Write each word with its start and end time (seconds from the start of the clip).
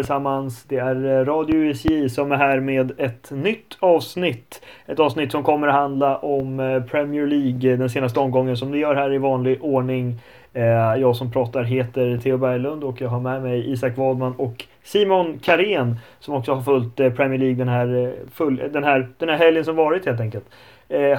Allesammans! 0.00 0.64
Det 0.68 0.76
är 0.76 1.04
eh, 1.04 1.24
Radio 1.24 1.56
USJ 1.56 2.08
som 2.08 2.32
är 2.32 2.36
här 2.36 2.60
med 2.60 3.00
ett 3.00 3.30
nytt 3.30 3.76
avsnitt. 3.80 4.62
Ett 4.86 5.00
avsnitt 5.00 5.32
som 5.32 5.42
kommer 5.42 5.68
att 5.68 5.74
handla 5.74 6.18
om 6.18 6.60
eh, 6.60 6.82
Premier 6.82 7.26
League 7.26 7.72
eh, 7.72 7.78
den 7.78 7.90
senaste 7.90 8.20
omgången 8.20 8.56
som 8.56 8.70
vi 8.70 8.78
gör 8.78 8.94
här 8.94 9.12
i 9.12 9.18
vanlig 9.18 9.64
ordning. 9.64 10.20
Jag 11.00 11.16
som 11.16 11.32
pratar 11.32 11.62
heter 11.62 12.18
Theo 12.22 12.36
Berglund 12.38 12.84
och 12.84 13.00
jag 13.00 13.08
har 13.08 13.20
med 13.20 13.42
mig 13.42 13.72
Isak 13.72 13.96
Wadman 13.96 14.34
och 14.36 14.64
Simon 14.84 15.38
Karén 15.38 15.96
som 16.20 16.34
också 16.34 16.54
har 16.54 16.62
följt 16.62 17.16
Premier 17.16 17.38
League 17.38 17.56
den 17.56 17.68
här, 17.68 18.14
full, 18.34 18.56
den 18.72 18.84
här, 18.84 19.08
den 19.18 19.28
här 19.28 19.36
helgen 19.36 19.64
som 19.64 19.76
varit 19.76 20.06
helt 20.06 20.20
enkelt. 20.20 20.44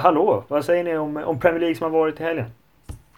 Hallå! 0.00 0.44
Vad 0.48 0.64
säger 0.64 0.84
ni 0.84 0.96
om, 0.96 1.16
om 1.16 1.40
Premier 1.40 1.60
League 1.60 1.76
som 1.76 1.84
har 1.92 1.98
varit 2.00 2.20
i 2.20 2.22
helgen? 2.22 2.46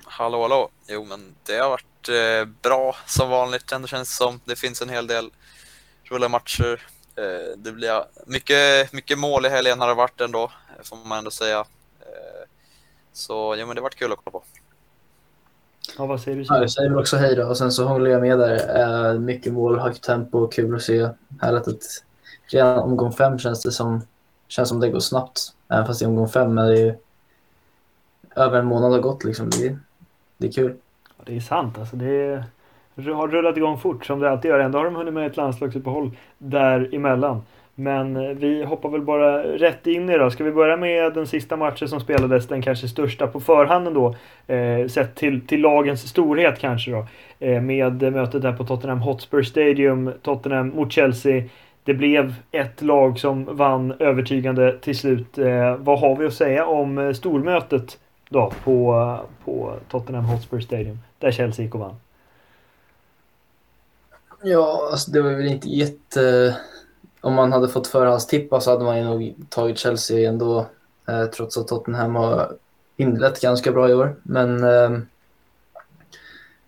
Hallå, 0.05 0.43
hallå! 0.43 0.69
Jo, 0.89 1.05
men 1.05 1.35
det 1.47 1.57
har 1.57 1.71
varit 1.71 2.09
eh, 2.09 2.49
bra 2.63 2.97
som 3.07 3.31
vanligt 3.31 3.73
ändå 3.73 3.89
känns 3.89 4.09
det 4.09 4.25
som. 4.25 4.41
Det 4.45 4.57
finns 4.59 4.83
en 4.83 4.89
hel 4.89 5.07
del 5.07 5.31
roliga 6.11 6.29
matcher. 6.29 6.81
Eh, 7.17 7.57
det 7.57 7.73
blir 7.73 8.05
mycket, 8.27 8.93
mycket 8.93 9.19
mål 9.19 9.47
i 9.47 9.49
helgen 9.49 9.81
har 9.81 9.89
det 9.89 9.95
varit 9.95 10.21
ändå, 10.21 10.51
får 10.83 10.97
man 11.09 11.19
ändå 11.19 11.31
säga. 11.31 11.59
Eh, 12.01 12.49
så 13.13 13.57
ja, 13.59 13.67
men 13.67 13.77
det 13.77 13.83
varit 13.83 13.95
kul 13.95 14.13
att 14.13 14.19
kolla 14.25 14.33
på. 14.33 14.43
Ja, 15.99 16.07
vad 16.07 16.21
säger 16.21 16.37
du? 16.37 16.45
Ja, 16.49 16.61
jag 16.61 16.71
säger 16.71 16.99
också 16.99 17.17
hej 17.17 17.37
då 17.37 17.47
och 17.47 17.59
sen 17.59 17.73
så 17.73 17.85
håller 17.85 18.11
jag 18.11 18.21
med 18.21 18.39
där. 18.39 19.13
Eh, 19.13 19.19
mycket 19.19 19.53
mål, 19.53 19.79
högt 19.79 20.03
tempo, 20.03 20.49
kul 20.49 20.77
att 20.77 20.83
se. 20.83 21.09
Härligt 21.41 21.69
att 21.69 21.83
redan 22.47 22.79
omgång 22.79 23.13
fem 23.13 23.39
känns 23.39 23.63
det 23.63 23.73
som, 23.73 24.07
känns 24.49 24.69
som 24.69 24.81
det 24.81 24.89
går 24.89 25.01
snabbt. 25.01 25.41
Även 25.69 25.87
fast 25.87 26.03
i 26.03 26.07
omgång 26.07 26.29
fem 26.29 26.59
är 26.59 26.71
det 26.71 26.79
ju 26.79 26.95
över 28.37 28.59
en 28.59 28.67
månad 28.67 28.93
har 28.93 29.01
gått 29.01 29.25
liksom. 29.25 29.51
Det, 29.51 29.79
det 30.37 30.47
är 30.47 30.53
kul 30.53 30.77
det 31.27 31.37
är 31.37 31.41
sant 31.41 31.79
alltså. 31.79 31.97
Det 31.97 32.45
har 32.97 33.29
rullat 33.29 33.57
igång 33.57 33.79
fort 33.79 34.07
som 34.07 34.21
det 34.21 34.31
alltid 34.31 34.51
gör. 34.51 34.59
Ändå 34.59 34.79
har 34.79 34.85
de 34.85 34.97
hunnit 34.97 35.15
med 35.15 35.27
ett 35.27 35.37
landslagsuppehåll 35.37 36.11
däremellan. 36.39 37.43
Men 37.75 38.17
eh, 38.17 38.31
vi 38.31 38.65
hoppar 38.65 38.89
väl 38.89 39.01
bara 39.01 39.43
rätt 39.43 39.87
in 39.87 40.11
i 40.11 40.19
det. 40.19 40.31
Ska 40.31 40.45
vi 40.45 40.53
börja 40.53 40.77
med 40.77 41.15
den 41.15 41.27
sista 41.27 41.57
matchen 41.57 41.89
som 41.89 42.01
spelades, 42.01 42.49
den 42.49 42.63
kanske 42.63 42.89
största 42.89 43.27
på 43.27 43.41
förhand 43.41 43.87
ändå. 43.87 44.15
Eh, 44.47 44.89
sett 44.89 45.15
till, 45.15 45.47
till 45.47 45.61
lagens 45.61 46.09
storhet 46.09 46.59
kanske 46.59 46.91
då. 46.91 47.07
Eh, 47.41 47.63
med 47.63 48.13
mötet 48.13 48.43
där 48.43 48.53
på 48.53 48.65
Tottenham 48.65 49.01
Hotspur 49.01 49.43
Stadium, 49.43 50.13
Tottenham 50.23 50.69
mot 50.69 50.93
Chelsea. 50.93 51.43
Det 51.85 51.95
blev 51.95 52.35
ett 52.51 52.83
lag 52.83 53.19
som 53.19 53.57
vann 53.57 53.95
övertygande 53.99 54.79
till 54.79 54.99
slut. 54.99 55.39
Eh, 55.39 55.77
vad 55.77 56.01
har 56.01 56.17
vi 56.17 56.27
att 56.27 56.35
säga 56.35 56.67
om 56.67 56.99
eh, 56.99 57.13
stormötet 57.13 57.99
då 58.29 58.53
på, 58.65 59.19
på 59.45 59.73
Tottenham 59.91 60.25
Hotspur 60.25 60.61
Stadium 60.61 60.99
där 61.19 61.31
Chelsea 61.31 61.65
gick 61.65 61.75
och 61.75 61.81
vann. 61.81 61.97
Ja, 64.47 64.89
alltså 64.91 65.11
det 65.11 65.23
var 65.23 65.31
väl 65.31 65.47
inte 65.47 65.69
jätte... 65.69 66.57
Om 67.21 67.35
man 67.35 67.53
hade 67.53 67.69
fått 67.69 67.87
förhandstippa 67.87 68.61
så 68.61 68.71
hade 68.71 68.85
man 68.85 68.99
ju 68.99 69.05
nog 69.05 69.35
tagit 69.49 69.79
Chelsea 69.79 70.29
ändå, 70.29 70.67
eh, 71.09 71.25
trots 71.25 71.59
att 71.59 71.69
Tottenham 71.69 72.15
har 72.15 72.57
inlett 72.97 73.41
ganska 73.41 73.73
bra 73.73 73.91
i 73.91 73.95
år. 73.95 74.17
Men 74.23 74.65
eh, 74.65 74.99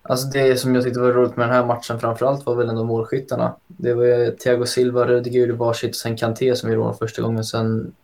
alltså 0.02 0.28
det 0.28 0.56
som 0.56 0.75
jag 0.75 0.84
tyckte 0.84 1.00
var 1.00 1.12
roligt 1.12 1.36
med 1.36 1.48
den 1.48 1.54
här 1.54 1.66
matchen 1.66 2.00
framförallt 2.00 2.47
var 2.47 2.54
väl 2.54 2.69
ändå 2.69 2.84
målskyttarna. 2.84 3.56
Det 3.66 3.94
var 3.94 4.04
ju 4.04 4.31
Thiago 4.31 4.66
Silva, 4.66 5.06
Rudiger, 5.06 5.48
varsitt 5.48 5.91
och 5.91 5.97
sen 5.97 6.16
Kanté 6.16 6.56
som 6.56 6.70
gjorde 6.70 6.84
mål 6.84 6.94
första 6.94 7.22
gången 7.22 7.44
sedan 7.44 7.94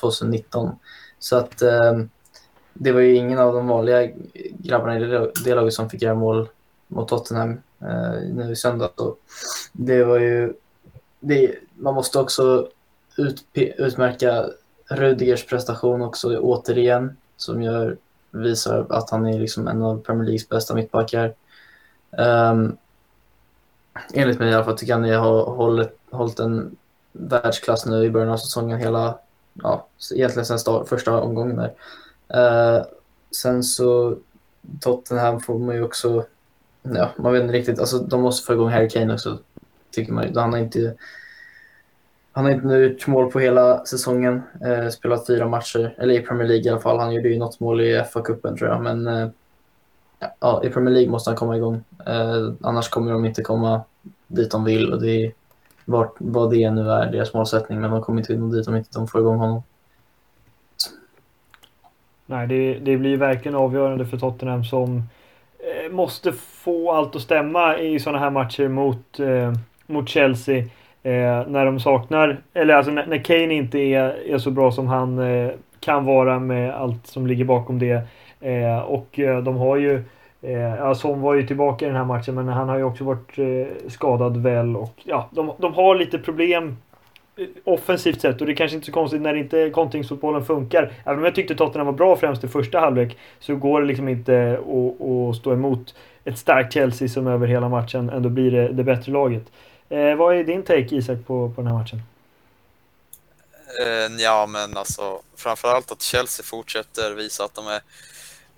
2019. 0.00 0.70
Så 1.18 1.36
att 1.36 1.62
eh, 1.62 1.98
det 2.74 2.92
var 2.92 3.00
ju 3.00 3.14
ingen 3.14 3.38
av 3.38 3.54
de 3.54 3.68
vanliga 3.68 4.10
grabbarna 4.58 4.98
i 4.98 5.30
det 5.44 5.54
laget 5.54 5.74
som 5.74 5.90
fick 5.90 6.02
göra 6.02 6.14
mål 6.14 6.48
mot 6.88 7.08
Tottenham 7.08 7.60
eh, 7.82 8.34
nu 8.34 8.52
i 8.52 8.56
söndag. 8.56 8.90
Så 8.96 9.16
det 9.72 10.04
var 10.04 10.18
ju... 10.18 10.54
Det, 11.20 11.54
man 11.76 11.94
måste 11.94 12.18
också 12.18 12.68
ut, 13.16 13.44
utmärka 13.54 14.44
Rudigers 14.90 15.46
prestation 15.46 16.02
också 16.02 16.38
återigen 16.38 17.16
som 17.36 17.62
gör, 17.62 17.96
visar 18.30 18.86
att 18.90 19.10
han 19.10 19.26
är 19.26 19.38
liksom 19.38 19.68
en 19.68 19.82
av 19.82 20.02
Premier 20.02 20.24
Leagues 20.24 20.48
bästa 20.48 20.74
mittbackar. 20.74 21.34
Um, 22.10 22.76
enligt 24.12 24.38
mig 24.38 24.50
i 24.50 24.54
alla 24.54 24.64
fall 24.64 24.78
tycker 24.78 24.92
jag 24.92 25.04
att 25.04 25.10
han 25.10 25.24
har 25.24 25.44
hållit, 25.44 25.98
hållit 26.10 26.40
en 26.40 26.76
världsklass 27.12 27.86
nu 27.86 28.04
i 28.04 28.10
början 28.10 28.30
av 28.30 28.36
säsongen 28.36 28.78
hela, 28.78 29.18
ja, 29.54 29.86
egentligen 30.14 30.46
sen 30.46 30.58
start, 30.58 30.88
första 30.88 31.20
omgången 31.20 31.56
där. 31.56 31.72
Uh, 32.34 32.84
sen 33.30 33.62
så 33.62 34.16
Tottenham 34.80 35.40
får 35.40 35.58
man 35.58 35.74
ju 35.74 35.82
också, 35.82 36.24
ja, 36.82 37.10
man 37.18 37.32
vet 37.32 37.42
inte 37.42 37.54
riktigt, 37.54 37.80
alltså 37.80 37.98
de 37.98 38.20
måste 38.20 38.46
få 38.46 38.52
igång 38.52 38.68
Harry 38.68 38.88
Kane 38.88 39.14
också, 39.14 39.38
tycker 39.90 40.12
man 40.12 40.36
Han 40.36 40.52
har 40.52 40.58
inte, 40.58 40.94
han 42.32 42.44
har 42.44 42.52
inte 42.52 42.66
nu 42.66 42.84
gjort 42.84 43.06
mål 43.06 43.30
på 43.30 43.38
hela 43.38 43.84
säsongen, 43.84 44.42
Eh, 44.64 44.88
spelat 44.88 45.26
fyra 45.26 45.48
matcher, 45.48 45.94
eller 45.98 46.14
i 46.14 46.20
Premier 46.20 46.48
League 46.48 46.64
i 46.64 46.68
alla 46.68 46.80
fall. 46.80 46.98
Han 46.98 47.14
gjorde 47.14 47.28
ju 47.28 47.38
något 47.38 47.60
mål 47.60 47.80
i 47.80 48.02
FA-cupen 48.02 48.56
tror 48.56 48.70
jag, 48.70 48.82
men 48.82 49.06
eh, 49.06 49.28
ja, 50.40 50.64
i 50.64 50.70
Premier 50.70 50.94
League 50.94 51.10
måste 51.10 51.30
han 51.30 51.36
komma 51.36 51.56
igång. 51.56 51.84
Eh, 52.06 52.52
annars 52.60 52.88
kommer 52.88 53.12
de 53.12 53.24
inte 53.24 53.42
komma 53.42 53.82
dit 54.26 54.50
de 54.50 54.64
vill 54.64 54.92
och 54.92 55.02
det 55.02 55.24
är 55.24 55.32
vart, 55.84 56.14
vad 56.18 56.50
det 56.50 56.70
nu 56.70 56.90
är, 56.90 57.12
deras 57.12 57.34
målsättning, 57.34 57.80
men 57.80 57.90
de 57.90 58.02
kommer 58.02 58.20
inte 58.20 58.36
nå 58.36 58.52
dit 58.52 58.68
om 58.68 58.76
inte 58.76 58.90
de 58.92 59.08
får 59.08 59.20
igång 59.20 59.38
honom. 59.38 59.62
Nej, 62.26 62.46
det, 62.46 62.78
det 62.78 62.96
blir 62.96 63.16
verkligen 63.16 63.56
avgörande 63.56 64.06
för 64.06 64.18
Tottenham 64.18 64.64
som 64.64 64.96
eh, 64.96 65.02
måste 65.90 66.32
få 66.32 66.92
allt 66.92 67.16
att 67.16 67.22
stämma 67.22 67.78
i 67.78 68.00
sådana 68.00 68.18
här 68.18 68.30
matcher 68.30 68.68
mot, 68.68 69.20
eh, 69.20 69.52
mot 69.86 70.08
Chelsea. 70.08 70.58
Eh, 71.02 71.46
när 71.48 71.64
de 71.64 71.80
saknar, 71.80 72.40
eller 72.54 72.74
alltså 72.74 72.92
när, 72.92 73.06
när 73.06 73.18
Kane 73.18 73.54
inte 73.54 73.78
är, 73.78 74.30
är 74.30 74.38
så 74.38 74.50
bra 74.50 74.72
som 74.72 74.86
han 74.86 75.18
eh, 75.18 75.50
kan 75.80 76.04
vara 76.04 76.38
med 76.38 76.74
allt 76.74 77.06
som 77.06 77.26
ligger 77.26 77.44
bakom 77.44 77.78
det. 77.78 78.02
Eh, 78.40 78.78
och 78.78 79.18
eh, 79.18 79.42
de 79.42 79.56
har 79.56 79.76
ju 79.76 80.02
eh, 80.42 80.76
Ja, 80.76 80.94
Son 80.94 81.20
var 81.20 81.34
ju 81.34 81.46
tillbaka 81.46 81.84
i 81.84 81.88
den 81.88 81.96
här 81.96 82.04
matchen 82.04 82.34
men 82.34 82.48
han 82.48 82.68
har 82.68 82.76
ju 82.76 82.84
också 82.84 83.04
varit 83.04 83.38
eh, 83.38 83.88
skadad 83.88 84.36
väl 84.36 84.76
och 84.76 84.94
ja, 85.04 85.28
de, 85.30 85.52
de 85.58 85.74
har 85.74 85.94
lite 85.94 86.18
problem 86.18 86.76
offensivt 87.64 88.20
sett 88.20 88.40
och 88.40 88.46
det 88.46 88.52
är 88.52 88.56
kanske 88.56 88.74
inte 88.74 88.86
så 88.86 88.92
konstigt 88.92 89.20
när 89.20 89.34
inte 89.34 89.70
kontringsfotbollen 89.70 90.44
funkar. 90.44 90.92
Även 91.04 91.18
om 91.18 91.24
jag 91.24 91.34
tyckte 91.34 91.54
Tottenham 91.54 91.86
var 91.86 91.92
bra 91.92 92.16
främst 92.16 92.44
i 92.44 92.48
första 92.48 92.80
halvlek 92.80 93.18
så 93.40 93.56
går 93.56 93.80
det 93.80 93.86
liksom 93.86 94.08
inte 94.08 94.60
att, 94.60 95.06
att 95.06 95.36
stå 95.36 95.52
emot 95.52 95.94
ett 96.24 96.38
starkt 96.38 96.72
Chelsea 96.72 97.08
som 97.08 97.26
över 97.26 97.46
hela 97.46 97.68
matchen 97.68 98.10
ändå 98.10 98.28
blir 98.28 98.50
det, 98.50 98.68
det 98.68 98.84
bättre 98.84 99.12
laget. 99.12 99.42
Eh, 99.88 100.14
vad 100.14 100.36
är 100.36 100.44
din 100.44 100.62
take 100.62 100.96
Isak 100.96 101.18
på, 101.26 101.52
på 101.54 101.62
den 101.62 101.70
här 101.70 101.78
matchen? 101.78 102.02
Eh, 103.82 104.22
ja, 104.22 104.46
men 104.46 104.76
alltså 104.76 105.20
framförallt 105.36 105.92
att 105.92 106.02
Chelsea 106.02 106.44
fortsätter 106.44 107.14
visa 107.14 107.44
att 107.44 107.54
de 107.54 107.66
är 107.66 107.80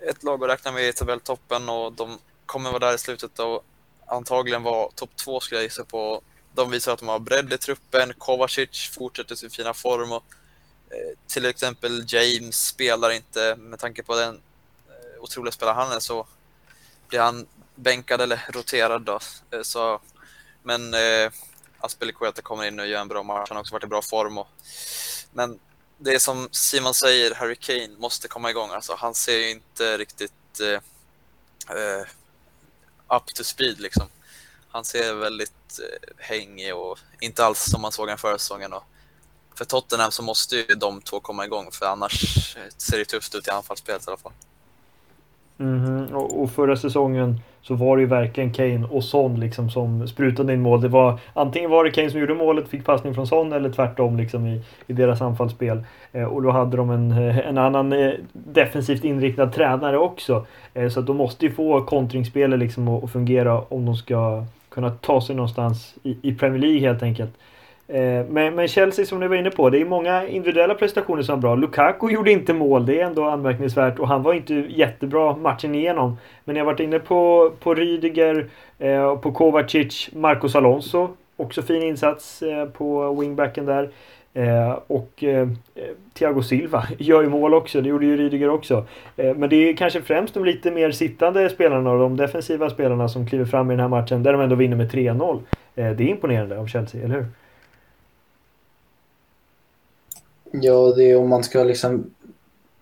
ett 0.09 0.23
lag 0.23 0.43
att 0.43 0.49
räkna 0.49 0.71
med 0.71 0.87
i 0.87 0.93
tabelltoppen 0.93 1.69
och 1.69 1.93
de 1.93 2.17
kommer 2.45 2.69
vara 2.69 2.79
där 2.79 2.95
i 2.95 2.97
slutet 2.97 3.39
och 3.39 3.63
antagligen 4.05 4.63
vara 4.63 4.89
topp 4.95 5.09
två 5.25 5.39
skulle 5.39 5.59
jag 5.59 5.63
gissa 5.63 5.83
på 5.83 6.21
de 6.55 6.71
visar 6.71 6.93
att 6.93 6.99
de 6.99 7.07
har 7.07 7.19
bredd 7.19 7.53
i 7.53 7.57
truppen. 7.57 8.13
Kovacic 8.17 8.89
fortsätter 8.93 9.35
sin 9.35 9.49
fina 9.49 9.73
form 9.73 10.11
och 10.11 10.23
eh, 10.89 11.17
till 11.27 11.45
exempel 11.45 12.05
James 12.07 12.65
spelar 12.65 13.11
inte 13.11 13.55
med 13.55 13.79
tanke 13.79 14.03
på 14.03 14.15
den 14.15 14.35
eh, 14.89 15.23
otroliga 15.23 15.51
spelare 15.51 15.75
han 15.75 15.91
är 15.91 15.99
så 15.99 16.27
blir 17.07 17.19
han 17.19 17.47
bänkad 17.75 18.21
eller 18.21 18.45
roterad 18.49 19.01
då. 19.01 19.19
Eh, 19.51 19.61
så, 19.61 20.01
men 20.63 20.93
eh, 20.93 21.31
Aspelikueta 21.79 22.41
kommer 22.41 22.63
in 22.65 22.79
och 22.79 22.87
gör 22.87 23.01
en 23.01 23.07
bra 23.07 23.23
match. 23.23 23.49
Han 23.49 23.55
har 23.55 23.61
också 23.61 23.73
varit 23.73 23.83
i 23.83 23.87
bra 23.87 24.01
form. 24.01 24.37
Och, 24.37 24.47
men 25.31 25.59
det 25.97 26.13
är 26.13 26.19
som 26.19 26.49
Simon 26.51 26.93
säger, 26.93 27.35
Harry 27.35 27.55
Kane 27.55 27.97
måste 27.97 28.27
komma 28.27 28.49
igång. 28.49 28.69
Alltså, 28.69 28.95
han 28.95 29.13
ser 29.13 29.37
ju 29.37 29.49
inte 29.49 29.97
riktigt 29.97 30.59
eh, 30.61 30.79
eh, 31.77 32.05
up 33.17 33.25
to 33.35 33.43
speed 33.43 33.79
liksom. 33.79 34.07
Han 34.73 34.83
ser 34.83 35.15
väldigt 35.15 35.79
eh, 35.79 36.15
hängig 36.17 36.75
och 36.75 36.99
inte 37.19 37.45
alls 37.45 37.59
som 37.59 37.81
man 37.81 37.91
såg 37.91 38.07
den 38.07 38.17
förra 38.17 38.37
säsongen. 38.37 38.73
Och 38.73 38.83
för 39.55 39.65
Tottenham 39.65 40.11
så 40.11 40.23
måste 40.23 40.55
ju 40.55 40.63
de 40.63 41.01
två 41.01 41.19
komma 41.19 41.45
igång 41.45 41.71
för 41.71 41.85
annars 41.85 42.55
eh, 42.57 42.63
ser 42.77 42.97
det 42.97 43.05
tufft 43.05 43.35
ut 43.35 43.47
i 43.47 43.51
anfallsspelet 43.51 44.07
i 44.07 44.09
alla 44.09 44.17
fall. 44.17 44.31
Mm 45.59 45.85
-hmm. 45.85 46.13
och, 46.13 46.43
och, 46.43 46.51
förra 46.51 46.77
säsongen 46.77 47.39
så 47.61 47.75
var 47.75 47.97
det 47.97 48.01
ju 48.01 48.07
verkligen 48.07 48.53
Kane 48.53 48.87
och 48.87 49.03
Son 49.03 49.39
liksom 49.39 49.69
som 49.69 50.07
sprutade 50.07 50.53
in 50.53 50.61
mål. 50.61 50.81
Det 50.81 50.87
var, 50.87 51.19
antingen 51.33 51.69
var 51.69 51.83
det 51.83 51.91
Kane 51.91 52.09
som 52.09 52.19
gjorde 52.19 52.33
målet, 52.33 52.67
fick 52.67 52.85
passning 52.85 53.15
från 53.15 53.27
Son 53.27 53.53
eller 53.53 53.71
tvärtom 53.71 54.17
liksom 54.17 54.47
i, 54.47 54.61
i 54.87 54.93
deras 54.93 55.21
anfallsspel. 55.21 55.83
Eh, 56.11 56.23
och 56.23 56.41
då 56.41 56.51
hade 56.51 56.77
de 56.77 56.89
en, 56.89 57.11
eh, 57.11 57.37
en 57.37 57.57
annan 57.57 57.93
eh, 57.93 58.13
defensivt 58.33 59.03
inriktad 59.03 59.47
tränare 59.47 59.97
också. 59.97 60.45
Eh, 60.73 60.89
så 60.89 60.99
att 60.99 61.07
de 61.07 61.17
måste 61.17 61.45
ju 61.45 61.51
få 61.51 61.85
kontringsspelet 61.85 62.59
liksom 62.59 62.87
att, 62.87 63.03
att 63.03 63.11
fungera 63.11 63.61
om 63.61 63.85
de 63.85 63.95
ska 63.95 64.45
kunna 64.73 64.89
ta 64.89 65.21
sig 65.21 65.35
någonstans 65.35 65.95
i, 66.03 66.17
i 66.21 66.35
Premier 66.35 66.61
League 66.61 66.79
helt 66.79 67.03
enkelt. 67.03 67.31
Eh, 67.87 68.25
men, 68.29 68.55
men, 68.55 68.67
Chelsea 68.67 69.05
som 69.05 69.19
ni 69.19 69.27
var 69.27 69.35
inne 69.35 69.49
på, 69.49 69.69
det 69.69 69.81
är 69.81 69.85
många 69.85 70.27
individuella 70.27 70.75
prestationer 70.75 71.23
som 71.23 71.35
är 71.35 71.41
bra. 71.41 71.55
Lukaku 71.55 72.09
gjorde 72.09 72.31
inte 72.31 72.53
mål, 72.53 72.85
det 72.85 72.99
är 72.99 73.05
ändå 73.05 73.25
anmärkningsvärt 73.25 73.99
och 73.99 74.07
han 74.07 74.23
var 74.23 74.33
inte 74.33 74.53
jättebra 74.53 75.35
matchen 75.35 75.75
igenom. 75.75 76.17
Men 76.43 76.55
jag 76.55 76.65
har 76.65 76.71
varit 76.71 76.79
inne 76.79 76.99
på, 76.99 77.51
på 77.59 77.73
Rydiger, 77.73 78.47
eh, 78.79 79.15
på 79.15 79.31
Kovacic, 79.31 80.09
Marcos 80.13 80.55
Alonso 80.55 81.09
också 81.37 81.61
fin 81.61 81.83
insats 81.83 82.41
eh, 82.41 82.65
på 82.65 83.13
wingbacken 83.13 83.65
där. 83.65 83.89
Eh, 84.33 84.79
och 84.87 85.23
eh, 85.23 85.47
Thiago 86.13 86.41
Silva 86.41 86.87
gör 86.97 87.21
ju 87.21 87.29
mål 87.29 87.53
också, 87.53 87.81
det 87.81 87.89
gjorde 87.89 88.05
ju 88.05 88.17
Rydiger 88.17 88.49
också. 88.49 88.85
Eh, 89.15 89.35
men 89.35 89.49
det 89.49 89.55
är 89.55 89.75
kanske 89.75 90.01
främst 90.01 90.33
de 90.33 90.45
lite 90.45 90.71
mer 90.71 90.91
sittande 90.91 91.49
spelarna 91.49 91.91
och 91.91 91.99
de 91.99 92.17
defensiva 92.17 92.69
spelarna 92.69 93.09
som 93.09 93.27
kliver 93.27 93.45
fram 93.45 93.71
i 93.71 93.73
den 93.73 93.79
här 93.79 93.87
matchen 93.87 94.23
där 94.23 94.33
de 94.33 94.41
ändå 94.41 94.55
vinner 94.55 94.77
med 94.77 94.91
3-0. 94.91 95.41
Eh, 95.75 95.91
det 95.91 96.03
är 96.03 96.07
imponerande 96.07 96.59
av 96.59 96.67
Chelsea, 96.67 97.03
eller 97.03 97.15
hur? 97.15 97.25
Ja, 100.51 100.93
det 100.95 101.11
är 101.11 101.17
om 101.17 101.29
man 101.29 101.43
ska 101.43 101.63
liksom... 101.63 102.11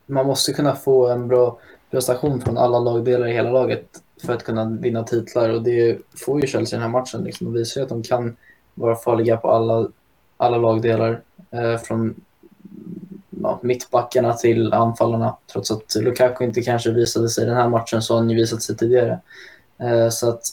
Man 0.06 0.26
måste 0.26 0.54
kunna 0.54 0.76
få 0.76 1.08
en 1.08 1.28
bra 1.28 1.60
prestation 1.92 2.42
från 2.42 2.58
alla 2.58 2.80
lagdelar 2.80 3.28
i 3.28 3.34
hela 3.34 3.52
laget 3.52 3.86
för 4.26 4.34
att 4.34 4.44
kunna 4.44 4.66
vinna 4.66 5.04
titlar 5.04 5.50
och 5.50 5.62
det 5.62 5.98
får 6.26 6.42
ju 6.42 6.48
Chelsea 6.48 6.78
i 6.78 6.82
den 6.82 6.92
här 6.92 7.00
matchen. 7.00 7.24
Liksom. 7.24 7.46
De 7.46 7.54
visar 7.54 7.82
ju 7.82 7.84
att 7.84 7.90
de 7.90 8.04
kan 8.04 8.38
vara 8.74 8.96
farliga 8.96 9.38
på 9.38 9.52
alla, 9.52 9.88
alla 10.38 10.58
lagdelar 10.58 11.22
Eh, 11.52 11.78
från 11.78 12.16
ja, 13.42 13.60
mittbackarna 13.64 14.34
till 14.34 14.74
anfallarna. 14.74 15.38
Trots 15.52 15.72
att 15.72 15.96
Lukaku 15.96 16.44
inte 16.44 16.62
kanske 16.62 16.92
visade 16.92 17.30
sig 17.30 17.44
i 17.44 17.48
den 17.48 17.56
här 17.56 17.70
matchen 17.70 18.02
så 18.02 18.14
har 18.14 18.20
han 18.20 18.30
ju 18.30 18.36
visat 18.36 18.62
sig 18.62 18.78
tidigare. 18.78 19.20
Eh, 19.78 20.10
så 20.10 20.30
att 20.30 20.44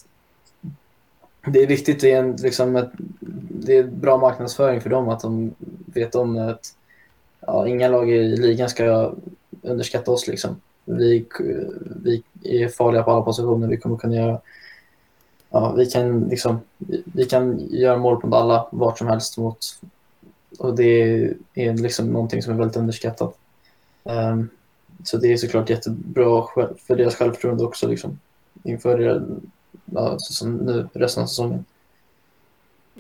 det 1.47 1.63
är 1.63 1.67
viktigt, 1.67 2.01
det 2.01 2.13
är, 2.13 2.19
en, 2.19 2.37
liksom 2.37 2.77
ett, 2.77 2.91
det 3.51 3.77
är 3.77 3.83
bra 3.83 4.17
marknadsföring 4.17 4.81
för 4.81 4.91
dem 4.91 5.09
att 5.09 5.21
de 5.21 5.55
vet 5.87 6.15
om 6.15 6.39
att 6.39 6.75
ja, 7.41 7.69
inga 7.69 7.89
lag 7.89 8.11
i 8.11 8.37
ligan 8.37 8.69
ska 8.69 9.13
underskatta 9.63 10.11
oss. 10.11 10.27
Liksom. 10.27 10.61
Vi, 10.85 11.27
vi 12.03 12.23
är 12.43 12.69
farliga 12.69 13.03
på 13.03 13.11
alla 13.11 13.23
positioner. 13.23 13.69
Vi 13.69 13.77
kommer 13.77 13.97
kunna 13.97 14.17
göra 14.17 14.41
ja, 15.51 15.73
vi 15.73 15.87
kan 15.87 16.29
liksom 16.29 16.61
vi 17.05 17.25
kan 17.25 17.69
göra 17.71 17.97
mål 17.97 18.21
på 18.21 18.37
alla 18.37 18.69
vart 18.73 18.99
som 18.99 19.07
helst 19.07 19.39
mot 19.39 19.59
och 20.59 20.77
det 20.77 21.25
är 21.55 21.73
liksom 21.75 22.07
någonting 22.07 22.43
som 22.43 22.53
är 22.53 22.59
väldigt 22.59 22.77
underskattat. 22.77 23.39
Um, 24.05 24.49
så 25.05 25.17
det 25.17 25.33
är 25.33 25.37
såklart 25.37 25.71
jättebra 25.71 26.47
för 26.87 26.97
deras 26.97 27.17
självförtroende 27.17 27.65
också 27.65 27.89
liksom 27.89 28.19
inför 28.63 29.23
ja, 29.85 30.17
som 30.19 30.57
nu 30.57 30.89
resten 30.93 31.23
av 31.23 31.27
säsongen. 31.27 31.65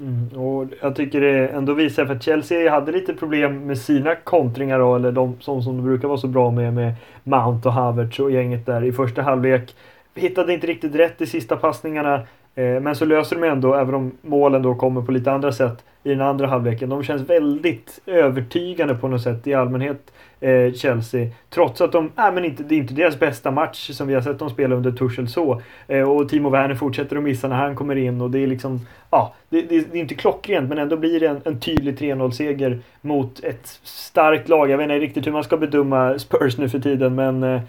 Mm, 0.00 0.28
och 0.28 0.66
jag 0.80 0.96
tycker 0.96 1.20
det 1.20 1.48
ändå 1.48 1.74
visar 1.74 2.06
för 2.06 2.14
att 2.14 2.22
Chelsea 2.22 2.70
hade 2.70 2.92
lite 2.92 3.14
problem 3.14 3.66
med 3.66 3.78
sina 3.78 4.14
kontringar 4.14 4.78
då, 4.78 4.96
eller 4.96 5.12
de 5.12 5.36
som, 5.40 5.62
som 5.62 5.76
de 5.76 5.82
brukar 5.82 6.08
vara 6.08 6.18
så 6.18 6.26
bra 6.26 6.50
med, 6.50 6.74
med 6.74 6.94
Mount 7.24 7.68
och 7.68 7.74
Havertz 7.74 8.20
och 8.20 8.30
gänget 8.30 8.66
där 8.66 8.84
i 8.84 8.92
första 8.92 9.22
halvlek. 9.22 9.74
Hittade 10.14 10.54
inte 10.54 10.66
riktigt 10.66 10.94
rätt 10.94 11.20
i 11.20 11.26
sista 11.26 11.56
passningarna. 11.56 12.26
Eh, 12.58 12.80
men 12.80 12.96
så 12.96 13.04
löser 13.04 13.36
de 13.36 13.48
ändå, 13.48 13.74
även 13.74 13.94
om 13.94 14.12
målen 14.22 14.62
då 14.62 14.74
kommer 14.74 15.02
på 15.02 15.12
lite 15.12 15.32
andra 15.32 15.52
sätt 15.52 15.84
i 16.02 16.08
den 16.08 16.20
andra 16.20 16.46
halvleken. 16.46 16.88
De 16.88 17.02
känns 17.02 17.30
väldigt 17.30 18.00
övertygande 18.06 18.94
på 18.94 19.08
något 19.08 19.22
sätt 19.22 19.46
i 19.46 19.54
allmänhet 19.54 20.12
eh, 20.40 20.72
Chelsea. 20.72 21.28
Trots 21.50 21.80
att 21.80 21.92
de, 21.92 22.12
äh, 22.18 22.32
men 22.32 22.44
inte, 22.44 22.62
det 22.62 22.74
är 22.74 22.78
inte 22.78 22.94
deras 22.94 23.18
bästa 23.18 23.50
match 23.50 23.90
som 23.90 24.08
vi 24.08 24.14
har 24.14 24.20
sett 24.20 24.38
dem 24.38 24.50
spela 24.50 24.76
under 24.76 24.92
Tuchel 24.92 25.28
så. 25.28 25.62
Eh, 25.86 26.10
och 26.10 26.28
Timo 26.28 26.50
Werner 26.50 26.74
fortsätter 26.74 27.16
att 27.16 27.22
missa 27.22 27.48
när 27.48 27.56
han 27.56 27.76
kommer 27.76 27.96
in 27.96 28.20
och 28.20 28.30
det 28.30 28.38
är 28.38 28.46
liksom, 28.46 28.86
ja, 29.10 29.34
det, 29.48 29.62
det, 29.62 29.92
det 29.92 29.98
är 29.98 30.02
inte 30.02 30.14
klockrent 30.14 30.68
men 30.68 30.78
ändå 30.78 30.96
blir 30.96 31.20
det 31.20 31.26
en, 31.28 31.40
en 31.44 31.60
tydlig 31.60 31.98
3-0-seger 31.98 32.78
mot 33.00 33.44
ett 33.44 33.66
starkt 33.82 34.48
lag. 34.48 34.70
Jag 34.70 34.78
vet 34.78 34.84
inte 34.84 34.98
riktigt 34.98 35.26
hur 35.26 35.32
man 35.32 35.44
ska 35.44 35.56
bedöma 35.56 36.18
Spurs 36.18 36.58
nu 36.58 36.68
för 36.68 36.78
tiden 36.78 37.14
men 37.14 37.42
eh, 37.42 37.60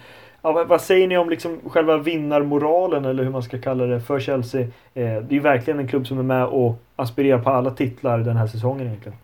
Ja, 0.42 0.64
vad 0.64 0.80
säger 0.80 1.06
ni 1.06 1.18
om 1.18 1.30
liksom 1.30 1.60
själva 1.70 1.96
vinnarmoralen 1.96 3.04
eller 3.04 3.24
hur 3.24 3.30
man 3.30 3.42
ska 3.42 3.60
kalla 3.60 3.84
det 3.84 4.00
för 4.00 4.20
Chelsea? 4.20 4.60
Eh, 4.60 4.68
det 4.94 5.02
är 5.02 5.32
ju 5.32 5.40
verkligen 5.40 5.78
en 5.78 5.88
klubb 5.88 6.06
som 6.06 6.18
är 6.18 6.22
med 6.22 6.46
och 6.46 6.82
aspirerar 6.96 7.38
på 7.38 7.50
alla 7.50 7.70
titlar 7.70 8.18
den 8.18 8.36
här 8.36 8.46
säsongen 8.46 8.86
egentligen. 8.86 9.18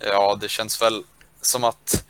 Ja, 0.00 0.38
det 0.40 0.48
känns 0.48 0.82
väl 0.82 1.04
som 1.40 1.64
att 1.64 2.04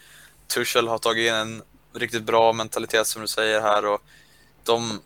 Tuchel 0.55 0.89
har 0.89 0.99
tagit 0.99 1.29
in 1.29 1.35
en 1.35 1.63
riktigt 1.95 2.23
bra 2.23 2.53
mentalitet 2.53 3.07
som 3.07 3.23
du 3.23 3.29
säger 3.29 3.61
här 3.61 3.87
och 3.87 4.03
de, 4.65 5.01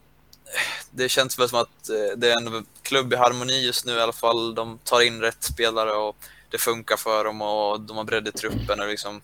det 0.91 1.09
känns 1.09 1.39
väl 1.39 1.49
som 1.49 1.61
att 1.61 1.89
eh, 1.89 2.17
det 2.17 2.31
är 2.31 2.37
en 2.37 2.67
klubb 2.83 3.13
i 3.13 3.17
harmoni 3.17 3.67
just 3.67 3.87
nu 3.87 3.93
i 3.93 4.01
alla 4.01 4.13
fall. 4.13 4.55
De 4.55 4.79
tar 4.85 5.07
in 5.07 5.21
rätt 5.21 5.43
spelare 5.43 5.93
och 5.93 6.17
det 6.51 6.59
funkar 6.59 6.97
för 6.97 7.25
dem 7.25 7.43
och 7.43 7.81
de 7.81 7.97
har 7.97 8.05
bredd 8.05 8.29
i 8.29 8.33
truppen 8.33 8.81
och 8.81 8.89
liksom 8.89 9.21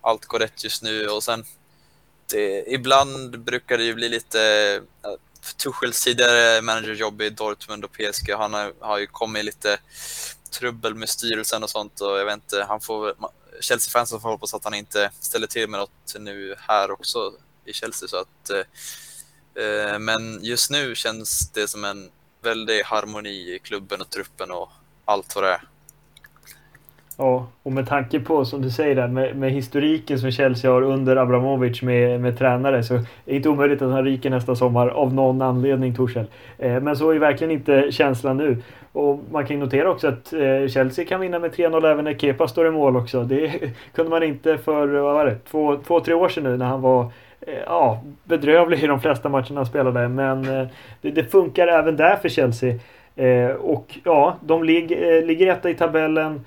allt 0.00 0.24
går 0.24 0.38
rätt 0.38 0.64
just 0.64 0.82
nu 0.82 1.08
och 1.08 1.22
sen 1.22 1.44
eh, 2.34 2.74
ibland 2.74 3.40
brukar 3.40 3.78
det 3.78 3.84
ju 3.84 3.94
bli 3.94 4.08
lite 4.08 4.40
Eh, 5.04 5.52
Tuchels 5.56 6.04
tidigare 6.04 6.62
managerjobb 6.62 7.22
i 7.22 7.30
Dortmund 7.30 7.84
och 7.84 7.92
PSG, 7.92 8.30
han 8.30 8.54
har, 8.54 8.72
har 8.80 8.98
ju 8.98 9.06
kommit 9.06 9.44
lite 9.44 9.78
trubbel 10.50 10.94
med 10.94 11.08
styrelsen 11.08 11.62
och 11.62 11.70
sånt 11.70 12.00
och 12.00 12.18
jag 12.18 12.24
vet 12.24 12.34
inte, 12.34 12.64
han 12.68 12.80
får 12.80 13.14
Chelsea-fansen 13.60 14.20
får 14.20 14.28
hoppas 14.28 14.54
att 14.54 14.64
han 14.64 14.74
inte 14.74 15.10
ställer 15.20 15.46
till 15.46 15.68
med 15.68 15.80
något 15.80 16.16
nu 16.18 16.54
här 16.58 16.90
också 16.90 17.32
i 17.64 17.72
Chelsea 17.72 18.08
så 18.08 18.16
att 18.16 18.50
eh, 18.50 19.64
eh, 19.64 19.98
men 19.98 20.44
just 20.44 20.70
nu 20.70 20.94
känns 20.94 21.50
det 21.50 21.68
som 21.68 21.84
en 21.84 22.10
väldig 22.42 22.82
harmoni 22.82 23.54
i 23.54 23.58
klubben 23.58 24.00
och 24.00 24.10
truppen 24.10 24.50
och 24.50 24.70
allt 25.04 25.34
vad 25.34 25.44
det 25.44 25.50
är. 25.50 25.62
Ja, 27.22 27.46
och 27.62 27.72
med 27.72 27.88
tanke 27.88 28.20
på 28.20 28.44
som 28.44 28.62
du 28.62 28.70
säger 28.70 28.94
där 28.94 29.08
med, 29.08 29.36
med 29.36 29.50
historiken 29.50 30.18
som 30.18 30.30
Chelsea 30.30 30.70
har 30.70 30.82
under 30.82 31.16
Abramovic 31.16 31.82
med, 31.82 32.20
med 32.20 32.38
tränare 32.38 32.82
så 32.82 32.94
är 32.94 33.04
det 33.24 33.36
inte 33.36 33.48
omöjligt 33.48 33.82
att 33.82 33.92
han 33.92 34.04
ryker 34.04 34.30
nästa 34.30 34.54
sommar 34.54 34.88
av 34.88 35.14
någon 35.14 35.42
anledning 35.42 35.94
Torshäll. 35.94 36.26
Eh, 36.58 36.80
men 36.80 36.96
så 36.96 37.10
är 37.10 37.18
verkligen 37.18 37.50
inte 37.50 37.92
känslan 37.92 38.36
nu. 38.36 38.56
Och 38.92 39.20
man 39.30 39.46
kan 39.46 39.58
notera 39.58 39.90
också 39.90 40.08
att 40.08 40.32
eh, 40.32 40.68
Chelsea 40.68 41.04
kan 41.04 41.20
vinna 41.20 41.38
med 41.38 41.50
3-0 41.50 41.86
även 41.86 42.04
när 42.04 42.14
Kepa 42.14 42.48
står 42.48 42.66
i 42.66 42.70
mål 42.70 42.96
också. 42.96 43.24
Det 43.24 43.52
kunde 43.94 44.10
man 44.10 44.22
inte 44.22 44.58
för, 44.58 44.86
vad 44.86 45.14
var 45.14 45.26
det, 45.26 45.36
två, 45.50 45.76
två 45.86 46.00
tre 46.00 46.14
år 46.14 46.28
sedan 46.28 46.44
nu 46.44 46.56
när 46.56 46.66
han 46.66 46.80
var 46.80 47.02
eh, 47.40 47.54
ja, 47.66 48.02
bedrövlig 48.24 48.84
i 48.84 48.86
de 48.86 49.00
flesta 49.00 49.28
matcherna 49.28 49.56
han 49.56 49.66
spelade. 49.66 50.08
Men 50.08 50.44
eh, 50.44 50.66
det, 51.00 51.10
det, 51.10 51.24
funkar 51.24 51.66
även 51.66 51.96
där 51.96 52.16
för 52.16 52.28
Chelsea. 52.28 52.74
Eh, 53.16 53.50
och 53.50 53.98
ja, 54.04 54.36
de 54.40 54.64
lig, 54.64 54.92
eh, 54.92 55.24
ligger 55.26 55.46
etta 55.46 55.70
i 55.70 55.74
tabellen 55.74 56.44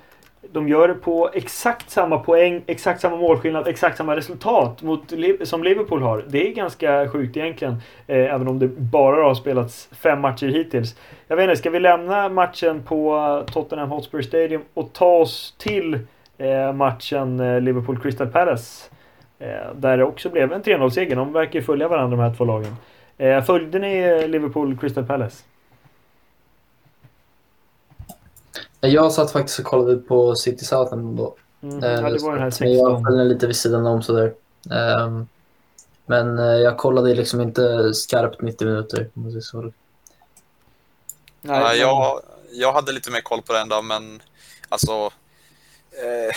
de 0.52 0.68
gör 0.68 0.88
det 0.88 0.94
på 0.94 1.30
exakt 1.34 1.90
samma 1.90 2.18
poäng, 2.18 2.62
exakt 2.66 3.00
samma 3.00 3.16
målskillnad, 3.16 3.68
exakt 3.68 3.96
samma 3.96 4.16
resultat 4.16 4.82
mot, 4.82 5.12
som 5.42 5.62
Liverpool 5.62 6.02
har. 6.02 6.24
Det 6.28 6.48
är 6.48 6.54
ganska 6.54 7.08
sjukt 7.08 7.36
egentligen. 7.36 7.76
Eh, 8.06 8.34
även 8.34 8.48
om 8.48 8.58
det 8.58 8.68
bara 8.68 9.24
har 9.24 9.34
spelats 9.34 9.88
fem 9.92 10.20
matcher 10.20 10.46
hittills. 10.46 10.96
Jag 11.28 11.36
vet 11.36 11.44
inte, 11.44 11.56
ska 11.56 11.70
vi 11.70 11.80
lämna 11.80 12.28
matchen 12.28 12.82
på 12.82 13.42
Tottenham 13.52 13.90
Hotspur 13.90 14.22
Stadium 14.22 14.62
och 14.74 14.92
ta 14.92 15.16
oss 15.16 15.54
till 15.58 15.98
eh, 16.38 16.72
matchen 16.72 17.40
eh, 17.40 17.60
Liverpool 17.60 18.00
Crystal 18.00 18.26
Palace? 18.26 18.90
Eh, 19.38 19.74
där 19.74 19.96
det 19.96 20.04
också 20.04 20.30
blev 20.30 20.52
en 20.52 20.62
3-0-seger. 20.62 21.16
De 21.16 21.32
verkar 21.32 21.58
ju 21.58 21.64
följa 21.64 21.88
varandra 21.88 22.16
de 22.16 22.22
här 22.22 22.34
två 22.34 22.44
lagen. 22.44 22.76
Eh, 23.18 23.44
följde 23.44 23.78
ni 23.78 23.98
eh, 23.98 24.28
Liverpool 24.28 24.78
Crystal 24.78 25.06
Palace? 25.06 25.44
Jag 28.86 29.12
satt 29.12 29.32
faktiskt 29.32 29.58
och 29.58 29.64
kollade 29.64 29.96
på 29.96 30.34
City 30.34 30.64
Southend 30.64 31.16
då. 31.16 31.36
Mm, 31.62 31.78
ja, 31.82 32.10
det 32.10 32.22
var 32.22 32.32
den 32.32 32.42
här 32.42 32.50
16. 32.50 32.72
Jag 32.72 33.02
följde 33.02 33.24
lite 33.24 33.46
vid 33.46 33.56
sidan 33.56 33.86
om 33.86 34.02
sådär. 34.02 34.34
Um, 35.00 35.28
men 36.06 36.38
uh, 36.38 36.44
jag 36.44 36.78
kollade 36.78 37.14
liksom 37.14 37.40
inte 37.40 37.94
skarpt 37.94 38.42
90 38.42 38.66
minuter. 38.66 39.08
Måste 39.14 39.36
jag 39.36 39.44
säga. 39.44 39.72
Nej, 41.40 41.60
ja, 41.60 41.74
jag, 41.74 42.20
jag 42.52 42.72
hade 42.72 42.92
lite 42.92 43.10
mer 43.10 43.20
koll 43.20 43.42
på 43.42 43.52
den 43.52 43.68
då, 43.68 43.82
men 43.82 44.22
alltså 44.68 45.10
eh, 45.90 46.36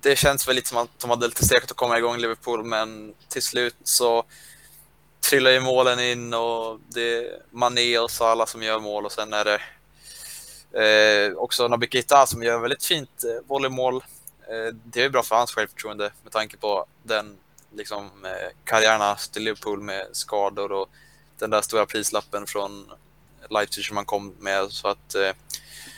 det 0.00 0.16
känns 0.16 0.48
väl 0.48 0.56
lite 0.56 0.68
som 0.68 0.78
att 0.78 0.98
de 0.98 1.10
hade 1.10 1.26
lite 1.26 1.44
stekat 1.44 1.70
att 1.70 1.76
komma 1.76 1.98
igång 1.98 2.16
Liverpool, 2.16 2.64
men 2.64 3.14
till 3.28 3.42
slut 3.42 3.76
så 3.84 4.24
trillar 5.30 5.50
ju 5.50 5.60
målen 5.60 6.00
in 6.00 6.34
och 6.34 6.78
det 6.88 7.18
är 7.18 7.38
Mané 7.50 7.98
och 7.98 8.10
Salah 8.10 8.46
som 8.46 8.62
gör 8.62 8.78
mål 8.78 9.06
och 9.06 9.12
sen 9.12 9.32
är 9.32 9.44
det 9.44 9.60
Eh, 10.76 11.32
också 11.36 11.68
Nabikita, 11.68 12.14
Keita 12.14 12.26
som 12.26 12.42
gör 12.42 12.58
väldigt 12.58 12.84
fint 12.84 13.24
eh, 13.24 13.46
volleymål. 13.46 13.94
Eh, 14.48 14.74
det 14.84 15.02
är 15.02 15.08
bra 15.08 15.22
för 15.22 15.36
hans 15.36 15.54
självförtroende 15.54 16.12
med 16.22 16.32
tanke 16.32 16.56
på 16.56 16.86
den 17.02 17.38
liksom, 17.74 18.24
eh, 18.24 18.48
karriären 18.64 19.16
till 19.32 19.42
Liverpool 19.42 19.80
med 19.80 20.06
skador 20.12 20.72
och 20.72 20.88
den 21.38 21.50
där 21.50 21.62
stora 21.62 21.86
prislappen 21.86 22.46
från 22.46 22.92
Leipzig 23.50 23.84
som 23.84 23.96
han 23.96 24.06
kom 24.06 24.34
med. 24.38 24.72
Så 24.72 24.88
att 24.88 25.14
eh, 25.14 25.32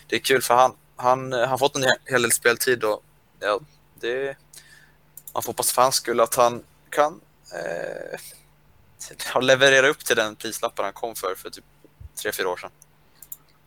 det 0.07 0.17
är 0.17 0.21
kul 0.21 0.43
för 0.43 0.55
han. 0.55 0.77
Han 0.97 1.33
eh, 1.33 1.49
har 1.49 1.59
fått 1.59 1.77
en 1.77 1.85
hel 2.05 2.23
del 2.23 2.33
speltid 2.33 2.85
och 2.85 3.03
ja, 3.41 3.61
det, 3.95 4.37
man 5.33 5.43
får 5.43 5.51
hoppas 5.53 5.73
för 5.73 5.83
hans 5.83 5.95
skull 5.95 6.21
att 6.21 6.35
han 6.35 6.65
kan 6.91 7.21
eh, 7.55 9.41
leverera 9.41 9.89
upp 9.89 10.05
till 10.05 10.17
den 10.17 10.37
prislappen 10.37 10.85
han 10.85 10.95
kom 10.95 11.15
för 11.15 11.35
för 11.35 11.51
typ 11.51 11.65
tre 12.23 12.33
fyra 12.33 12.49
år 12.49 12.57
sedan. 12.57 12.71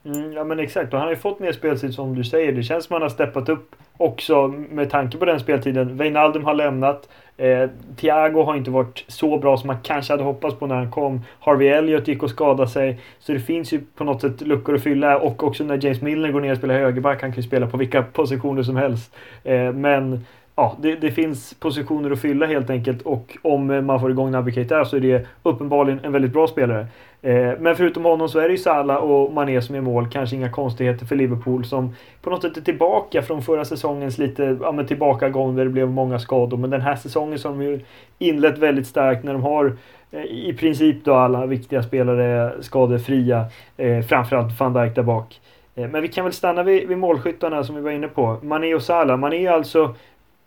Mm, 0.04 0.32
ja 0.32 0.44
men 0.44 0.58
exakt, 0.58 0.92
och 0.92 0.98
han 0.98 1.08
har 1.08 1.14
ju 1.14 1.20
fått 1.20 1.38
mer 1.38 1.52
speltid 1.52 1.94
som 1.94 2.14
du 2.14 2.24
säger. 2.24 2.52
Det 2.52 2.62
känns 2.62 2.84
som 2.84 2.94
han 2.94 3.02
har 3.02 3.08
steppat 3.08 3.48
upp 3.48 3.76
också 3.96 4.48
med 4.48 4.90
tanke 4.90 5.18
på 5.18 5.24
den 5.24 5.40
speltiden. 5.40 5.96
Wijnaldum 5.96 6.44
har 6.44 6.54
lämnat. 6.54 7.08
Eh, 7.36 7.70
Thiago 7.96 8.42
har 8.42 8.56
inte 8.56 8.70
varit 8.70 9.04
så 9.08 9.38
bra 9.38 9.56
som 9.56 9.66
man 9.66 9.76
kanske 9.82 10.12
hade 10.12 10.22
hoppats 10.22 10.58
på 10.58 10.66
när 10.66 10.74
han 10.74 10.90
kom. 10.90 11.20
Harvey 11.40 11.68
Elliot 11.68 12.08
gick 12.08 12.22
och 12.22 12.30
skadade 12.30 12.70
sig. 12.70 13.00
Så 13.18 13.32
det 13.32 13.40
finns 13.40 13.72
ju 13.72 13.80
på 13.96 14.04
något 14.04 14.20
sätt 14.20 14.40
luckor 14.40 14.74
att 14.74 14.82
fylla. 14.82 15.18
Och 15.18 15.42
också 15.42 15.64
när 15.64 15.84
James 15.84 16.02
Milner 16.02 16.32
går 16.32 16.40
ner 16.40 16.52
och 16.52 16.58
spelar 16.58 16.74
högerback. 16.74 17.22
Han 17.22 17.32
kan 17.32 17.42
ju 17.42 17.48
spela 17.48 17.66
på 17.66 17.76
vilka 17.76 18.02
positioner 18.02 18.62
som 18.62 18.76
helst. 18.76 19.14
Eh, 19.44 19.72
men 19.72 20.24
ja, 20.56 20.76
det, 20.80 20.94
det, 20.94 21.10
finns 21.10 21.54
positioner 21.54 22.10
att 22.10 22.20
fylla 22.20 22.46
helt 22.46 22.70
enkelt 22.70 23.02
och 23.02 23.38
om 23.42 23.86
man 23.86 24.00
får 24.00 24.10
igång 24.10 24.30
Naby 24.30 24.52
Keita 24.52 24.84
så 24.84 24.96
är 24.96 25.00
det 25.00 25.26
uppenbarligen 25.42 26.00
en 26.02 26.12
väldigt 26.12 26.32
bra 26.32 26.46
spelare. 26.46 26.86
Eh, 27.22 27.52
men 27.58 27.76
förutom 27.76 28.04
honom 28.04 28.28
så 28.28 28.38
är 28.38 28.42
det 28.42 28.50
ju 28.50 28.58
Salah 28.58 28.96
och 28.96 29.32
Mané 29.32 29.62
som 29.62 29.74
är 29.74 29.80
mål. 29.80 30.08
Kanske 30.12 30.36
inga 30.36 30.50
konstigheter 30.50 31.06
för 31.06 31.16
Liverpool 31.16 31.64
som 31.64 31.94
på 32.22 32.30
något 32.30 32.42
sätt 32.42 32.56
är 32.56 32.60
tillbaka 32.60 33.22
från 33.22 33.42
förra 33.42 33.64
säsongens 33.64 34.18
lite 34.18 34.58
ja, 34.60 34.72
men 34.72 34.86
tillbakagång 34.86 35.56
där 35.56 35.64
det 35.64 35.70
blev 35.70 35.90
många 35.90 36.18
skador. 36.18 36.56
Men 36.56 36.70
den 36.70 36.80
här 36.80 36.96
säsongen 36.96 37.38
så 37.38 37.48
har 37.48 37.56
de 37.56 37.64
ju 37.64 37.80
inlett 38.18 38.58
väldigt 38.58 38.86
starkt 38.86 39.24
när 39.24 39.32
de 39.32 39.42
har 39.42 39.76
eh, 40.10 40.24
i 40.24 40.56
princip 40.58 41.04
då 41.04 41.14
alla 41.14 41.46
viktiga 41.46 41.82
spelare 41.82 42.52
skadefria. 42.62 43.44
Eh, 43.76 44.00
framförallt 44.00 44.60
van 44.60 44.72
Dijk 44.72 44.94
där 44.94 45.02
bak. 45.02 45.40
Men 45.74 46.02
vi 46.02 46.08
kan 46.08 46.24
väl 46.24 46.32
stanna 46.32 46.62
vid, 46.62 46.88
vid 46.88 46.98
målskyttarna 46.98 47.64
som 47.64 47.74
vi 47.74 47.80
var 47.80 47.90
inne 47.90 48.08
på. 48.08 48.36
Mané 48.42 48.74
och 48.74 48.82
Salah. 48.82 49.16
Mané 49.16 49.46
är 49.46 49.50
alltså 49.50 49.94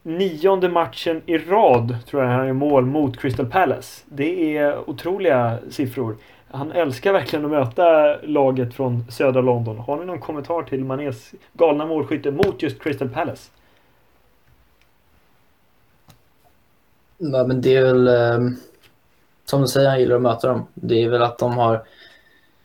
nionde 0.03 0.69
matchen 0.69 1.21
i 1.25 1.37
rad 1.37 1.97
tror 2.07 2.23
jag 2.23 2.29
han 2.29 2.47
gör 2.47 2.53
mål 2.53 2.85
mot 2.85 3.21
Crystal 3.21 3.45
Palace. 3.45 4.03
Det 4.05 4.57
är 4.57 4.89
otroliga 4.89 5.57
siffror. 5.69 6.15
Han 6.55 6.71
älskar 6.71 7.13
verkligen 7.13 7.45
att 7.45 7.51
möta 7.51 8.17
laget 8.21 8.73
från 8.73 9.11
södra 9.11 9.41
London. 9.41 9.77
Har 9.77 9.97
ni 9.97 10.05
någon 10.05 10.19
kommentar 10.19 10.63
till 10.63 10.85
Manés 10.85 11.31
galna 11.53 11.85
målskytte 11.85 12.31
mot 12.31 12.61
just 12.61 12.83
Crystal 12.83 13.09
Palace? 13.09 13.51
Ja, 17.17 17.47
men 17.47 17.61
det 17.61 17.75
är 17.75 17.83
väl 17.83 18.07
eh, 18.07 18.49
som 19.45 19.61
du 19.61 19.67
säger, 19.67 19.89
han 19.89 19.99
gillar 19.99 20.15
att 20.15 20.21
möta 20.21 20.47
dem. 20.47 20.67
Det 20.73 21.03
är 21.03 21.09
väl 21.09 21.21
att 21.21 21.37
de 21.37 21.53
har 21.53 21.85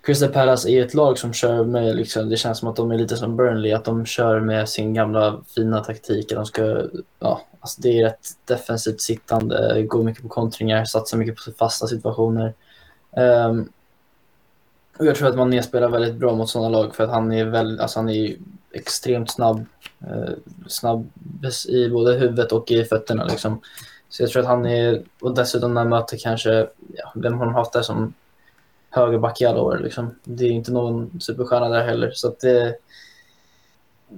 Crystal 0.03 0.29
Palace 0.29 0.71
är 0.71 0.85
ett 0.85 0.95
lag 0.95 1.19
som 1.19 1.33
kör 1.33 1.65
med, 1.65 1.97
liksom, 1.97 2.29
det 2.29 2.37
känns 2.37 2.59
som 2.59 2.69
att 2.69 2.77
de 2.77 2.91
är 2.91 2.99
lite 2.99 3.17
som 3.17 3.37
Burnley, 3.37 3.73
att 3.73 3.85
de 3.85 4.07
kör 4.07 4.41
med 4.41 4.69
sin 4.69 4.95
gamla 4.95 5.41
fina 5.55 5.85
taktik. 5.85 6.29
De 6.29 6.47
ska, 6.47 6.83
ja, 7.19 7.41
alltså 7.61 7.81
det 7.81 7.99
är 7.99 8.05
rätt 8.05 8.29
defensivt 8.45 9.01
sittande, 9.01 9.83
går 9.83 10.03
mycket 10.03 10.23
på 10.23 10.29
kontringar, 10.29 10.85
satsar 10.85 11.19
mycket 11.19 11.37
på 11.37 11.53
fasta 11.59 11.87
situationer. 11.87 12.55
Um, 13.17 13.69
jag 15.01 15.17
tror 15.17 15.29
att 15.29 15.37
man 15.37 15.63
spelar 15.63 15.89
väldigt 15.89 16.15
bra 16.15 16.35
mot 16.35 16.51
sådana 16.51 16.69
lag 16.69 16.95
för 16.95 17.05
att 17.05 17.11
han 17.11 17.33
är, 17.33 17.45
väl, 17.45 17.81
alltså 17.81 17.99
han 17.99 18.09
är 18.09 18.37
extremt 18.73 19.31
snabb. 19.31 19.65
Eh, 20.01 20.33
snabb 20.69 21.11
i 21.69 21.89
både 21.89 22.13
huvudet 22.13 22.53
och 22.53 22.71
i 22.71 22.85
fötterna. 22.85 23.25
Liksom. 23.25 23.61
Så 24.09 24.23
jag 24.23 24.31
tror 24.31 24.43
att 24.43 24.49
han 24.49 24.67
är, 24.67 25.03
och 25.21 25.35
dessutom 25.35 25.75
när 25.75 25.81
han 25.81 25.91
möter 25.91 26.17
kanske, 26.17 26.69
ja, 26.97 27.13
vem 27.15 27.39
har 27.39 27.47
de 27.47 27.55
haft 27.55 27.73
där 27.73 27.83
som 27.83 28.15
högerback 28.91 29.41
i 29.41 29.47
alla 29.47 29.61
år? 29.61 29.79
Liksom. 29.83 30.15
Det 30.25 30.45
är 30.45 30.51
inte 30.51 30.73
någon 30.73 31.21
superstjärna 31.21 31.69
där 31.69 31.85
heller. 31.85 32.11
Så 32.15 32.29
att 32.29 32.41
det, 32.41 32.77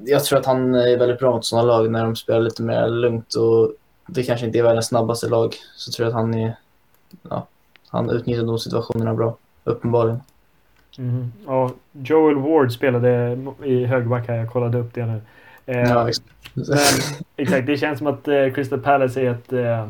jag 0.04 0.24
tror 0.24 0.38
att 0.38 0.46
han 0.46 0.74
är 0.74 0.98
väldigt 0.98 1.18
bra 1.18 1.30
mot 1.32 1.44
sådana 1.44 1.68
lag 1.68 1.90
när 1.90 2.04
de 2.04 2.16
spelar 2.16 2.40
lite 2.40 2.62
mer 2.62 2.88
lugnt 2.88 3.34
och 3.34 3.72
det 4.06 4.22
kanske 4.22 4.46
inte 4.46 4.58
är 4.58 4.62
världens 4.62 4.86
snabbaste 4.86 5.28
lag. 5.28 5.56
Så 5.76 5.92
tror 5.92 6.04
jag 6.06 6.10
att 6.10 6.20
han 6.20 6.34
är, 6.34 6.56
ja, 7.22 7.46
han 7.88 8.10
utnyttjar 8.10 8.42
de 8.42 8.58
situationerna 8.58 9.14
bra, 9.14 9.36
uppenbarligen. 9.64 10.20
Mm. 10.98 11.32
Ja, 11.46 11.70
Joel 11.92 12.36
Ward 12.36 12.72
spelade 12.72 13.38
i 13.64 13.84
högerback 13.84 14.28
här, 14.28 14.36
jag 14.36 14.50
kollade 14.50 14.78
upp 14.78 14.94
det 14.94 15.06
nu. 15.06 15.20
Eh, 15.66 15.80
ja, 15.80 16.04
men, 16.04 16.12
exakt, 17.36 17.66
det 17.66 17.76
känns 17.76 17.98
som 17.98 18.06
att 18.06 18.28
eh, 18.28 18.50
Crystal 18.54 18.80
Palace 18.80 19.20
är 19.20 19.30
ett 19.30 19.52
eh, 19.52 19.88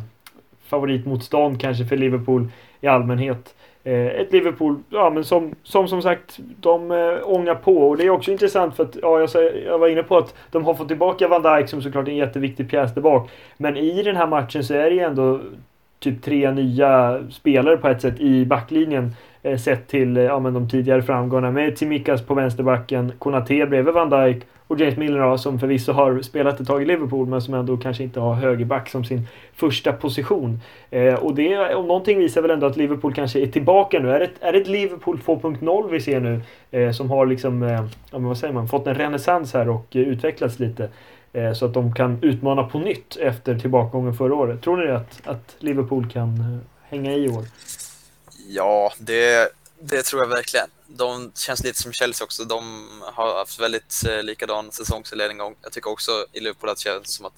favoritmotstånd 0.66 1.60
kanske 1.60 1.84
för 1.84 1.96
Liverpool 1.96 2.48
i 2.80 2.86
allmänhet. 2.86 3.54
Eh, 3.84 4.06
ett 4.06 4.32
Liverpool, 4.32 4.76
ja 4.88 5.10
men 5.10 5.24
som 5.24 5.54
som, 5.62 5.88
som 5.88 6.02
sagt, 6.02 6.38
de 6.60 6.90
eh, 6.90 7.18
ångar 7.24 7.54
på. 7.54 7.88
Och 7.88 7.96
det 7.96 8.04
är 8.04 8.10
också 8.10 8.30
intressant 8.30 8.76
för 8.76 8.82
att, 8.84 8.96
ja 9.02 9.20
jag, 9.20 9.30
jag 9.66 9.78
var 9.78 9.88
inne 9.88 10.02
på 10.02 10.18
att 10.18 10.34
de 10.50 10.64
har 10.64 10.74
fått 10.74 10.88
tillbaka 10.88 11.28
Van 11.28 11.42
Dijk 11.42 11.68
som 11.68 11.82
såklart 11.82 12.08
är 12.08 12.12
en 12.12 12.16
jätteviktig 12.16 12.70
pjäs 12.70 12.94
där 12.94 13.02
bak. 13.02 13.30
Men 13.56 13.76
i 13.76 14.02
den 14.02 14.16
här 14.16 14.26
matchen 14.26 14.64
så 14.64 14.74
är 14.74 14.84
det 14.84 14.94
ju 14.96 15.00
ändå 15.00 15.40
typ 15.98 16.22
tre 16.22 16.50
nya 16.50 17.22
spelare 17.30 17.76
på 17.76 17.88
ett 17.88 18.02
sätt 18.02 18.20
i 18.20 18.46
backlinjen. 18.46 19.14
Eh, 19.42 19.58
sett 19.58 19.88
till 19.88 20.16
eh, 20.16 20.22
ja, 20.22 20.38
men 20.38 20.54
de 20.54 20.68
tidigare 20.68 21.02
framgångarna 21.02 21.50
med 21.50 21.76
Timikas 21.76 22.22
på 22.22 22.34
vänsterbacken, 22.34 23.12
Konate 23.18 23.66
bredvid 23.66 23.94
Van 23.94 24.10
Dijk 24.10 24.42
och 24.66 24.80
James 24.80 24.96
Milner 24.96 25.36
som 25.36 25.58
förvisso 25.58 25.92
har 25.92 26.22
spelat 26.22 26.60
ett 26.60 26.66
tag 26.66 26.82
i 26.82 26.84
Liverpool 26.84 27.26
men 27.26 27.42
som 27.42 27.54
ändå 27.54 27.76
kanske 27.76 28.02
inte 28.02 28.20
har 28.20 28.34
högerback 28.34 28.88
som 28.88 29.04
sin 29.04 29.26
första 29.54 29.92
position. 29.92 30.60
Eh, 30.90 31.14
och 31.14 31.34
det 31.34 31.74
om 31.74 31.86
någonting 31.86 32.18
visar 32.18 32.42
väl 32.42 32.50
ändå 32.50 32.66
att 32.66 32.76
Liverpool 32.76 33.14
kanske 33.14 33.40
är 33.40 33.46
tillbaka 33.46 33.98
nu. 33.98 34.10
Är 34.10 34.18
det, 34.18 34.30
är 34.40 34.52
det 34.52 34.58
ett 34.58 34.68
Liverpool 34.68 35.18
2.0 35.18 35.90
vi 35.90 36.00
ser 36.00 36.20
nu? 36.20 36.40
Eh, 36.70 36.90
som 36.90 37.10
har 37.10 37.26
liksom, 37.26 37.62
eh, 37.62 37.70
ja, 38.10 38.18
men 38.18 38.24
vad 38.24 38.38
säger 38.38 38.54
man, 38.54 38.68
fått 38.68 38.86
en 38.86 38.94
renässans 38.94 39.54
här 39.54 39.68
och 39.68 39.96
eh, 39.96 40.02
utvecklats 40.02 40.58
lite. 40.58 40.88
Eh, 41.32 41.52
så 41.52 41.66
att 41.66 41.74
de 41.74 41.94
kan 41.94 42.18
utmana 42.22 42.62
på 42.62 42.78
nytt 42.78 43.16
efter 43.16 43.58
tillbakagången 43.58 44.14
förra 44.14 44.34
året. 44.34 44.62
Tror 44.62 44.76
ni 44.76 44.90
att, 44.90 45.20
att 45.24 45.56
Liverpool 45.58 46.10
kan 46.10 46.28
eh, 46.28 46.58
hänga 46.88 47.12
i 47.12 47.28
år? 47.28 47.44
Ja, 48.48 48.92
det, 48.98 49.52
det 49.80 50.02
tror 50.02 50.22
jag 50.22 50.28
verkligen. 50.28 50.68
De 50.86 51.32
känns 51.34 51.64
lite 51.64 51.82
som 51.82 51.92
Chelsea 51.92 52.24
också. 52.24 52.44
De 52.44 52.88
har 53.02 53.38
haft 53.38 53.60
väldigt 53.60 54.02
eh, 54.08 54.22
likadan 54.22 54.72
säsongsinledning. 54.72 55.40
Och 55.40 55.54
jag 55.62 55.72
tycker 55.72 55.90
också 55.90 56.26
i 56.32 56.40
Liverpool 56.40 56.70
att 56.70 56.76
det 56.76 56.82
känns 56.82 57.14
som 57.14 57.26
att 57.26 57.32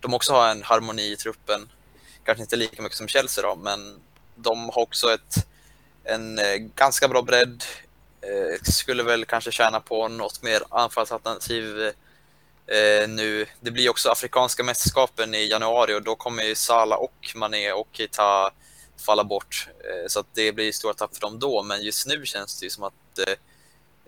de 0.00 0.14
också 0.14 0.32
har 0.32 0.48
en 0.50 0.62
harmoni 0.62 1.12
i 1.12 1.16
truppen. 1.16 1.68
Kanske 2.24 2.42
inte 2.42 2.56
lika 2.56 2.82
mycket 2.82 2.98
som 2.98 3.08
Chelsea 3.08 3.44
då, 3.44 3.56
men 3.56 4.00
de 4.34 4.68
har 4.68 4.82
också 4.82 5.14
ett, 5.14 5.46
en 6.04 6.38
eh, 6.38 6.56
ganska 6.56 7.08
bra 7.08 7.22
bredd. 7.22 7.64
Eh, 8.20 8.60
skulle 8.62 9.02
väl 9.02 9.24
kanske 9.24 9.52
tjäna 9.52 9.80
på 9.80 10.08
något 10.08 10.42
mer 10.42 10.62
anfallsalternativ 10.70 11.80
eh, 12.66 13.08
nu. 13.08 13.46
Det 13.60 13.70
blir 13.70 13.90
också 13.90 14.10
afrikanska 14.10 14.62
mästerskapen 14.62 15.34
i 15.34 15.48
januari 15.48 15.94
och 15.94 16.02
då 16.02 16.14
kommer 16.14 16.42
ju 16.42 16.54
Salah 16.54 16.98
och 16.98 17.32
Mané 17.34 17.72
och 17.72 17.88
Keita 17.92 18.50
falla 19.00 19.24
bort. 19.24 19.68
Eh, 19.78 20.08
så 20.08 20.20
att 20.20 20.26
det 20.34 20.52
blir 20.52 20.72
stora 20.72 20.94
tapp 20.94 21.14
för 21.14 21.20
dem 21.20 21.38
då, 21.38 21.62
men 21.62 21.82
just 21.82 22.06
nu 22.06 22.26
känns 22.26 22.60
det 22.60 22.66
ju 22.66 22.70
som 22.70 22.84
att 22.84 23.18
eh, 23.18 23.32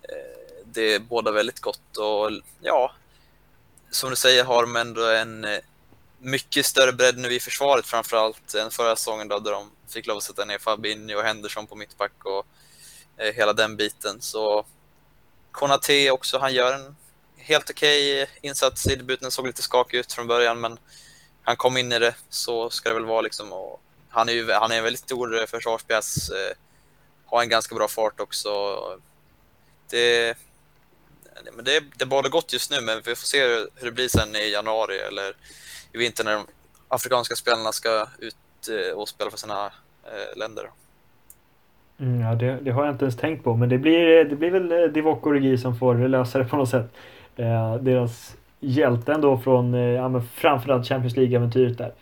eh, 0.02 0.64
det 0.64 0.98
båda 0.98 1.32
väldigt 1.32 1.60
gott 1.60 1.96
och 1.96 2.30
ja, 2.60 2.92
som 3.90 4.10
du 4.10 4.16
säger 4.16 4.44
har 4.44 4.62
de 4.62 4.76
ändå 4.76 5.06
en 5.06 5.46
mycket 6.18 6.66
större 6.66 6.92
bredd 6.92 7.18
nu 7.18 7.32
i 7.32 7.40
försvaret 7.40 7.86
framförallt 7.86 8.54
än 8.54 8.70
förra 8.70 8.96
säsongen 8.96 9.28
då, 9.28 9.38
där 9.38 9.52
de 9.52 9.70
fick 9.88 10.06
lov 10.06 10.16
att 10.16 10.22
sätta 10.22 10.44
ner 10.44 10.58
Fabinho 10.58 11.16
och 11.16 11.22
Henderson 11.22 11.66
på 11.66 11.74
mittback 11.74 12.24
och 12.24 12.46
hela 13.16 13.52
den 13.52 13.76
biten. 13.76 14.20
Så 14.20 14.64
Konate 15.50 16.10
också, 16.10 16.38
han 16.38 16.54
gör 16.54 16.72
en 16.72 16.96
helt 17.36 17.70
okej 17.70 18.22
okay 18.22 18.34
insats 18.40 18.86
i 18.86 18.96
debuten, 18.96 19.30
såg 19.30 19.46
lite 19.46 19.62
skakig 19.62 19.98
ut 19.98 20.12
från 20.12 20.26
början 20.26 20.60
men 20.60 20.78
han 21.42 21.56
kom 21.56 21.76
in 21.76 21.92
i 21.92 21.98
det, 21.98 22.14
så 22.28 22.70
ska 22.70 22.88
det 22.88 22.94
väl 22.94 23.04
vara 23.04 23.20
liksom. 23.20 23.52
Och 23.52 23.80
han 24.12 24.28
är 24.28 24.32
ju 24.32 24.52
han 24.52 24.72
är 24.72 24.78
en 24.78 24.84
väldigt 24.84 25.00
stor 25.00 25.40
eh, 25.40 25.46
försvarspjäs. 25.46 26.30
Eh, 26.30 26.56
har 27.26 27.42
en 27.42 27.48
ganska 27.48 27.74
bra 27.74 27.88
fart 27.88 28.20
också. 28.20 28.50
Det, 29.90 30.36
men 31.52 31.64
det, 31.64 31.84
det 31.96 32.06
båda 32.06 32.28
gott 32.28 32.52
just 32.52 32.70
nu, 32.70 32.80
men 32.80 32.96
vi 32.96 33.14
får 33.14 33.26
se 33.26 33.42
hur 33.74 33.84
det 33.84 33.92
blir 33.92 34.08
sen 34.08 34.36
i 34.36 34.50
januari 34.52 34.98
eller 34.98 35.32
i 35.92 35.98
vinter 35.98 36.24
när 36.24 36.32
de 36.32 36.46
afrikanska 36.88 37.34
spelarna 37.34 37.72
ska 37.72 38.06
ut 38.18 38.36
eh, 38.70 38.98
och 38.98 39.08
spela 39.08 39.30
för 39.30 39.38
sina 39.38 39.66
eh, 40.04 40.38
länder. 40.38 40.70
Mm, 42.00 42.20
ja, 42.20 42.34
det, 42.34 42.58
det, 42.62 42.70
har 42.70 42.84
jag 42.84 42.94
inte 42.94 43.04
ens 43.04 43.16
tänkt 43.16 43.44
på, 43.44 43.54
men 43.56 43.68
det 43.68 43.78
blir, 43.78 44.18
eh, 44.18 44.24
det 44.24 44.36
blir 44.36 44.50
väl 44.50 44.92
Divock 44.92 45.26
Origi 45.26 45.58
som 45.58 45.78
får 45.78 45.94
lösa 45.94 46.38
det 46.38 46.44
på 46.44 46.56
något 46.56 46.70
sätt. 46.70 46.92
Eh, 47.36 47.74
deras 47.74 48.36
hjälte 48.60 49.12
ändå 49.12 49.38
från 49.38 49.74
ja, 49.74 50.22
framförallt 50.34 50.88
Champions 50.88 51.16
League-äventyret 51.16 51.78
där. 51.78 51.92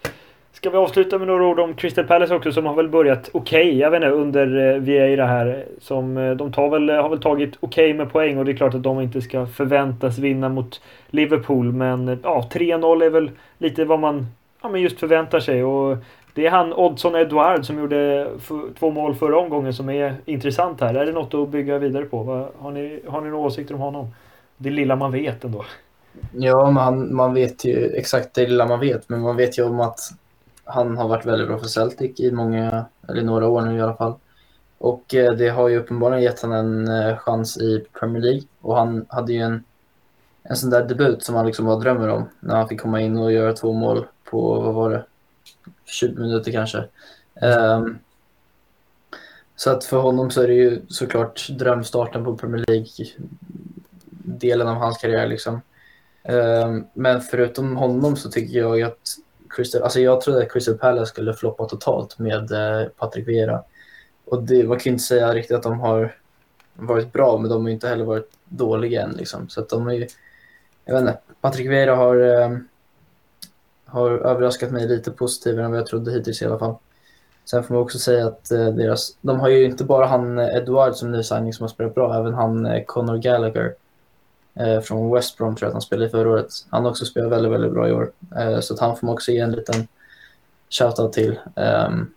Ska 0.53 0.71
vi 0.71 0.77
avsluta 0.77 1.19
med 1.19 1.27
några 1.27 1.47
ord 1.47 1.61
om 1.61 1.75
Crystal 1.75 2.05
Palace 2.05 2.35
också 2.35 2.53
som 2.53 2.67
har 2.67 2.75
väl 2.75 2.89
börjat 2.89 3.31
okej, 3.33 3.69
okay, 3.69 3.79
jag 3.79 3.91
vet 3.91 4.03
inte, 4.03 4.11
under 4.11 4.75
eh, 4.75 4.81
Vieira 4.81 5.27
här. 5.27 5.65
Som, 5.81 6.17
eh, 6.17 6.31
de 6.31 6.53
tar 6.53 6.71
väl, 6.71 6.91
eh, 6.91 7.03
har 7.03 7.09
väl 7.09 7.23
tagit 7.23 7.57
okej 7.61 7.85
okay 7.85 7.95
med 7.95 8.13
poäng 8.13 8.39
och 8.39 8.45
det 8.45 8.53
är 8.53 8.57
klart 8.57 8.75
att 8.75 8.83
de 8.83 9.01
inte 9.01 9.21
ska 9.21 9.47
förväntas 9.47 10.19
vinna 10.19 10.49
mot 10.49 10.81
Liverpool. 11.09 11.73
Men 11.73 12.21
ja, 12.23 12.49
3-0 12.53 13.03
är 13.03 13.11
väl 13.11 13.31
lite 13.59 13.85
vad 13.85 14.01
man 14.01 14.27
ja, 14.63 14.69
men 14.69 14.81
just 14.81 15.01
förväntar 15.01 15.41
sig. 15.41 15.65
Och 15.65 15.97
det 16.35 16.47
är 16.47 16.51
han 16.51 16.73
Oddson 16.73 17.17
Edouard 17.17 17.67
som 17.67 17.79
gjorde 17.79 18.31
två 18.79 18.91
mål 18.91 19.15
förra 19.15 19.39
omgången 19.39 19.75
som 19.75 19.91
är 19.91 20.17
intressant 20.25 20.81
här. 20.81 20.95
Är 20.95 21.07
det 21.07 21.13
något 21.13 21.35
att 21.35 21.49
bygga 21.49 21.79
vidare 21.79 22.05
på? 22.05 22.49
Har 22.59 22.71
ni, 22.71 23.01
har 23.07 23.21
ni 23.21 23.31
några 23.31 23.47
åsikter 23.47 23.75
om 23.75 23.81
honom? 23.81 24.15
Det 24.57 24.71
lilla 24.71 24.97
man 24.97 25.13
vet 25.13 25.45
ändå. 25.45 25.65
Ja, 26.33 26.71
man, 26.71 27.15
man 27.15 27.35
vet 27.35 27.65
ju 27.65 27.87
exakt 27.95 28.35
det 28.35 28.47
lilla 28.47 28.67
man 28.67 28.81
vet, 28.81 29.09
men 29.09 29.21
man 29.21 29.37
vet 29.37 29.59
ju 29.59 29.63
om 29.63 29.81
att 29.81 29.99
han 30.71 30.97
har 30.97 31.09
varit 31.09 31.27
väldigt 31.27 31.49
bra 31.49 31.59
för 31.59 31.67
Celtic 31.67 32.21
i 32.21 32.31
många, 32.31 32.85
eller 33.09 33.23
några 33.23 33.49
år 33.49 33.63
nu 33.63 33.79
i 33.79 33.81
alla 33.81 33.97
fall. 33.97 34.15
Och 34.79 35.15
eh, 35.15 35.33
det 35.33 35.49
har 35.49 35.69
ju 35.69 35.79
uppenbarligen 35.79 36.23
gett 36.23 36.43
honom 36.43 36.57
en 36.57 36.89
eh, 36.89 37.19
chans 37.19 37.59
i 37.59 37.85
Premier 38.01 38.23
League. 38.23 38.43
Och 38.61 38.77
han 38.77 39.07
hade 39.09 39.33
ju 39.33 39.39
en, 39.39 39.65
en 40.43 40.57
sån 40.57 40.71
där 40.71 40.85
debut 40.85 41.23
som 41.23 41.35
han 41.35 41.47
liksom 41.47 41.67
bara 41.67 41.79
drömmer 41.79 42.09
om. 42.09 42.29
När 42.41 42.57
han 42.57 42.69
fick 42.69 42.81
komma 42.81 43.01
in 43.01 43.19
och 43.19 43.33
göra 43.33 43.53
två 43.53 43.73
mål 43.73 44.07
på, 44.25 44.61
vad 44.61 44.75
var 44.75 44.91
det, 44.91 45.05
20 45.85 46.21
minuter 46.21 46.53
kanske. 46.53 46.85
Um, 47.43 47.99
så 49.57 49.71
att 49.71 49.85
för 49.85 50.01
honom 50.01 50.31
så 50.31 50.43
är 50.43 50.49
det 50.49 50.55
ju 50.55 50.83
såklart 50.89 51.49
drömstarten 51.49 52.25
på 52.25 52.37
Premier 52.37 52.65
League-delen 52.69 54.69
av 54.69 54.77
hans 54.77 54.99
karriär. 54.99 55.27
Liksom. 55.27 55.61
Um, 56.25 56.87
men 56.95 57.21
förutom 57.21 57.77
honom 57.77 58.17
så 58.17 58.31
tycker 58.31 58.59
jag 58.59 58.83
att 58.83 59.17
Crystal, 59.51 59.83
alltså 59.83 60.01
jag 60.01 60.21
trodde 60.21 60.43
att 60.43 60.53
Crystal 60.53 60.79
Palace 60.79 61.07
skulle 61.07 61.35
floppa 61.35 61.65
totalt 61.65 62.19
med 62.19 62.53
eh, 62.53 62.89
Patrick 62.89 63.29
Vieira. 63.29 63.63
Och 64.25 64.43
det, 64.43 64.65
man 64.65 64.79
kan 64.79 64.85
ju 64.85 64.91
inte 64.91 65.05
säga 65.05 65.35
riktigt 65.35 65.57
att 65.57 65.63
de 65.63 65.81
har 65.81 66.17
varit 66.75 67.13
bra, 67.13 67.39
men 67.39 67.51
de 67.51 67.63
har 67.63 67.71
inte 67.71 67.89
heller 67.89 68.05
varit 68.05 68.31
dåliga 68.45 69.03
än. 69.03 69.11
Liksom. 69.11 69.49
Så 69.49 69.61
att 69.61 69.69
de 69.69 69.89
är 69.89 69.93
ju, 69.93 70.09
jag 70.85 70.95
vet 70.95 71.01
inte, 71.01 71.19
Patrick 71.41 71.71
Vieira 71.71 71.97
har, 71.97 72.17
ehm, 72.17 72.69
har 73.85 74.11
överraskat 74.11 74.71
mig 74.71 74.89
lite 74.89 75.11
positivare 75.11 75.65
än 75.65 75.71
vad 75.71 75.81
jag 75.81 75.87
trodde 75.87 76.13
hittills 76.13 76.43
i 76.43 76.47
alla 76.47 76.59
fall. 76.59 76.75
Sen 77.45 77.65
får 77.65 77.75
man 77.75 77.83
också 77.83 77.99
säga 77.99 78.27
att 78.27 78.51
eh, 78.51 78.69
deras, 78.69 79.17
de 79.21 79.41
har 79.41 79.49
ju 79.49 79.65
inte 79.65 79.85
bara 79.85 80.07
han 80.07 80.39
eh, 80.39 80.57
Edward 80.57 80.95
som 80.95 81.13
ny 81.13 81.23
signing 81.23 81.53
som 81.53 81.65
har 81.65 81.69
spelat 81.69 81.95
bra, 81.95 82.19
även 82.19 82.35
han 82.35 82.85
Conor 82.87 83.17
Gallagher 83.17 83.75
från 84.85 85.15
West 85.15 85.39
Brom 85.39 85.57
tror 85.57 85.67
jag 85.67 85.69
att 85.69 85.75
han 85.75 85.83
spelade 85.83 86.07
i 86.07 86.11
förra 86.11 86.31
året. 86.31 86.53
Han 86.71 86.85
har 86.85 86.91
också 86.91 87.05
spelat 87.05 87.31
väldigt, 87.31 87.53
väldigt 87.53 87.73
bra 87.73 87.89
i 87.89 87.93
år. 87.93 88.13
Eh, 88.37 88.61
så 88.61 88.75
att 88.75 88.81
han 88.81 88.97
får 88.97 89.07
man 89.07 89.15
också 89.15 89.33
ge 89.33 89.39
en 89.39 89.53
liten 89.53 89.89
shoutout 90.71 91.13
till. 91.13 91.39
Um, 91.57 92.15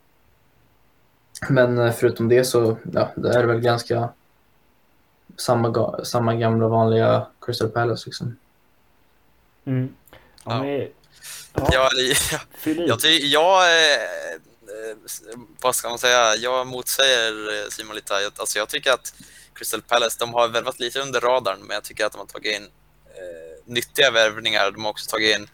men 1.50 1.78
eh, 1.78 1.94
förutom 1.94 2.30
det 2.30 2.46
så 2.46 2.78
ja, 2.94 3.12
det 3.16 3.30
är 3.30 3.44
väl 3.44 3.60
ganska 3.60 4.10
samma, 5.38 6.06
samma 6.06 6.36
gamla 6.36 6.68
vanliga 6.68 7.28
Crystal 7.42 7.70
Palace 7.70 8.04
liksom. 8.06 8.38
Mm. 9.66 9.96
Ja, 10.46 10.68
ja. 10.68 10.88
Ja, 11.56 11.68
jag, 11.72 11.92
jag, 12.64 12.88
jag, 12.88 13.20
jag, 13.22 13.64
Eh, 14.74 15.40
vad 15.62 15.76
ska 15.76 15.90
man 15.90 16.00
säga, 16.00 16.36
jag 16.36 16.68
motsäger 16.68 17.32
eh, 17.32 17.70
Simon 17.70 17.96
lite 17.96 18.14
här. 18.14 18.30
Alltså 18.36 18.60
jag 18.60 18.70
tycker 18.70 18.92
att 18.92 19.14
Crystal 19.56 19.82
Palace, 19.82 20.18
de 20.20 20.34
har 20.34 20.48
värvat 20.48 20.80
lite 20.80 21.00
under 21.00 21.22
radarn, 21.22 21.60
men 21.60 21.74
jag 21.74 21.84
tycker 21.84 22.06
att 22.06 22.12
de 22.12 22.18
har 22.18 22.26
tagit 22.26 22.56
in 22.56 22.64
eh, 23.06 23.64
nyttiga 23.66 24.12
värvningar. 24.12 24.72
De 24.72 24.84
har 24.84 24.92
också 24.92 25.10
tagit 25.10 25.36
in 25.36 25.48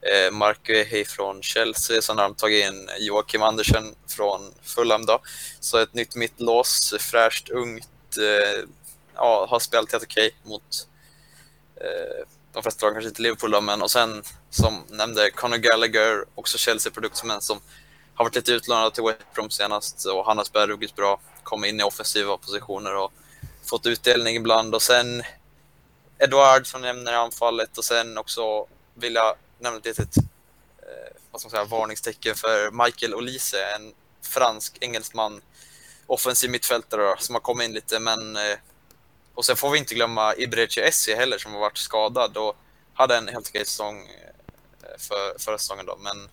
eh, 0.00 0.30
Mark 0.32 0.62
Guehi 0.62 1.04
från 1.04 1.42
Chelsea, 1.42 2.02
sen 2.02 2.18
har 2.18 2.24
de 2.24 2.34
tagit 2.34 2.64
in 2.64 2.90
Joakim 2.98 3.42
Andersen 3.42 3.94
från 4.06 4.54
Fulham 4.62 5.06
då. 5.06 5.20
Så 5.60 5.78
ett 5.78 5.94
nytt 5.94 6.14
mittlås, 6.14 6.94
fräscht, 6.98 7.48
ungt, 7.48 8.16
eh, 8.18 8.64
ja, 9.14 9.46
har 9.50 9.58
spelat 9.58 9.92
helt 9.92 10.04
okej 10.04 10.26
okay 10.26 10.50
mot 10.50 10.86
eh, 11.80 12.26
de 12.52 12.62
flesta 12.62 12.86
lag, 12.86 12.94
kanske 12.94 13.08
inte 13.08 13.22
Liverpool 13.22 13.50
då, 13.50 13.60
men 13.60 13.82
och 13.82 13.90
sen 13.90 14.22
som 14.50 14.84
nämnde 14.90 15.30
Conor 15.30 15.56
Gallagher, 15.56 16.24
också 16.34 16.58
Chelsea-produkt 16.58 17.16
som 17.16 17.30
en 17.30 17.40
som 17.40 17.60
har 18.14 18.24
varit 18.24 18.34
lite 18.34 18.52
utlånad 18.52 18.94
till 18.94 19.04
West 19.04 19.34
Brom 19.34 19.50
senast 19.50 20.06
och 20.06 20.26
han 20.26 20.38
har 20.38 20.44
spelat 20.44 20.68
ruggigt 20.68 20.96
bra. 20.96 21.20
Kommit 21.42 21.68
in 21.68 21.80
i 21.80 21.82
offensiva 21.82 22.36
positioner 22.36 22.94
och 22.94 23.12
fått 23.68 23.86
utdelning 23.86 24.36
ibland. 24.36 24.74
Och 24.74 24.82
sen 24.82 25.22
Edward 26.18 26.66
som 26.66 26.80
nämner 26.80 27.12
i 27.12 27.14
anfallet 27.14 27.78
och 27.78 27.84
sen 27.84 28.18
också 28.18 28.66
vill 28.94 29.14
jag 29.14 29.36
nämna 29.58 29.78
ett 29.78 29.84
litet 29.84 30.16
eh, 30.16 31.16
vad 31.30 31.40
ska 31.40 31.46
man 31.46 31.50
säga, 31.50 31.64
varningstecken 31.64 32.34
för 32.34 32.84
Michael 32.84 33.14
Olise, 33.14 33.64
en 33.76 33.94
fransk 34.22 34.78
engelsman, 34.80 35.40
offensiv 36.06 36.50
mittfältare 36.50 37.14
som 37.18 37.34
har 37.34 37.40
kommit 37.40 37.64
in 37.64 37.74
lite. 37.74 37.98
Men, 37.98 38.36
eh, 38.36 38.58
och 39.34 39.44
sen 39.44 39.56
får 39.56 39.70
vi 39.70 39.78
inte 39.78 39.94
glömma 39.94 40.34
Ibreche 40.36 40.80
Essie 40.80 41.16
heller 41.16 41.38
som 41.38 41.52
har 41.52 41.60
varit 41.60 41.78
skadad 41.78 42.36
och 42.36 42.56
hade 42.94 43.16
en 43.16 43.28
helt 43.28 43.48
okej 43.48 43.64
säsong 43.64 43.98
eh, 44.82 44.98
för, 44.98 45.38
förra 45.38 45.58
säsongen. 45.58 45.86
Då. 45.86 45.96
Men 45.96 46.28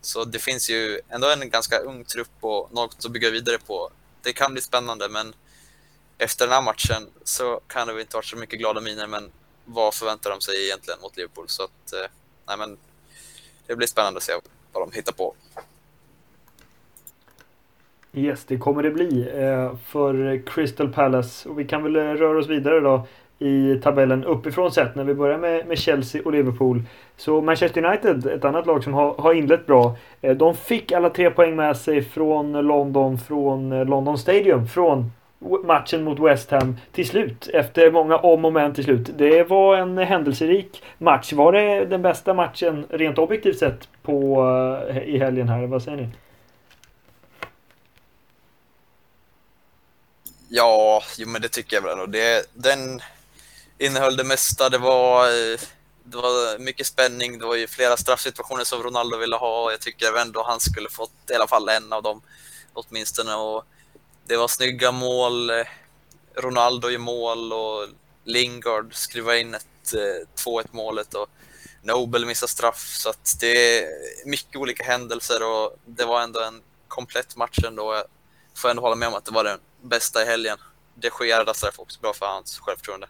så 0.00 0.24
det 0.24 0.38
finns 0.38 0.70
ju 0.70 1.00
ändå 1.08 1.30
en 1.30 1.50
ganska 1.50 1.78
ung 1.78 2.04
trupp 2.04 2.36
och 2.40 2.72
något 2.72 3.04
att 3.04 3.10
bygga 3.10 3.30
vidare 3.30 3.58
på. 3.58 3.90
Det 4.22 4.32
kan 4.32 4.52
bli 4.52 4.62
spännande, 4.62 5.08
men 5.08 5.34
efter 6.18 6.46
den 6.46 6.54
här 6.54 6.62
matchen 6.62 7.08
så 7.24 7.60
kan 7.66 7.86
det 7.86 7.92
väl 7.92 8.00
inte 8.00 8.16
varit 8.16 8.24
så 8.24 8.36
mycket 8.36 8.58
glada 8.58 8.80
miner, 8.80 9.06
men 9.06 9.30
vad 9.64 9.94
förväntar 9.94 10.30
de 10.30 10.40
sig 10.40 10.66
egentligen 10.66 11.00
mot 11.00 11.16
Liverpool? 11.16 11.44
Så 11.48 11.62
att, 11.62 11.92
eh, 11.92 12.10
nej 12.46 12.58
men, 12.58 12.76
det 13.66 13.76
blir 13.76 13.86
spännande 13.86 14.16
att 14.16 14.22
se 14.22 14.32
vad 14.72 14.88
de 14.88 14.96
hittar 14.96 15.12
på. 15.12 15.34
Yes, 18.14 18.44
det 18.44 18.58
kommer 18.58 18.82
det 18.82 18.90
bli 18.90 19.28
eh, 19.34 19.76
för 19.86 20.42
Crystal 20.46 20.92
Palace. 20.92 21.48
Och 21.48 21.58
vi 21.58 21.64
kan 21.64 21.82
väl 21.82 21.96
eh, 21.96 22.00
röra 22.00 22.38
oss 22.38 22.46
vidare 22.46 22.80
då 22.80 23.06
i 23.38 23.80
tabellen 23.82 24.24
uppifrån 24.24 24.72
sett 24.72 24.94
när 24.94 25.04
vi 25.04 25.14
börjar 25.14 25.38
med, 25.38 25.66
med 25.66 25.78
Chelsea 25.78 26.22
och 26.24 26.32
Liverpool. 26.32 26.82
Så 27.16 27.40
Manchester 27.40 27.84
United, 27.84 28.26
ett 28.26 28.44
annat 28.44 28.66
lag 28.66 28.84
som 28.84 28.94
har, 28.94 29.14
har 29.14 29.34
inlett 29.34 29.66
bra. 29.66 29.96
Eh, 30.20 30.36
de 30.36 30.56
fick 30.56 30.92
alla 30.92 31.10
tre 31.10 31.30
poäng 31.30 31.56
med 31.56 31.76
sig 31.76 32.02
från 32.02 32.52
London, 32.52 33.18
från 33.18 33.84
London 33.84 34.18
Stadium, 34.18 34.68
från 34.68 35.10
matchen 35.64 36.04
mot 36.04 36.18
West 36.18 36.50
Ham 36.50 36.76
till 36.92 37.08
slut. 37.08 37.48
Efter 37.52 37.90
många 37.90 38.16
om 38.16 38.44
och 38.44 38.52
men 38.52 38.74
till 38.74 38.84
slut. 38.84 39.08
Det 39.18 39.44
var 39.44 39.76
en 39.76 39.98
händelserik 39.98 40.82
match. 40.98 41.32
Var 41.32 41.52
det 41.52 41.84
den 41.84 42.02
bästa 42.02 42.34
matchen 42.34 42.86
rent 42.90 43.18
objektivt 43.18 43.58
sett 43.58 43.88
på, 44.02 44.44
eh, 44.90 44.98
i 44.98 45.18
helgen 45.18 45.48
här? 45.48 45.66
Vad 45.66 45.82
säger 45.82 45.96
ni? 45.96 46.08
Ja, 50.48 51.02
jo, 51.18 51.28
men 51.28 51.42
det 51.42 51.48
tycker 51.48 51.76
jag 51.76 51.82
väl. 51.82 52.10
Det, 52.10 52.46
den 52.54 53.00
innehöll 53.78 54.16
det 54.16 54.24
mesta. 54.24 54.68
Det 54.68 54.78
var, 54.78 55.24
eh, 55.24 55.58
det 56.04 56.16
var 56.16 56.58
mycket 56.58 56.86
spänning. 56.86 57.38
Det 57.38 57.46
var 57.46 57.56
ju 57.56 57.66
flera 57.66 57.96
straffsituationer 57.96 58.64
som 58.64 58.82
Ronaldo 58.82 59.16
ville 59.16 59.36
ha 59.36 59.70
jag 59.70 59.80
tycker 59.80 60.20
ändå 60.20 60.42
han 60.46 60.60
skulle 60.60 60.88
fått 60.88 61.30
i 61.30 61.34
alla 61.34 61.46
fall 61.46 61.68
en 61.68 61.92
av 61.92 62.02
dem 62.02 62.22
åtminstone. 62.72 63.34
Och 63.34 63.64
det 64.32 64.38
var 64.38 64.48
snygga 64.48 64.92
mål. 64.92 65.50
Ronaldo 66.34 66.90
i 66.90 66.98
mål 66.98 67.52
och 67.52 67.86
Lingard 68.24 68.94
skriver 68.94 69.34
in 69.34 69.54
ett 69.54 69.94
eh, 69.94 70.50
2-1 70.50 70.66
målet 70.70 71.14
och 71.14 71.26
Nobel 71.82 72.26
missar 72.26 72.46
straff. 72.46 72.78
Så 72.78 73.10
att 73.10 73.36
det 73.40 73.78
är 73.78 73.84
mycket 74.26 74.56
olika 74.56 74.84
händelser 74.84 75.42
och 75.42 75.76
det 75.84 76.04
var 76.04 76.22
ändå 76.22 76.40
en 76.40 76.60
komplett 76.88 77.36
match 77.36 77.58
ändå. 77.66 77.94
Jag 77.94 78.04
får 78.56 78.70
ändå 78.70 78.82
hålla 78.82 78.94
med 78.94 79.08
om 79.08 79.14
att 79.14 79.24
det 79.24 79.32
var 79.32 79.44
den 79.44 79.58
bästa 79.82 80.22
i 80.22 80.26
helgen. 80.26 80.58
Det 80.94 81.10
sker 81.10 81.54
straff 81.54 81.78
också 81.78 82.00
bra 82.00 82.12
för 82.12 82.26
hans 82.26 82.58
självförtroende. 82.58 83.06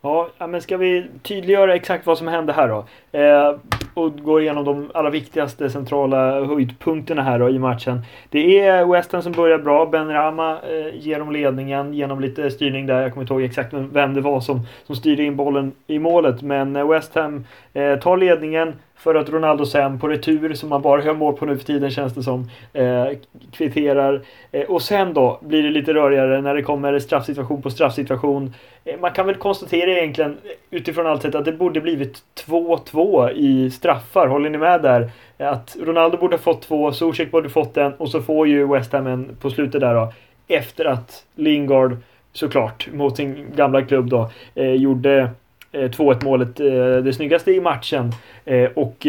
Ja, 0.00 0.30
men 0.38 0.62
ska 0.62 0.76
vi 0.76 1.10
tydliggöra 1.22 1.74
exakt 1.74 2.06
vad 2.06 2.18
som 2.18 2.28
hände 2.28 2.52
här 2.52 2.68
då? 2.68 2.86
Eh, 3.18 3.58
och 3.94 4.18
gå 4.18 4.40
igenom 4.40 4.64
de 4.64 4.90
allra 4.94 5.10
viktigaste 5.10 5.70
centrala 5.70 6.44
höjdpunkterna 6.44 7.22
här 7.22 7.38
då 7.38 7.48
i 7.48 7.58
matchen. 7.58 8.00
Det 8.30 8.60
är 8.60 8.86
West 8.86 9.12
Ham 9.12 9.22
som 9.22 9.32
börjar 9.32 9.58
bra. 9.58 9.86
Ben 9.86 10.08
Rama 10.08 10.50
eh, 10.52 11.00
ger 11.00 11.18
dem 11.18 11.32
ledningen 11.32 11.94
genom 11.94 12.20
lite 12.20 12.50
styrning 12.50 12.86
där. 12.86 13.02
Jag 13.02 13.12
kommer 13.12 13.22
inte 13.22 13.34
ihåg 13.34 13.42
exakt 13.42 13.72
vem 13.72 14.14
det 14.14 14.20
var 14.20 14.40
som, 14.40 14.60
som 14.86 14.96
styrde 14.96 15.22
in 15.22 15.36
bollen 15.36 15.72
i 15.86 15.98
målet. 15.98 16.42
Men 16.42 16.76
eh, 16.76 16.88
West 16.88 17.14
Ham 17.14 17.44
eh, 17.72 17.98
tar 17.98 18.16
ledningen 18.16 18.72
för 19.02 19.14
att 19.14 19.30
Ronaldo 19.30 19.66
sen 19.66 19.98
på 19.98 20.08
retur, 20.08 20.54
som 20.54 20.68
man 20.68 20.82
bara 20.82 21.04
gör 21.04 21.14
mål 21.14 21.36
på 21.36 21.46
nu 21.46 21.58
för 21.58 21.64
tiden 21.64 21.90
känns 21.90 22.14
det 22.14 22.22
som, 22.22 22.50
eh, 22.72 23.06
kvitterar. 23.52 24.22
Eh, 24.52 24.62
och 24.62 24.82
sen 24.82 25.14
då 25.14 25.38
blir 25.42 25.62
det 25.62 25.70
lite 25.70 25.94
rörigare 25.94 26.40
när 26.40 26.54
det 26.54 26.62
kommer 26.62 26.98
straffsituation 26.98 27.62
på 27.62 27.70
straffsituation. 27.70 28.54
Eh, 28.84 29.00
man 29.00 29.10
kan 29.10 29.26
väl 29.26 29.34
konstatera 29.34 29.90
egentligen 29.90 30.30
eh, 30.30 30.50
utifrån 30.70 31.06
allt 31.06 31.22
sätt 31.22 31.34
att 31.34 31.44
det 31.44 31.52
borde 31.52 31.80
blivit 31.80 32.22
2-2 32.46 33.30
i 33.30 33.70
straffar. 33.70 34.26
Håller 34.26 34.50
ni 34.50 34.58
med 34.58 34.82
där? 34.82 35.10
Eh, 35.38 35.48
att 35.48 35.76
Ronaldo 35.80 36.16
borde 36.16 36.36
ha 36.36 36.42
fått 36.42 36.62
två, 36.62 36.92
Zuzek 36.92 37.30
borde 37.30 37.48
fått 37.48 37.76
en 37.76 37.92
och 37.92 38.08
så 38.08 38.22
får 38.22 38.48
ju 38.48 38.66
West 38.66 38.92
Ham 38.92 39.06
en 39.06 39.36
på 39.40 39.50
slutet 39.50 39.80
där 39.80 39.94
då. 39.94 40.12
Efter 40.48 40.84
att 40.84 41.24
Lingard 41.34 41.96
såklart 42.32 42.88
mot 42.92 43.16
sin 43.16 43.46
gamla 43.56 43.82
klubb 43.82 44.08
då 44.08 44.30
eh, 44.54 44.72
gjorde 44.72 45.30
Eh, 45.72 45.90
2-1 45.90 46.24
målet 46.24 46.60
eh, 46.60 47.04
det 47.04 47.12
snyggaste 47.12 47.52
i 47.52 47.60
matchen. 47.60 48.12
Eh, 48.44 48.70
och 48.74 49.06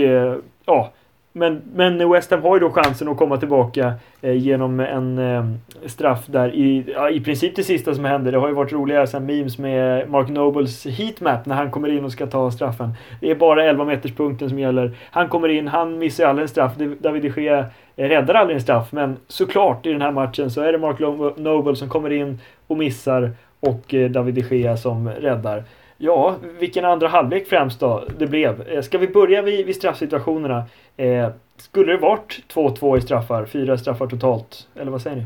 ja, 0.65 0.91
men, 1.31 1.61
men 1.75 2.11
West 2.11 2.31
Ham 2.31 2.41
har 2.41 2.55
ju 2.55 2.59
då 2.59 2.69
chansen 2.69 3.07
att 3.07 3.17
komma 3.17 3.37
tillbaka 3.37 3.93
genom 4.21 4.79
en 4.79 5.59
straff 5.85 6.25
där 6.25 6.55
i, 6.55 6.83
ja, 6.95 7.09
i 7.09 7.19
princip 7.19 7.55
det 7.55 7.63
sista 7.63 7.95
som 7.95 8.05
hände. 8.05 8.31
Det 8.31 8.37
har 8.37 8.47
ju 8.47 8.53
varit 8.53 8.71
roliga 8.71 9.07
sen 9.07 9.25
memes 9.25 9.57
med 9.57 10.09
Mark 10.09 10.29
Nobles 10.29 10.85
heatmap 10.85 11.45
när 11.45 11.55
han 11.55 11.71
kommer 11.71 11.89
in 11.89 12.05
och 12.05 12.11
ska 12.11 12.27
ta 12.27 12.51
straffen. 12.51 12.93
Det 13.21 13.31
är 13.31 13.35
bara 13.35 13.65
11 13.65 13.85
meterspunkten 13.85 14.49
som 14.49 14.59
gäller. 14.59 14.91
Han 15.11 15.29
kommer 15.29 15.49
in, 15.49 15.67
han 15.67 15.97
missar 15.97 16.25
aldrig 16.25 16.43
en 16.43 16.49
straff. 16.49 16.75
David 16.99 17.21
de 17.21 17.41
Gea 17.41 17.65
räddar 17.95 18.33
aldrig 18.33 18.55
en 18.55 18.61
straff. 18.61 18.91
Men 18.91 19.17
såklart 19.27 19.85
i 19.85 19.91
den 19.91 20.01
här 20.01 20.11
matchen 20.11 20.51
så 20.51 20.61
är 20.61 20.71
det 20.71 20.77
Mark 20.77 20.99
Noble 21.37 21.75
som 21.75 21.89
kommer 21.89 22.09
in 22.09 22.39
och 22.67 22.77
missar 22.77 23.31
och 23.59 23.95
David 24.09 24.33
de 24.33 24.41
Gea 24.57 24.77
som 24.77 25.09
räddar. 25.09 25.63
Ja, 26.05 26.35
vilken 26.59 26.85
andra 26.85 27.07
halvlek 27.07 27.47
främst 27.47 27.79
då 27.79 28.03
det 28.17 28.27
blev. 28.27 28.67
Eh, 28.67 28.81
ska 28.81 28.97
vi 28.97 29.07
börja 29.07 29.41
vid, 29.41 29.65
vid 29.65 29.75
straffsituationerna? 29.75 30.65
Eh, 30.97 31.29
skulle 31.57 31.91
det 31.91 31.97
varit 31.97 32.43
2-2 32.53 32.97
i 32.97 33.01
straffar, 33.01 33.45
fyra 33.45 33.77
straffar 33.77 34.07
totalt, 34.07 34.67
eller 34.75 34.91
vad 34.91 35.01
säger 35.01 35.15
ni? 35.15 35.25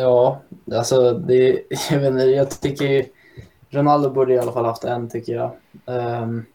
Ja, 0.00 0.40
alltså 0.72 1.12
det, 1.12 1.62
jag 1.90 1.98
vet 1.98 2.10
inte, 2.10 2.22
jag 2.22 2.60
tycker 2.60 3.06
Ronaldo 3.70 4.10
borde 4.10 4.34
i 4.34 4.38
alla 4.38 4.52
fall 4.52 4.64
haft 4.64 4.84
en 4.84 5.10
tycker 5.10 5.32
jag. 5.32 5.50
Um, 6.22 6.46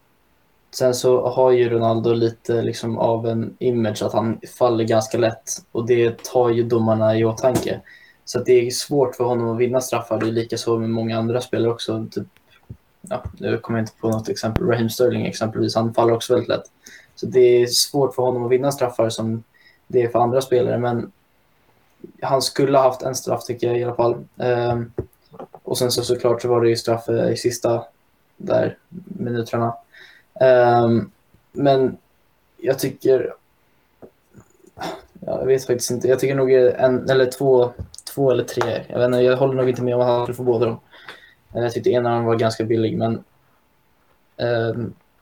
sen 0.72 0.94
så 0.94 1.30
har 1.30 1.52
ju 1.52 1.70
Ronaldo 1.70 2.14
lite 2.14 2.62
liksom 2.62 2.98
av 2.98 3.28
en 3.28 3.56
image 3.60 4.02
att 4.04 4.14
han 4.14 4.40
faller 4.58 4.84
ganska 4.84 5.18
lätt 5.18 5.50
och 5.72 5.88
det 5.88 6.24
tar 6.24 6.50
ju 6.50 6.64
domarna 6.64 7.18
i 7.18 7.26
åtanke. 7.26 7.82
Så 8.26 8.40
det 8.40 8.68
är 8.68 8.72
svårt 8.72 9.16
för 9.16 9.24
honom 9.24 9.50
att 9.50 9.58
vinna 9.58 9.82
straffar. 9.82 10.20
Det 10.20 10.28
är 10.28 10.32
lika 10.32 10.58
så 10.58 10.78
med 10.78 10.90
många 10.90 11.18
andra 11.18 11.42
spelare 11.42 11.72
också. 11.72 12.08
Typ, 12.12 12.28
ja, 13.02 13.24
nu 13.38 13.58
kommer 13.58 13.80
jag 13.80 13.84
inte 13.84 14.00
på 14.02 14.10
något 14.10 14.30
exempel. 14.30 14.68
Raheem 14.68 14.90
Sterling 14.90 15.26
exempelvis, 15.26 15.76
han 15.76 15.94
faller 15.94 16.14
också 16.14 16.34
väldigt 16.34 16.50
lätt. 16.50 16.72
Så 17.16 17.26
det 17.26 17.40
är 17.40 17.68
svårt 17.68 18.16
för 18.16 18.24
honom 18.24 18.44
att 18.44 18.52
vinna 18.52 18.72
straffar 18.72 19.10
som 19.10 19.44
det 19.88 20.02
är 20.02 20.10
för 20.10 20.20
andra 20.20 20.42
spelare. 20.42 20.78
Men 20.78 21.12
han 22.22 22.42
skulle 22.42 22.78
ha 22.78 22.84
haft 22.84 23.02
en 23.02 23.16
straff 23.16 23.46
tycker 23.46 23.68
jag 23.68 23.80
i 23.80 23.84
alla 23.84 23.96
fall. 23.96 24.16
Um, 24.36 24.92
och 25.64 25.78
sen 25.78 25.92
så 25.92 26.04
såklart 26.04 26.42
så 26.42 26.48
var 26.48 26.62
det 26.62 26.70
ju 26.70 26.76
straff 26.76 27.10
eh, 27.10 27.32
i 27.32 27.38
sista 27.38 27.84
där 28.38 28.78
minuterna. 29.04 29.76
Um, 30.84 31.12
men 31.52 31.98
jag 32.58 32.80
tycker... 32.80 33.34
Jag 35.26 35.46
vet 35.46 35.66
faktiskt 35.66 35.92
inte. 35.92 36.08
Jag 36.08 36.20
tycker 36.20 36.36
nog 36.36 36.52
en 36.52 37.10
eller 37.10 37.26
två, 37.26 37.74
två 38.16 38.32
eller 38.32 38.44
tre. 38.44 38.86
Jag, 38.88 39.00
vet 39.00 39.06
inte, 39.06 39.18
jag 39.20 39.38
håller 39.38 39.54
nog 39.54 39.70
inte 39.70 39.84
med 39.84 39.96
om 39.96 40.02
att 40.02 40.08
han 40.08 40.24
skulle 40.24 40.36
få 40.36 40.44
båda 40.44 40.66
dem. 40.66 40.80
Jag 41.54 41.72
tyckte 41.72 41.92
en 41.92 42.06
av 42.06 42.14
dem 42.14 42.26
var 42.26 42.36
ganska 42.36 42.64
billig, 42.64 42.98
men 42.98 43.24
eh, 44.38 44.74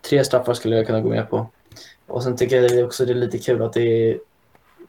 tre 0.10 0.24
straffar 0.24 0.54
skulle 0.54 0.76
jag 0.76 0.88
kunna 0.88 1.02
gå 1.02 1.10
med 1.10 1.30
på. 1.30 1.48
Och 2.08 2.24
sen 2.24 2.38
tycker 2.38 2.62
jag 2.62 2.86
också 2.86 3.06
det 3.06 3.14
är 3.14 3.16
lite 3.16 3.38
kul 3.38 3.62
att 3.62 3.74
det 3.74 3.82
är 3.82 4.20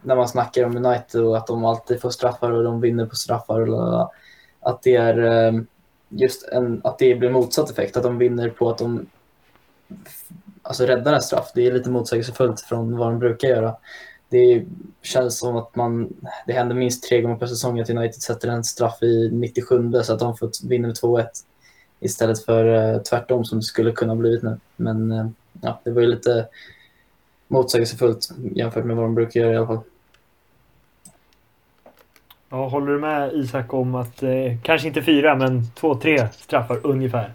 när 0.02 0.16
man 0.16 0.28
snackar 0.28 0.64
om 0.64 0.76
United 0.76 1.20
och 1.20 1.36
att 1.36 1.46
de 1.46 1.64
alltid 1.64 2.00
får 2.00 2.10
straffar 2.10 2.50
och 2.50 2.64
de 2.64 2.80
vinner 2.80 3.06
på 3.06 3.16
straffar. 3.16 3.70
Och 3.70 4.12
att 4.60 4.82
det 4.82 4.96
är 4.96 5.18
ehm, 5.18 5.66
just 6.08 6.48
en, 6.48 6.80
att 6.84 6.98
det 6.98 7.14
blir 7.14 7.30
motsatt 7.30 7.70
effekt, 7.70 7.96
att 7.96 8.02
de 8.02 8.18
vinner 8.18 8.48
på 8.48 8.70
att 8.70 8.78
de 8.78 9.06
alltså 10.62 10.86
räddar 10.86 11.12
en 11.12 11.22
straff. 11.22 11.50
Det 11.54 11.66
är 11.66 11.72
lite 11.72 11.90
motsägelsefullt 11.90 12.60
från 12.60 12.96
vad 12.96 13.08
de 13.08 13.18
brukar 13.18 13.48
göra. 13.48 13.76
Det 14.30 14.64
känns 15.02 15.38
som 15.38 15.56
att 15.56 15.76
man, 15.76 16.16
det 16.46 16.52
händer 16.52 16.74
minst 16.74 17.08
tre 17.08 17.20
gånger 17.20 17.36
per 17.36 17.46
säsong 17.46 17.80
att 17.80 17.90
United 17.90 18.22
sätter 18.22 18.48
en 18.48 18.64
straff 18.64 19.02
i 19.02 19.30
97 19.32 19.92
så 20.04 20.12
att 20.12 20.18
de 20.18 20.36
får 20.36 20.68
vinna 20.68 20.88
med 20.88 20.96
2-1 20.96 21.26
istället 22.00 22.44
för 22.44 22.64
uh, 22.64 23.02
tvärtom 23.02 23.44
som 23.44 23.58
det 23.58 23.64
skulle 23.64 23.92
kunna 23.92 24.16
blivit 24.16 24.42
nu. 24.42 24.58
Men 24.76 25.12
uh, 25.12 25.28
ja, 25.60 25.80
det 25.84 25.90
var 25.90 26.00
ju 26.00 26.06
lite 26.06 26.48
motsägelsefullt 27.48 28.28
jämfört 28.54 28.84
med 28.84 28.96
vad 28.96 29.04
de 29.04 29.14
brukar 29.14 29.40
göra 29.40 29.52
i 29.52 29.56
alla 29.56 29.66
fall. 29.66 29.80
Ja, 32.50 32.68
håller 32.68 32.92
du 32.92 32.98
med 32.98 33.32
Isak 33.32 33.74
om 33.74 33.94
att 33.94 34.22
eh, 34.22 34.30
kanske 34.62 34.88
inte 34.88 35.02
fyra, 35.02 35.34
men 35.34 35.70
två, 35.74 35.94
tre 35.94 36.28
straffar 36.40 36.86
ungefär? 36.86 37.32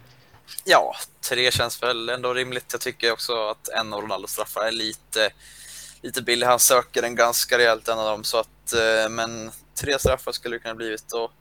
Ja, 0.65 0.95
tre 1.29 1.51
känns 1.51 1.83
väl 1.83 2.09
ändå 2.09 2.33
rimligt. 2.33 2.65
Jag 2.71 2.81
tycker 2.81 3.11
också 3.11 3.33
att 3.33 3.67
en 3.67 3.93
av 3.93 4.01
Ronaldos 4.01 4.31
straffar 4.31 4.61
är 4.61 4.71
lite, 4.71 5.29
lite 6.05 6.21
billig. 6.21 6.47
Han 6.47 6.59
söker 6.59 7.01
den 7.01 7.15
ganska 7.15 7.57
rejält, 7.57 7.87
en 7.87 7.99
av 7.99 8.05
dem. 8.05 8.23
Så 8.23 8.37
att, 8.37 8.73
eh, 8.73 9.09
men 9.09 9.51
tre 9.75 9.99
straffar 9.99 10.31
skulle 10.31 10.55
det 10.55 10.59
kunna 10.59 10.75
blivit. 10.75 11.13
Och 11.13 11.31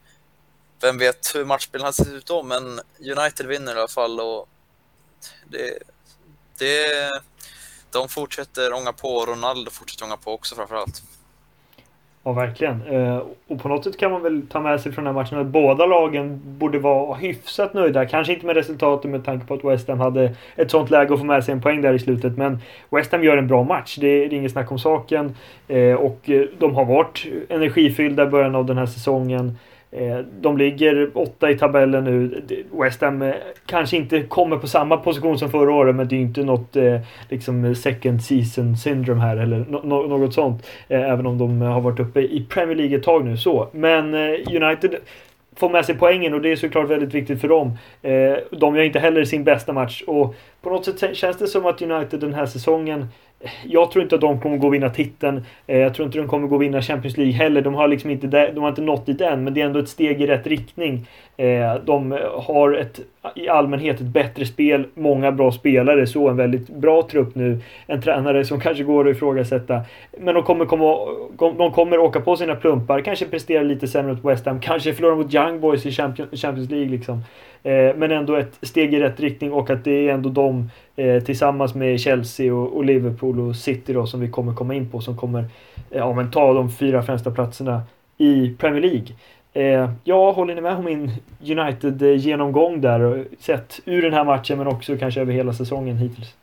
vem 0.81 0.97
vet 0.97 1.35
hur 1.35 1.45
matchbilden 1.45 1.85
hade 1.85 1.95
sett 1.95 2.07
ut 2.07 2.25
då, 2.25 2.43
men 2.43 2.81
United 3.17 3.45
vinner 3.45 3.75
i 3.75 3.79
alla 3.79 3.87
fall. 3.87 4.19
Och 4.19 4.49
det, 5.49 5.77
det, 6.57 7.11
de 7.91 8.09
fortsätter 8.09 8.73
ånga 8.73 8.93
på 8.93 9.15
och 9.15 9.27
Ronaldo 9.27 9.71
fortsätter 9.71 10.05
ånga 10.05 10.17
på 10.17 10.33
också 10.33 10.55
framförallt. 10.55 11.03
Ja, 12.27 12.33
verkligen. 12.33 12.81
Eh, 12.81 13.21
och 13.47 13.61
på 13.61 13.69
något 13.69 13.83
sätt 13.83 13.97
kan 13.97 14.11
man 14.11 14.23
väl 14.23 14.41
ta 14.47 14.59
med 14.59 14.81
sig 14.81 14.91
från 14.91 15.05
den 15.05 15.15
här 15.15 15.21
matchen 15.21 15.39
att 15.39 15.45
båda 15.45 15.85
lagen 15.85 16.41
borde 16.43 16.79
vara 16.79 17.15
hyfsat 17.15 17.73
nöjda. 17.73 18.05
Kanske 18.05 18.33
inte 18.33 18.45
med 18.45 18.55
resultatet 18.55 19.11
med 19.11 19.25
tanke 19.25 19.47
på 19.47 19.53
att 19.53 19.63
West 19.63 19.87
Ham 19.87 19.99
hade 19.99 20.35
ett 20.55 20.71
sånt 20.71 20.89
läge 20.89 21.13
att 21.13 21.19
få 21.19 21.25
med 21.25 21.43
sig 21.43 21.51
en 21.51 21.61
poäng 21.61 21.81
där 21.81 21.93
i 21.93 21.99
slutet. 21.99 22.37
Men 22.37 22.59
West 22.89 23.11
Ham 23.11 23.23
gör 23.23 23.37
en 23.37 23.47
bra 23.47 23.63
match. 23.63 23.97
Det 24.01 24.07
är 24.07 24.33
inget 24.33 24.51
snack 24.51 24.71
om 24.71 24.79
saken. 24.79 25.35
Eh, 25.67 25.93
och 25.93 26.29
eh, 26.29 26.45
de 26.57 26.75
har 26.75 26.85
varit 26.85 27.25
energifyllda 27.49 28.23
i 28.23 28.27
början 28.27 28.55
av 28.55 28.65
den 28.65 28.77
här 28.77 28.85
säsongen. 28.85 29.57
Eh, 29.91 30.17
de 30.41 30.57
ligger 30.57 31.17
åtta 31.17 31.49
i 31.49 31.57
tabellen 31.57 32.03
nu. 32.03 32.43
West 32.71 33.01
Ham 33.01 33.21
eh, 33.21 33.33
kanske 33.65 33.97
inte 33.97 34.21
kommer 34.21 34.57
på 34.57 34.67
samma 34.67 34.97
position 34.97 35.39
som 35.39 35.51
förra 35.51 35.73
året 35.73 35.95
men 35.95 36.07
det 36.07 36.15
är 36.15 36.19
inte 36.19 36.43
något 36.43 36.75
eh, 36.75 36.99
liksom 37.29 37.75
second 37.75 38.23
season 38.23 38.77
syndrome 38.77 39.21
här 39.21 39.37
eller 39.37 39.65
något 39.87 40.33
sånt. 40.33 40.67
Även 40.87 41.25
om 41.25 41.37
de 41.37 41.61
har 41.61 41.81
varit 41.81 41.99
uppe 41.99 42.21
i 42.21 42.45
Premier 42.49 42.75
League 42.75 42.97
ett 42.97 43.03
tag 43.03 43.25
nu 43.25 43.37
så. 43.37 43.67
Men 43.71 44.15
United 44.15 44.95
får 45.55 45.69
med 45.69 45.85
sig 45.85 45.95
poängen 45.95 46.33
och 46.33 46.41
det 46.41 46.51
är 46.51 46.55
såklart 46.55 46.89
väldigt 46.89 47.13
viktigt 47.13 47.41
för 47.41 47.47
dem. 47.47 47.77
De 48.51 48.75
gör 48.75 48.83
inte 48.83 48.99
heller 48.99 49.25
sin 49.25 49.43
bästa 49.43 49.73
match 49.73 50.03
och 50.07 50.35
på 50.61 50.69
något 50.69 50.85
sätt 50.85 51.15
känns 51.15 51.37
det 51.37 51.47
som 51.47 51.65
att 51.65 51.81
United 51.81 52.19
den 52.19 52.33
här 52.33 52.45
säsongen 52.45 53.07
jag 53.63 53.91
tror 53.91 54.03
inte 54.03 54.15
att 54.15 54.21
de 54.21 54.39
kommer 54.39 54.57
gå 54.57 54.67
och 54.67 54.73
vinna 54.73 54.89
titeln. 54.89 55.45
Eh, 55.67 55.79
jag 55.79 55.93
tror 55.93 56.05
inte 56.05 56.17
de 56.17 56.27
kommer 56.27 56.47
gå 56.47 56.55
och 56.55 56.61
vinna 56.61 56.81
Champions 56.81 57.17
League 57.17 57.33
heller. 57.33 57.61
De 57.61 57.73
har 57.73 57.87
liksom 57.87 58.09
inte, 58.09 58.27
de 58.27 58.59
har 58.59 58.69
inte 58.69 58.81
nått 58.81 59.05
dit 59.05 59.21
än, 59.21 59.43
men 59.43 59.53
det 59.53 59.61
är 59.61 59.65
ändå 59.65 59.79
ett 59.79 59.89
steg 59.89 60.21
i 60.21 60.27
rätt 60.27 60.47
riktning. 60.47 61.07
Eh, 61.37 61.75
de 61.85 62.19
har 62.33 62.73
ett, 62.73 62.99
i 63.35 63.49
allmänhet 63.49 64.01
ett 64.01 64.07
bättre 64.07 64.45
spel, 64.45 64.85
många 64.93 65.31
bra 65.31 65.51
spelare, 65.51 66.07
så 66.07 66.29
en 66.29 66.37
väldigt 66.37 66.69
bra 66.69 67.07
trupp 67.11 67.35
nu. 67.35 67.59
En 67.87 68.01
tränare 68.01 68.45
som 68.45 68.59
kanske 68.59 68.83
går 68.83 69.09
att 69.09 69.15
ifrågasätta. 69.15 69.81
Men 70.19 70.35
de 70.35 70.43
kommer, 70.43 70.65
komma, 70.65 70.97
de 71.57 71.71
kommer 71.71 71.97
åka 71.97 72.21
på 72.21 72.35
sina 72.37 72.55
plumpar, 72.55 73.01
kanske 73.01 73.25
prestera 73.25 73.63
lite 73.63 73.87
sämre 73.87 74.13
mot 74.13 74.25
West 74.25 74.45
Ham, 74.45 74.59
kanske 74.59 74.93
förlora 74.93 75.15
mot 75.15 75.33
Young 75.33 75.59
Boys 75.59 75.85
i 75.85 75.91
Champions 75.91 76.69
League. 76.69 76.89
Liksom. 76.89 77.21
Eh, 77.65 77.95
men 77.95 78.11
ändå 78.11 78.35
ett 78.35 78.57
steg 78.61 78.93
i 78.93 78.99
rätt 78.99 79.19
riktning 79.19 79.53
och 79.53 79.69
att 79.69 79.83
det 79.83 80.09
är 80.09 80.13
ändå 80.13 80.29
de 80.29 80.69
eh, 80.95 81.23
tillsammans 81.23 81.75
med 81.75 81.99
Chelsea 81.99 82.53
och, 82.53 82.85
Liverpool 82.85 83.39
och 83.39 83.55
City 83.55 83.93
då 83.93 84.07
som 84.07 84.19
vi 84.19 84.29
kommer 84.29 84.53
komma 84.53 84.73
in 84.73 84.89
på 84.89 85.01
som 85.01 85.17
kommer 85.17 85.45
ja, 85.89 86.13
men 86.13 86.31
ta 86.31 86.53
de 86.53 86.71
fyra 86.71 87.03
främsta 87.03 87.31
platserna 87.31 87.83
i 88.17 88.55
Premier 88.57 88.81
League. 88.81 89.07
Eh, 89.53 89.91
jag 90.03 90.33
håller 90.33 90.55
ni 90.55 90.61
med 90.61 90.75
om 90.75 90.85
min 90.85 91.11
United-genomgång 91.41 92.81
där? 92.81 93.27
Sett 93.39 93.79
ur 93.85 94.01
den 94.01 94.13
här 94.13 94.23
matchen 94.23 94.57
men 94.57 94.67
också 94.67 94.97
kanske 94.97 95.21
över 95.21 95.33
hela 95.33 95.53
säsongen 95.53 95.97
hittills. 95.97 96.35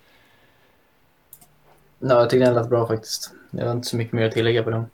Ja, 1.99 2.21
jag 2.21 2.31
tycker 2.31 2.45
den 2.45 2.55
lät 2.55 2.69
bra 2.69 2.87
faktiskt. 2.87 3.31
Jag 3.51 3.67
har 3.67 3.73
inte 3.73 3.89
så 3.89 3.97
mycket 3.97 4.13
mer 4.13 4.27
att 4.27 4.33
tillägga 4.33 4.63
på 4.63 4.71
dem. 4.71 4.87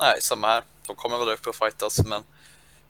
Nej, 0.00 0.20
samma 0.20 0.46
här. 0.46 0.62
De 0.86 0.96
kommer 0.96 1.18
väl 1.18 1.34
upp 1.34 1.46
och 1.46 1.54
fightas, 1.54 2.06
men 2.06 2.22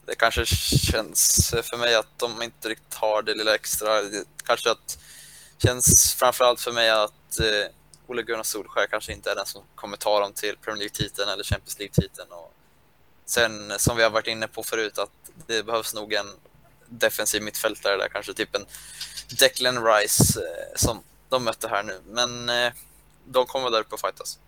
det 0.05 0.15
kanske 0.15 0.45
känns 0.45 1.49
för 1.63 1.77
mig 1.77 1.95
att 1.95 2.19
de 2.19 2.41
inte 2.41 2.69
riktigt 2.69 2.93
har 2.93 3.21
det 3.21 3.33
lilla 3.33 3.55
extra. 3.55 4.01
Kanske 4.45 4.71
att 4.71 4.97
känns 5.57 6.13
framförallt 6.13 6.61
för 6.61 6.71
mig 6.71 6.89
att 6.89 7.39
eh, 7.39 7.71
Ole 8.07 8.23
Gunnar 8.23 8.43
Solskjaer 8.43 8.87
kanske 8.87 9.13
inte 9.13 9.31
är 9.31 9.35
den 9.35 9.45
som 9.45 9.61
kommer 9.75 9.97
ta 9.97 10.19
dem 10.19 10.33
till 10.33 10.57
Premier 10.57 10.79
League-titeln 10.79 11.29
eller 11.29 11.43
Champions 11.43 11.79
League-titeln. 11.79 12.31
Och 12.31 12.53
sen 13.25 13.73
som 13.77 13.97
vi 13.97 14.03
har 14.03 14.09
varit 14.09 14.27
inne 14.27 14.47
på 14.47 14.63
förut 14.63 14.97
att 14.97 15.11
det 15.47 15.63
behövs 15.63 15.93
nog 15.93 16.13
en 16.13 16.27
defensiv 16.87 17.41
mittfältare 17.41 17.97
där, 17.97 18.09
kanske 18.09 18.33
typ 18.33 18.55
en 18.55 18.65
Declan 19.39 19.85
Rice 19.85 20.39
eh, 20.39 20.75
som 20.75 21.03
de 21.29 21.43
mötte 21.43 21.67
här 21.67 21.83
nu. 21.83 22.01
Men 22.05 22.49
eh, 22.49 22.73
de 23.25 23.45
kommer 23.45 23.69
där 23.71 23.79
uppe 23.79 23.95
och 23.95 24.01
fightas. 24.01 24.39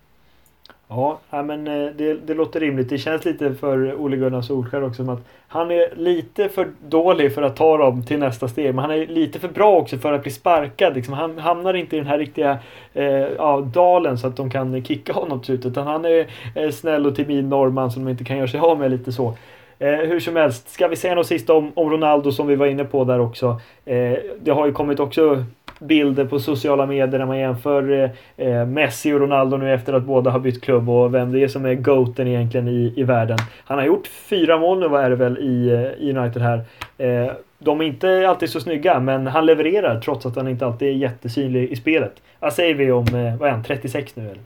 Ja, 0.96 1.44
men 1.44 1.68
eh, 1.68 1.92
det, 1.96 2.14
det 2.14 2.34
låter 2.34 2.60
rimligt. 2.60 2.90
Det 2.90 2.98
känns 2.98 3.26
lite 3.26 3.54
för 3.54 3.96
Ole 3.96 4.18
Gunnar 4.18 4.42
Solskjaer 4.42 4.84
också 4.84 4.96
som 4.96 5.10
att 5.10 5.20
han 5.48 5.72
är 5.72 5.96
lite 5.96 6.50
för 6.50 6.68
dålig 6.88 7.34
för 7.34 7.42
att 7.42 7.56
ta 7.56 7.78
dem 7.78 8.06
till 8.06 8.20
nästa 8.20 8.48
steg. 8.48 8.76
Men 8.76 8.86
han 8.86 8.92
är 8.92 9.08
lite 9.08 9.40
för 9.40 9.48
bra 9.48 9.76
också 9.78 9.98
för 9.98 10.14
att 10.14 10.24
bli 10.24 10.32
sparkad. 10.32 10.96
Liksom, 10.96 11.14
han 11.14 11.38
hamnar 11.38 11.74
inte 11.74 11.96
i 11.96 12.00
den 12.00 12.08
här 12.08 12.18
riktiga 12.18 12.60
eh, 12.94 13.06
ja, 13.38 13.62
dalen 13.74 14.18
så 14.18 14.28
att 14.28 14.36
de 14.36 14.50
kan 14.50 14.84
kicka 14.86 15.14
honom 15.14 15.40
till 15.40 15.46
slut. 15.46 15.66
Utan 15.66 15.88
han 15.88 16.06
är 16.06 16.28
eh, 16.56 16.70
snäll 16.70 17.06
och 17.06 17.16
timid 17.16 17.46
norrman 17.46 17.92
som 17.92 18.06
de 18.06 18.12
inte 18.12 18.24
kan 18.24 18.38
göra 18.38 18.48
sig 18.48 18.60
av 18.60 18.80
med 18.80 18.92
lite 18.92 19.12
så. 19.12 19.34
Eh, 19.80 19.90
hur 19.90 20.20
som 20.20 20.36
helst, 20.36 20.70
ska 20.70 20.88
vi 20.88 20.96
säga 20.96 21.16
något 21.16 21.28
sist 21.28 21.50
om, 21.50 21.72
om 21.76 21.90
Ronaldo 21.90 22.32
som 22.32 22.48
vi 22.48 22.56
var 22.56 22.66
inne 22.66 22.84
på 22.84 23.04
där 23.04 23.20
också. 23.20 23.62
Eh, 23.86 24.18
det 24.42 24.52
har 24.52 24.66
ju 24.66 24.72
kommit 24.72 25.00
också 25.00 25.46
bilder 25.84 26.26
på 26.26 26.40
sociala 26.40 26.86
medier 26.86 27.20
när 27.20 27.26
man 27.26 27.40
jämför 27.40 27.92
eh, 27.92 28.48
eh, 28.48 28.66
Messi 28.66 29.14
och 29.14 29.20
Ronaldo 29.20 29.58
nu 29.58 29.74
efter 29.74 29.94
att 29.94 30.04
båda 30.04 30.32
har 30.32 30.40
bytt 30.40 30.62
klubb 30.62 30.90
och 30.90 31.14
vem 31.14 31.32
det 31.32 31.44
är 31.44 31.48
som 31.48 31.66
är 31.66 31.74
GOATen 31.74 32.28
egentligen 32.28 32.68
i, 32.68 32.94
i 32.96 33.04
världen. 33.04 33.38
Han 33.66 33.78
har 33.78 33.86
gjort 33.86 34.08
fyra 34.08 34.58
mål 34.58 34.80
nu, 34.80 34.88
vad 34.88 35.04
är 35.04 35.10
det 35.10 35.16
väl, 35.16 35.38
i, 35.38 35.70
i 36.00 36.14
United 36.14 36.42
här. 36.42 36.62
Eh, 36.98 37.32
de 37.60 37.82
är 37.82 37.86
inte 37.86 38.30
alltid 38.30 38.50
så 38.50 38.60
snygga, 38.60 39.00
men 39.00 39.28
han 39.28 39.46
levererar 39.46 40.00
trots 40.00 40.26
att 40.26 40.36
han 40.36 40.48
inte 40.48 40.66
alltid 40.66 40.88
är 40.88 40.92
jättesynlig 40.92 41.72
i 41.72 41.76
spelet. 41.76 42.14
Vad 42.40 42.54
säger 42.54 42.76
vi 42.76 42.92
om, 42.92 43.08
eh, 43.08 43.36
vad 43.36 43.50
är 43.50 43.52
han, 43.52 43.64
36 43.64 44.16
nu 44.16 44.24
eller? 44.24 44.42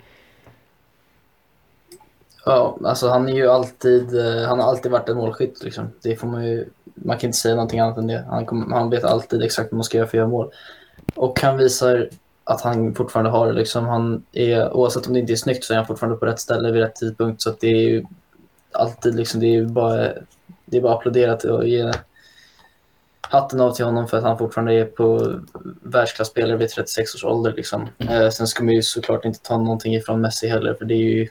Ja, 2.46 2.78
alltså 2.84 3.08
han 3.08 3.30
är 3.30 3.34
ju 3.34 3.48
alltid, 3.48 4.20
eh, 4.20 4.48
han 4.48 4.60
har 4.60 4.70
alltid 4.70 4.92
varit 4.92 5.10
en 5.10 5.18
målskytt 5.18 5.64
liksom. 5.64 5.86
Det 6.02 6.16
får 6.16 6.28
man 6.28 6.46
ju, 6.46 6.66
man 6.84 7.18
kan 7.18 7.28
inte 7.28 7.38
säga 7.38 7.56
någonting 7.56 7.80
annat 7.80 7.98
än 7.98 8.08
det. 8.08 8.24
Han, 8.30 8.46
kom, 8.46 8.72
han 8.72 8.90
vet 8.90 9.04
alltid 9.04 9.44
exakt 9.44 9.72
vad 9.72 9.78
man 9.78 9.84
ska 9.84 9.98
göra 9.98 10.08
för 10.08 10.18
att 10.18 10.20
göra 10.20 10.28
mål. 10.28 10.52
Och 11.16 11.40
han 11.42 11.58
visar 11.58 12.10
att 12.44 12.62
han 12.62 12.96
fortfarande 12.96 13.32
har. 13.32 13.54
Liksom. 13.54 13.86
Han 13.86 14.24
är, 14.32 14.74
oavsett 14.74 15.08
om 15.08 15.14
det 15.14 15.20
inte 15.20 15.34
är 15.34 15.38
snyggt 15.38 15.64
så 15.64 15.74
är 15.74 15.78
han 15.78 15.88
fortfarande 15.88 16.18
på 16.18 16.26
rätt 16.26 16.40
ställe 16.40 16.72
vid 16.72 16.82
rätt 16.82 16.96
tidpunkt. 16.96 17.42
Så 17.42 17.56
det 17.60 17.68
är 17.68 17.90
ju 17.90 18.06
alltid 18.72 19.16
liksom, 19.16 19.40
det 19.40 19.56
är 19.56 19.66
bara, 19.66 20.14
det 20.66 20.78
är 20.78 20.82
bara 20.82 20.94
applåderat 20.94 21.44
och 21.44 21.68
ge 21.68 21.92
hatten 23.22 23.62
av 23.62 23.72
till 23.72 23.86
honom 23.86 24.08
för 24.08 24.18
att 24.18 24.24
han 24.24 24.38
fortfarande 24.38 24.74
är 24.74 24.86
på 24.86 25.40
världsklasspelare 25.82 26.58
vid 26.58 26.70
36 26.70 27.16
års 27.16 27.24
ålder. 27.24 27.54
Liksom. 27.54 27.88
Eh, 27.98 28.30
sen 28.30 28.48
ska 28.48 28.64
man 28.64 28.74
ju 28.74 28.82
såklart 28.82 29.26
inte 29.26 29.40
ta 29.40 29.58
någonting 29.58 29.96
ifrån 29.96 30.22
Messi 30.22 30.48
heller, 30.48 30.74
för 30.74 30.86
det 30.86 30.94
är 30.94 30.98
ju 30.98 31.28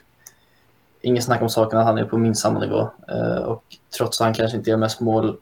ingen 1.01 1.23
snack 1.23 1.41
om 1.41 1.49
saken 1.49 1.79
att 1.79 1.85
han 1.85 1.97
är 1.97 2.05
på 2.05 2.17
minst 2.17 2.41
samma 2.41 2.59
nivå. 2.59 2.89
Eh, 3.07 3.37
och 3.37 3.63
trots 3.97 4.21
att 4.21 4.25
han 4.25 4.33
kanske 4.33 4.57
inte 4.57 4.69
gör 4.69 4.77
mest 4.77 4.99
mål 4.99 5.37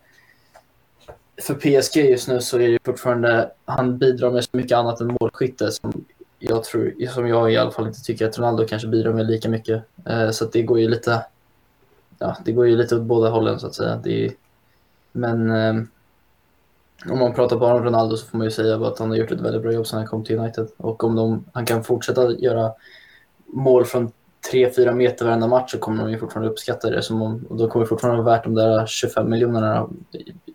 för 1.41 1.53
PSG 1.53 1.97
just 1.97 2.27
nu 2.27 2.41
så 2.41 2.59
är 2.59 2.69
det 2.69 2.79
fortfarande, 2.85 3.51
han 3.65 3.97
bidrar 3.97 4.31
med 4.31 4.43
så 4.43 4.49
mycket 4.51 4.77
annat 4.77 5.01
än 5.01 5.17
målskytte 5.19 5.71
som 5.71 6.05
jag 6.39 6.63
tror, 6.63 7.07
som 7.07 7.27
jag 7.27 7.53
i 7.53 7.57
alla 7.57 7.71
fall 7.71 7.87
inte 7.87 8.01
tycker 8.01 8.27
att 8.27 8.37
Ronaldo 8.37 8.65
kanske 8.67 8.87
bidrar 8.87 9.13
med 9.13 9.27
lika 9.27 9.49
mycket. 9.49 9.83
Eh, 10.05 10.29
så 10.29 10.45
det 10.45 10.61
går 10.61 10.79
ju 10.79 10.87
lite, 10.87 11.25
ja, 12.19 12.37
det 12.45 12.51
går 12.51 12.67
ju 12.67 12.75
lite 12.75 12.95
åt 12.95 13.01
båda 13.01 13.29
hållen 13.29 13.59
så 13.59 13.67
att 13.67 13.75
säga. 13.75 14.01
Är, 14.05 14.31
men 15.11 15.51
eh, 15.51 15.75
om 17.11 17.19
man 17.19 17.33
pratar 17.33 17.57
bara 17.57 17.75
om 17.75 17.83
Ronaldo 17.83 18.17
så 18.17 18.27
får 18.27 18.37
man 18.37 18.45
ju 18.45 18.51
säga 18.51 18.75
att 18.75 18.99
han 18.99 19.09
har 19.09 19.17
gjort 19.17 19.31
ett 19.31 19.41
väldigt 19.41 19.61
bra 19.61 19.71
jobb 19.71 19.87
sedan 19.87 19.99
han 19.99 20.07
kom 20.07 20.23
till 20.23 20.39
United. 20.39 20.67
Och 20.77 21.03
om 21.03 21.15
de, 21.15 21.45
han 21.53 21.65
kan 21.65 21.83
fortsätta 21.83 22.31
göra 22.31 22.71
mål 23.45 23.85
från 23.85 24.11
3-4 24.53 24.93
meter 24.93 25.25
varenda 25.25 25.47
match 25.47 25.71
så 25.71 25.77
kommer 25.77 26.03
de 26.03 26.11
ju 26.11 26.19
fortfarande 26.19 26.51
uppskatta 26.51 26.89
det. 26.89 27.01
Som 27.01 27.21
om, 27.21 27.45
och 27.49 27.57
då 27.57 27.69
kommer 27.69 27.85
det 27.85 27.89
fortfarande 27.89 28.23
vara 28.23 28.35
värt 28.35 28.43
de 28.43 28.55
där 28.55 28.85
25 28.85 29.29
miljonerna 29.29 29.89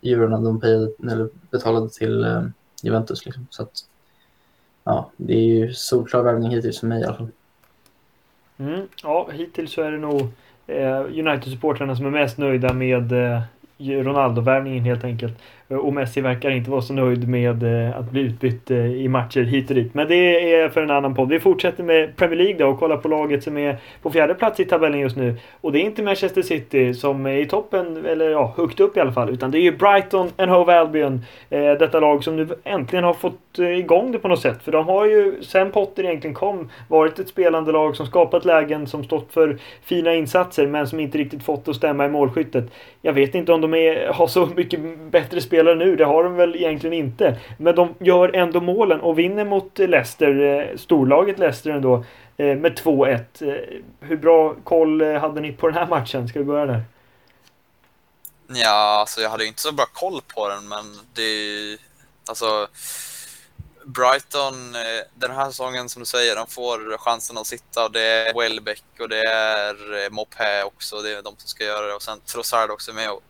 eurona 0.02 0.40
de 0.40 0.60
payade, 0.60 0.92
eller 1.02 1.28
betalade 1.50 1.90
till 1.90 2.24
eh, 2.24 2.42
Juventus. 2.82 3.26
Liksom. 3.26 3.46
Så 3.50 3.62
att, 3.62 3.72
ja, 4.84 5.10
det 5.16 5.34
är 5.34 5.44
ju 5.44 5.72
solklar 5.72 6.22
värvning 6.22 6.50
hittills 6.50 6.80
för 6.80 6.86
mig 6.86 7.00
i 7.00 7.04
alla 7.04 7.16
fall. 7.16 7.28
Mm, 8.58 8.88
ja, 9.02 9.28
hittills 9.32 9.72
så 9.72 9.82
är 9.82 9.92
det 9.92 9.98
nog 9.98 10.20
eh, 10.66 11.00
United-supportrarna 11.00 11.96
som 11.96 12.06
är 12.06 12.10
mest 12.10 12.38
nöjda 12.38 12.72
med 12.72 13.12
eh, 13.12 13.42
Ronaldo-värvningen 13.78 14.84
helt 14.84 15.04
enkelt. 15.04 15.38
Eh, 15.70 15.76
och 15.76 15.92
Messi 15.92 16.20
verkar 16.20 16.50
inte 16.50 16.70
vara 16.70 16.83
så 16.83 16.92
nöjd 16.92 17.28
med 17.28 17.62
eh, 17.62 17.98
att 17.98 18.11
bli 18.11 18.20
utbytt 18.20 18.70
eh, 18.70 18.87
i 18.87 19.09
matcher 19.09 19.42
hit 19.42 19.70
och 19.70 19.76
dit. 19.76 19.94
Men 19.94 20.09
det 20.09 20.54
är 20.54 20.68
för 20.68 20.83
en 20.83 20.90
annan 20.90 21.14
podd. 21.14 21.28
Vi 21.28 21.40
fortsätter 21.40 21.85
med 21.85 22.16
Premier 22.16 22.37
League 22.37 22.59
då 22.59 22.66
och 22.66 22.78
kollar 22.78 22.96
på 22.96 23.09
laget 23.09 23.42
som 23.42 23.59
är 23.59 23.78
på 24.02 24.11
fjärde 24.11 24.35
plats 24.35 24.61
i 24.61 24.64
tabellen 24.64 25.00
just 25.00 25.16
nu. 25.16 25.37
Och 25.61 25.72
det 25.72 25.78
är 25.78 25.83
inte 25.83 26.02
Manchester 26.02 26.42
City 26.42 26.94
som 26.94 27.26
är 27.26 27.37
i 27.37 27.46
toppen, 27.46 28.06
eller 28.06 28.30
ja, 28.30 28.54
högt 28.56 28.80
upp 28.80 28.96
i 28.96 29.00
alla 29.00 29.12
fall. 29.12 29.30
Utan 29.30 29.50
det 29.50 29.59
är 29.59 29.62
ju 29.62 29.76
Brighton 29.76 30.28
and 30.37 30.50
Hove 30.50 30.78
Albion. 30.78 31.24
Detta 31.48 32.00
lag 32.00 32.24
som 32.24 32.37
nu 32.37 32.48
äntligen 32.64 33.04
har 33.04 33.14
fått 33.14 33.59
igång 33.59 34.12
det 34.12 34.18
på 34.18 34.28
något 34.28 34.40
sätt. 34.40 34.62
För 34.62 34.72
de 34.72 34.87
har 34.87 35.06
ju, 35.06 35.42
sen 35.42 35.70
Potter 35.70 36.04
egentligen 36.04 36.35
kom, 36.35 36.70
varit 36.88 37.18
ett 37.18 37.28
spelande 37.28 37.72
lag 37.72 37.96
som 37.96 38.06
skapat 38.06 38.44
lägen, 38.44 38.87
som 38.87 39.04
stått 39.04 39.33
för 39.33 39.59
fina 39.83 40.14
insatser, 40.14 40.66
men 40.66 40.87
som 40.87 41.00
inte 41.00 41.18
riktigt 41.18 41.42
fått 41.42 41.68
att 41.68 41.76
stämma 41.76 42.04
i 42.04 42.09
målskyttet. 42.09 42.64
Jag 43.02 43.12
vet 43.12 43.35
inte 43.35 43.52
om 43.52 43.61
de 43.61 43.74
är, 43.74 44.12
har 44.12 44.26
så 44.26 44.46
mycket 44.46 44.80
bättre 45.11 45.40
spel 45.40 45.60
spelare 45.61 45.75
nu. 45.75 45.96
Det 45.96 46.05
har 46.05 46.25
de 46.25 46.37
väl 46.37 46.57
egentligen 46.57 46.94
inte. 46.94 47.40
Men 47.59 47.75
de 47.75 47.94
gör 48.01 48.37
ändå 48.37 48.61
målen 48.61 49.01
och 49.01 49.18
vinner 49.18 49.44
mot 49.44 49.79
Leicester, 49.79 50.40
eh, 50.40 50.77
storlaget 50.77 51.38
Leicester 51.38 51.70
ändå, 51.70 52.05
eh, 52.37 52.57
med 52.57 52.77
2-1. 52.77 53.42
Eh, 53.42 53.55
hur 54.01 54.16
bra 54.16 54.55
koll 54.64 55.03
hade 55.16 55.40
ni 55.40 55.53
på 55.53 55.68
den 55.68 55.77
här 55.77 55.87
matchen? 55.87 56.29
Ska 56.29 56.38
vi 56.38 56.44
börja 56.44 56.66
där? 56.66 56.83
Ja, 58.46 58.99
alltså 59.01 59.20
jag 59.20 59.31
hade 59.31 59.46
inte 59.46 59.61
så 59.61 59.73
bra 59.73 59.87
koll 59.92 60.20
på 60.35 60.49
den, 60.49 60.68
men 60.68 60.85
det 61.14 61.79
alltså 62.29 62.68
Brighton 63.85 64.55
den 65.14 65.31
här 65.31 65.46
säsongen 65.46 65.88
som 65.88 66.01
du 66.01 66.07
säger, 66.07 66.37
de 66.37 66.46
får 66.46 66.99
chansen 66.99 67.38
att 67.38 67.46
sitta 67.46 67.85
och 67.85 67.92
det 67.92 68.01
är 68.01 68.35
Welbeck 68.35 68.85
och 69.01 69.09
det 69.09 69.23
är 69.27 70.11
Mopé 70.11 70.62
också, 70.62 71.03
det 71.03 71.11
är 71.11 71.23
de 71.23 71.35
som 71.38 71.49
ska 71.49 71.64
göra 71.64 71.87
det 71.87 71.94
och 71.94 72.03
sen 72.03 72.20
Trossard 72.20 72.70
också 72.70 72.92
med 72.92 73.11
och 73.11 73.23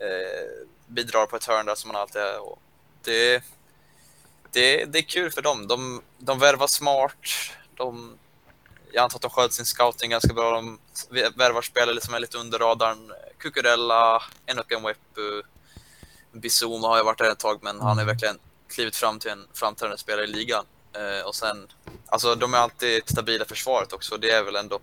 eh, 0.00 0.66
bidrar 0.90 1.26
på 1.26 1.36
ett 1.36 1.44
hörn 1.44 1.66
där 1.66 1.74
som 1.74 1.88
man 1.88 2.00
alltid 2.00 2.22
är. 2.22 2.40
Och 2.40 2.58
det, 3.02 3.44
det, 4.52 4.84
det 4.84 4.98
är 4.98 5.02
kul 5.02 5.30
för 5.30 5.42
dem. 5.42 5.66
De, 5.66 6.02
de 6.18 6.38
värvar 6.38 6.66
smart. 6.66 7.26
De, 7.74 8.18
jag 8.92 9.02
antar 9.02 9.18
att 9.18 9.22
de 9.22 9.30
sköter 9.30 9.54
sin 9.54 9.66
scouting 9.66 10.10
ganska 10.10 10.34
bra. 10.34 10.50
De 10.50 10.78
värvar 11.36 11.62
spelare 11.62 12.00
som 12.00 12.14
är 12.14 12.20
lite 12.20 12.38
under 12.38 12.58
radarn. 12.58 13.12
Cucurella, 13.38 14.22
Enoch 14.46 14.80
Mwepu, 14.80 15.42
Bizuma 16.32 16.88
har 16.88 16.96
ju 16.96 17.02
varit 17.02 17.18
där 17.18 17.32
ett 17.32 17.38
tag, 17.38 17.58
men 17.62 17.76
han 17.76 17.86
har 17.86 17.92
mm. 17.92 18.06
verkligen 18.06 18.38
klivit 18.68 18.96
fram 18.96 19.18
till 19.18 19.30
en 19.30 19.46
framträdande 19.54 19.98
spelare 19.98 20.24
i 20.24 20.26
ligan. 20.26 20.64
Eh, 20.92 21.26
och 21.26 21.34
sen, 21.34 21.68
alltså 22.06 22.34
de 22.34 22.54
är 22.54 22.58
alltid 22.58 23.08
stabila 23.08 23.44
försvaret 23.44 23.92
också. 23.92 24.16
Det 24.16 24.30
är 24.30 24.42
väl 24.42 24.56
ändå 24.56 24.80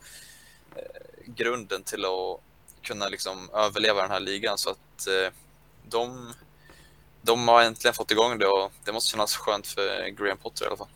eh, 0.76 0.82
grunden 1.26 1.84
till 1.84 2.06
att 2.06 2.40
kunna 2.82 3.10
liksom 3.10 3.50
överleva 3.54 4.02
den 4.02 4.12
här 4.12 4.20
ligan. 4.20 4.58
Så 4.58 4.70
att 4.70 5.08
eh, 5.08 5.34
de, 5.90 6.34
de 7.22 7.48
har 7.48 7.64
äntligen 7.64 7.94
fått 7.94 8.12
igång 8.12 8.40
det 8.40 8.46
och 8.46 8.72
det 8.86 8.92
måste 8.92 9.12
kännas 9.12 9.36
skönt 9.36 9.68
för 9.68 10.10
Graham 10.10 10.38
Potter 10.38 10.66
i 10.66 10.68
alla 10.68 10.78
fall. 10.78 10.88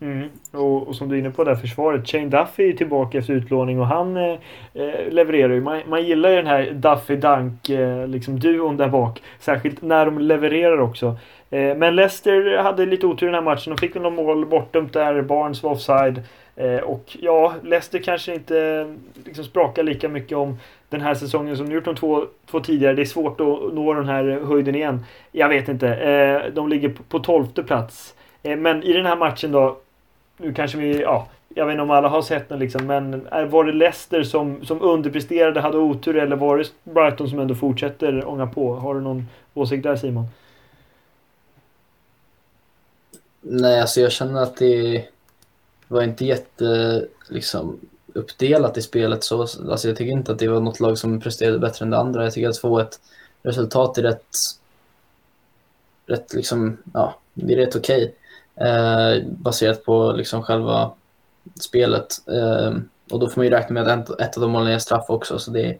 Mm. 0.00 0.28
Och, 0.50 0.88
och, 0.88 0.96
som 0.96 1.08
du 1.08 1.14
är 1.14 1.18
inne 1.18 1.30
på 1.30 1.44
där 1.44 1.54
försvaret. 1.54 2.08
Shane 2.08 2.28
Duffy 2.28 2.70
är 2.70 2.72
tillbaka 2.72 3.18
efter 3.18 3.32
utlåning 3.32 3.80
och 3.80 3.86
han 3.86 4.16
eh, 4.16 4.38
eh, 4.74 5.08
levererar 5.10 5.54
ju. 5.54 5.60
Man, 5.60 5.82
man 5.86 6.06
gillar 6.06 6.30
ju 6.30 6.36
den 6.36 6.46
här 6.46 6.70
Duffy 6.70 7.16
Dunk 7.16 7.68
eh, 7.68 8.08
liksom 8.08 8.40
duon 8.40 8.76
där 8.76 8.88
bak. 8.88 9.22
Särskilt 9.38 9.82
när 9.82 10.06
de 10.06 10.18
levererar 10.18 10.80
också. 10.80 11.06
Eh, 11.50 11.76
men 11.76 11.96
Leicester 11.96 12.56
hade 12.56 12.86
lite 12.86 13.06
otur 13.06 13.26
i 13.26 13.30
den 13.30 13.34
här 13.34 13.42
matchen. 13.42 13.74
De 13.74 13.78
fick 13.78 13.96
väl 13.96 14.02
några 14.02 14.16
mål 14.16 14.46
bortdömt 14.46 14.92
där. 14.92 15.22
Barnes 15.22 15.62
var 15.62 15.70
offside. 15.70 16.22
Eh, 16.56 16.76
och 16.76 17.16
ja, 17.20 17.54
Leicester 17.62 17.98
kanske 17.98 18.34
inte 18.34 18.58
eh, 18.58 19.24
liksom 19.24 19.44
sprakar 19.44 19.82
lika 19.82 20.08
mycket 20.08 20.38
om 20.38 20.58
den 20.90 21.00
här 21.00 21.14
säsongen 21.14 21.56
som 21.56 21.68
de 21.68 21.74
gjort 21.74 21.84
de 21.84 21.96
två, 21.96 22.26
två 22.50 22.60
tidigare. 22.60 22.94
Det 22.94 23.02
är 23.02 23.06
svårt 23.06 23.40
att 23.40 23.74
nå 23.74 23.94
den 23.94 24.08
här 24.08 24.40
höjden 24.44 24.74
igen. 24.74 25.04
Jag 25.32 25.48
vet 25.48 25.68
inte. 25.68 25.88
Eh, 25.88 26.52
de 26.52 26.68
ligger 26.68 26.94
på 27.08 27.18
tolfte 27.18 27.62
plats. 27.62 28.14
Eh, 28.42 28.56
men 28.56 28.82
i 28.82 28.92
den 28.92 29.06
här 29.06 29.16
matchen 29.16 29.52
då. 29.52 29.78
Nu 30.36 30.54
kanske 30.54 30.78
vi, 30.78 31.00
ja. 31.00 31.28
Jag 31.48 31.66
vet 31.66 31.72
inte 31.72 31.82
om 31.82 31.90
alla 31.90 32.08
har 32.08 32.22
sett 32.22 32.48
den 32.48 32.58
liksom. 32.58 32.86
Men 32.86 33.26
eh, 33.26 33.44
var 33.44 33.64
det 33.64 33.72
Leicester 33.72 34.22
som, 34.22 34.64
som 34.64 34.82
underpresterade, 34.82 35.60
hade 35.60 35.78
otur 35.78 36.16
eller 36.16 36.36
var 36.36 36.58
det 36.58 36.64
Brighton 36.84 37.30
som 37.30 37.38
ändå 37.38 37.54
fortsätter 37.54 38.28
ånga 38.28 38.46
på? 38.46 38.74
Har 38.74 38.94
du 38.94 39.00
någon 39.00 39.28
åsikt 39.54 39.82
där 39.82 39.96
Simon? 39.96 40.26
Nej, 43.40 43.80
alltså 43.80 44.00
jag 44.00 44.12
känner 44.12 44.42
att 44.42 44.56
det 44.56 45.04
var 45.88 46.02
inte 46.02 46.24
jätte 46.24 47.04
liksom 47.28 47.80
uppdelat 48.14 48.76
i 48.76 48.82
spelet 48.82 49.24
så. 49.24 49.40
Alltså 49.40 49.88
jag 49.88 49.96
tycker 49.96 50.12
inte 50.12 50.32
att 50.32 50.38
det 50.38 50.48
var 50.48 50.60
något 50.60 50.80
lag 50.80 50.98
som 50.98 51.20
presterade 51.20 51.58
bättre 51.58 51.84
än 51.84 51.90
det 51.90 51.98
andra. 51.98 52.24
Jag 52.24 52.32
tycker 52.32 52.48
att 52.48 52.58
få 52.58 52.78
ett 52.78 53.00
resultat 53.42 53.98
är 53.98 54.02
rätt, 54.02 54.36
rätt 56.06 56.34
liksom, 56.34 56.76
ja, 56.94 57.18
det 57.34 57.52
är 57.52 57.56
rätt 57.56 57.76
okej. 57.76 58.14
Okay, 58.56 58.68
eh, 58.68 59.24
baserat 59.26 59.84
på 59.84 60.12
liksom 60.12 60.42
själva 60.42 60.92
spelet. 61.60 62.28
Eh, 62.28 62.74
och 63.10 63.20
då 63.20 63.28
får 63.28 63.40
man 63.40 63.46
ju 63.46 63.50
räkna 63.50 63.74
med 63.74 63.88
att 63.88 64.10
ett, 64.10 64.20
ett 64.20 64.36
av 64.36 64.40
de 64.40 64.50
målen 64.50 64.72
är 64.72 64.78
straff 64.78 65.04
också. 65.08 65.38
Så 65.38 65.50
det 65.50 65.78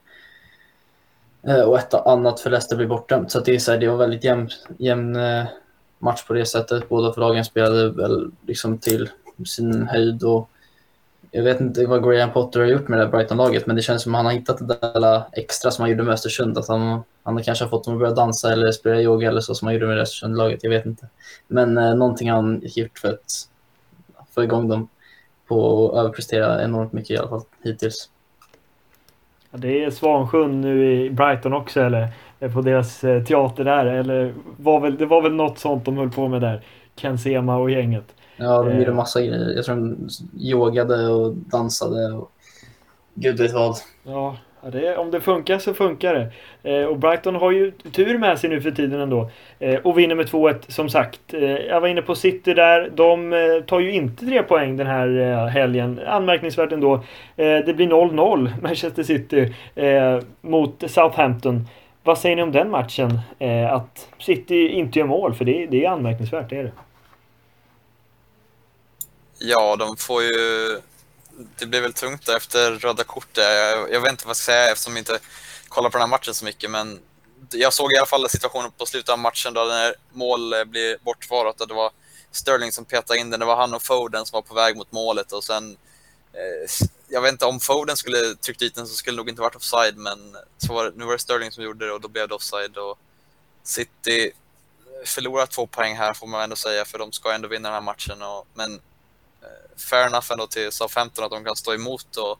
är, 1.42 1.58
eh, 1.58 1.62
och 1.62 1.78
ett 1.78 1.94
annat 1.94 2.40
för 2.40 2.50
Leicester 2.50 2.76
blir 2.76 2.86
bortdömt. 2.86 3.30
Så 3.30 3.40
det, 3.40 3.54
är 3.54 3.58
så 3.58 3.72
här, 3.72 3.78
det 3.78 3.88
var 3.88 3.96
väldigt 3.96 4.24
jämn, 4.24 4.48
jämn 4.78 5.16
eh, 5.16 5.44
match 5.98 6.24
på 6.26 6.34
det 6.34 6.46
sättet. 6.46 6.88
Båda 6.88 7.12
förlagen 7.12 7.44
spelade 7.44 7.90
väl 7.90 8.30
liksom 8.46 8.78
till 8.78 9.08
sin 9.46 9.88
höjd 9.88 10.22
och 10.22 10.50
jag 11.30 11.42
vet 11.42 11.60
inte 11.60 11.86
vad 11.86 12.04
Graham 12.04 12.32
Potter 12.32 12.60
har 12.60 12.66
gjort 12.66 12.88
med 12.88 12.98
det 12.98 13.04
här 13.04 13.10
Brighton-laget, 13.10 13.66
men 13.66 13.76
det 13.76 13.82
känns 13.82 14.02
som 14.02 14.14
att 14.14 14.18
han 14.18 14.26
har 14.26 14.32
hittat 14.32 14.68
det 14.68 14.78
där 14.80 15.22
extra 15.32 15.70
som 15.70 15.82
han 15.82 15.90
gjorde 15.90 16.02
med 16.02 16.14
Östersund. 16.14 16.58
Att 16.58 16.68
han, 16.68 17.02
han 17.22 17.42
kanske 17.42 17.64
har 17.64 17.70
fått 17.70 17.84
dem 17.84 17.94
att 17.94 18.00
börja 18.00 18.14
dansa 18.14 18.52
eller 18.52 18.72
spela 18.72 19.00
yoga 19.00 19.28
eller 19.28 19.40
så 19.40 19.54
som 19.54 19.66
han 19.66 19.74
gjorde 19.74 19.86
med 19.86 19.98
Östersund-laget. 19.98 20.62
Jag 20.62 20.70
vet 20.70 20.86
inte. 20.86 21.08
Men 21.48 21.78
eh, 21.78 21.94
någonting 21.94 22.30
har 22.30 22.36
han 22.36 22.60
gjort 22.64 22.98
för 22.98 23.08
att 23.08 23.48
få 24.34 24.44
igång 24.44 24.68
dem 24.68 24.88
på 25.48 25.88
att 25.90 25.98
överprestera 25.98 26.64
enormt 26.64 26.92
mycket 26.92 27.10
i 27.10 27.16
alla 27.16 27.28
fall 27.28 27.42
hittills. 27.62 28.08
Ja, 29.50 29.58
det 29.58 29.84
är 29.84 29.90
Svansjön 29.90 30.60
nu 30.60 31.04
i 31.04 31.10
Brighton 31.10 31.52
också 31.52 31.80
eller? 31.80 32.08
Eh, 32.40 32.54
på 32.54 32.60
deras 32.60 33.04
eh, 33.04 33.24
teater 33.24 33.64
där 33.64 33.86
eller 33.86 34.34
var 34.56 34.80
väl, 34.80 34.96
det 34.96 35.06
var 35.06 35.22
väl 35.22 35.34
något 35.34 35.58
sånt 35.58 35.84
de 35.84 35.96
höll 35.96 36.10
på 36.10 36.28
med 36.28 36.40
där. 36.40 36.62
Ken 36.94 37.18
Sema 37.18 37.56
och 37.56 37.70
gänget. 37.70 38.14
Ja, 38.40 38.62
de 38.62 38.79
gjorde 38.79 38.92
massa 38.92 39.20
grejer. 39.20 39.53
Jag 39.57 39.64
tror 39.64 39.76
de 39.76 40.09
yogade 40.40 41.09
och 41.09 41.35
dansade 41.35 42.12
och 42.12 42.33
gud 43.14 43.40
vet 43.40 43.53
vad. 43.53 43.76
Ja, 44.05 44.37
det, 44.72 44.96
om 44.96 45.11
det 45.11 45.20
funkar 45.20 45.59
så 45.59 45.74
funkar 45.74 46.14
det. 46.14 46.31
Eh, 46.70 46.87
och 46.87 46.98
Brighton 46.98 47.35
har 47.35 47.50
ju 47.50 47.70
tur 47.70 48.18
med 48.18 48.38
sig 48.38 48.50
nu 48.50 48.61
för 48.61 48.70
tiden 48.70 49.00
ändå. 49.00 49.31
Eh, 49.59 49.74
och 49.74 49.98
vinner 49.98 50.14
med 50.14 50.26
2-1 50.26 50.55
som 50.68 50.88
sagt. 50.88 51.35
Eh, 51.35 51.42
jag 51.42 51.81
var 51.81 51.88
inne 51.88 52.03
på 52.03 52.14
City 52.14 52.55
där. 52.55 52.90
De 52.94 53.33
eh, 53.33 53.64
tar 53.66 53.81
ju 53.81 53.92
inte 53.92 54.26
tre 54.26 54.42
poäng 54.42 54.76
den 54.76 54.87
här 54.87 55.20
eh, 55.20 55.46
helgen. 55.46 56.00
Anmärkningsvärt 56.07 56.72
ändå. 56.72 56.94
Eh, 57.37 57.59
det 57.66 57.76
blir 57.76 57.88
0-0 57.88 58.50
Manchester 58.62 59.03
City 59.03 59.55
mot 60.40 60.90
Southampton. 60.90 61.66
Vad 62.03 62.18
säger 62.18 62.37
ni 62.37 62.42
om 62.42 62.53
den 62.53 62.70
matchen? 62.70 63.18
att 63.70 64.09
City 64.18 64.68
inte 64.68 64.98
gör 64.98 65.07
mål, 65.07 65.35
för 65.35 65.44
det, 65.44 65.66
det 65.66 65.85
är 65.85 65.90
anmärkningsvärt, 65.90 66.50
det 66.50 66.57
är 66.57 66.64
det. 66.64 66.72
Ja, 69.42 69.76
de 69.76 69.96
får 69.96 70.22
ju... 70.22 70.81
det 71.59 71.66
blir 71.66 71.81
väl 71.81 71.92
tungt 71.92 72.26
där 72.26 72.37
efter 72.37 72.72
röda 72.72 73.05
kortet. 73.05 73.44
Jag, 73.44 73.92
jag 73.92 74.00
vet 74.00 74.11
inte 74.11 74.26
vad 74.26 74.31
jag 74.31 74.37
ska 74.37 74.53
säga 74.53 74.70
eftersom 74.72 74.92
jag 74.92 75.00
inte 75.00 75.18
kollar 75.68 75.90
på 75.90 75.98
den 75.98 76.03
här 76.03 76.09
matchen 76.09 76.35
så 76.35 76.44
mycket, 76.44 76.70
men 76.70 77.00
jag 77.50 77.72
såg 77.72 77.92
i 77.92 77.96
alla 77.96 78.07
fall 78.07 78.29
situationen 78.29 78.70
på 78.79 78.87
slutet 78.87 79.09
av 79.09 79.18
matchen 79.18 79.55
då 79.55 79.64
när 79.64 79.94
mål 80.12 80.55
blir 80.66 80.98
bortvarat 81.03 81.61
och 81.61 81.68
det 81.68 81.74
var 81.74 81.90
Sterling 82.33 82.72
som 82.72 82.85
petade 82.85 83.18
in 83.18 83.31
den. 83.31 83.40
Det 83.40 83.46
var 83.46 83.57
han 83.57 83.74
och 83.74 83.83
Foden 83.83 84.26
som 84.26 84.37
var 84.37 84.42
på 84.42 84.55
väg 84.55 84.76
mot 84.76 84.92
målet 84.92 85.33
och 85.33 85.44
sen 85.44 85.76
eh, 86.33 86.87
jag 87.09 87.20
vet 87.20 87.33
inte 87.33 87.46
om 87.46 87.61
Foden 87.61 87.96
skulle 87.96 88.35
tryckt 88.35 88.61
dit 88.61 88.74
den 88.74 88.87
så 88.87 88.94
skulle 88.94 89.14
det 89.14 89.20
nog 89.20 89.29
inte 89.29 89.42
varit 89.42 89.57
offside 89.57 89.96
men 89.96 90.37
så 90.59 90.72
var 90.74 90.85
det, 90.85 90.92
nu 90.96 91.05
var 91.05 91.12
det 91.12 91.18
Sterling 91.18 91.53
som 91.53 91.64
gjorde 91.64 91.87
det 91.87 91.92
och 91.92 92.00
då 92.00 92.09
blev 92.09 92.29
det 92.29 92.35
offside 92.35 92.76
och 92.76 92.98
City 93.62 94.33
förlorar 95.05 95.46
två 95.46 95.66
poäng 95.66 95.96
här 95.96 96.14
får 96.14 96.26
man 96.26 96.42
ändå 96.42 96.57
säga 96.57 96.85
för 96.85 96.98
de 96.98 97.12
ska 97.12 97.33
ändå 97.33 97.48
vinna 97.48 97.68
den 97.68 97.74
här 97.74 97.81
matchen 97.81 98.22
och, 98.22 98.46
men 98.55 98.81
fair 99.76 100.07
enough 100.07 100.33
ändå 100.33 100.46
till 100.46 100.72
SA-15 100.72 101.24
att 101.24 101.31
de 101.31 101.44
kan 101.44 101.57
stå 101.57 101.74
emot 101.74 102.16
och 102.16 102.38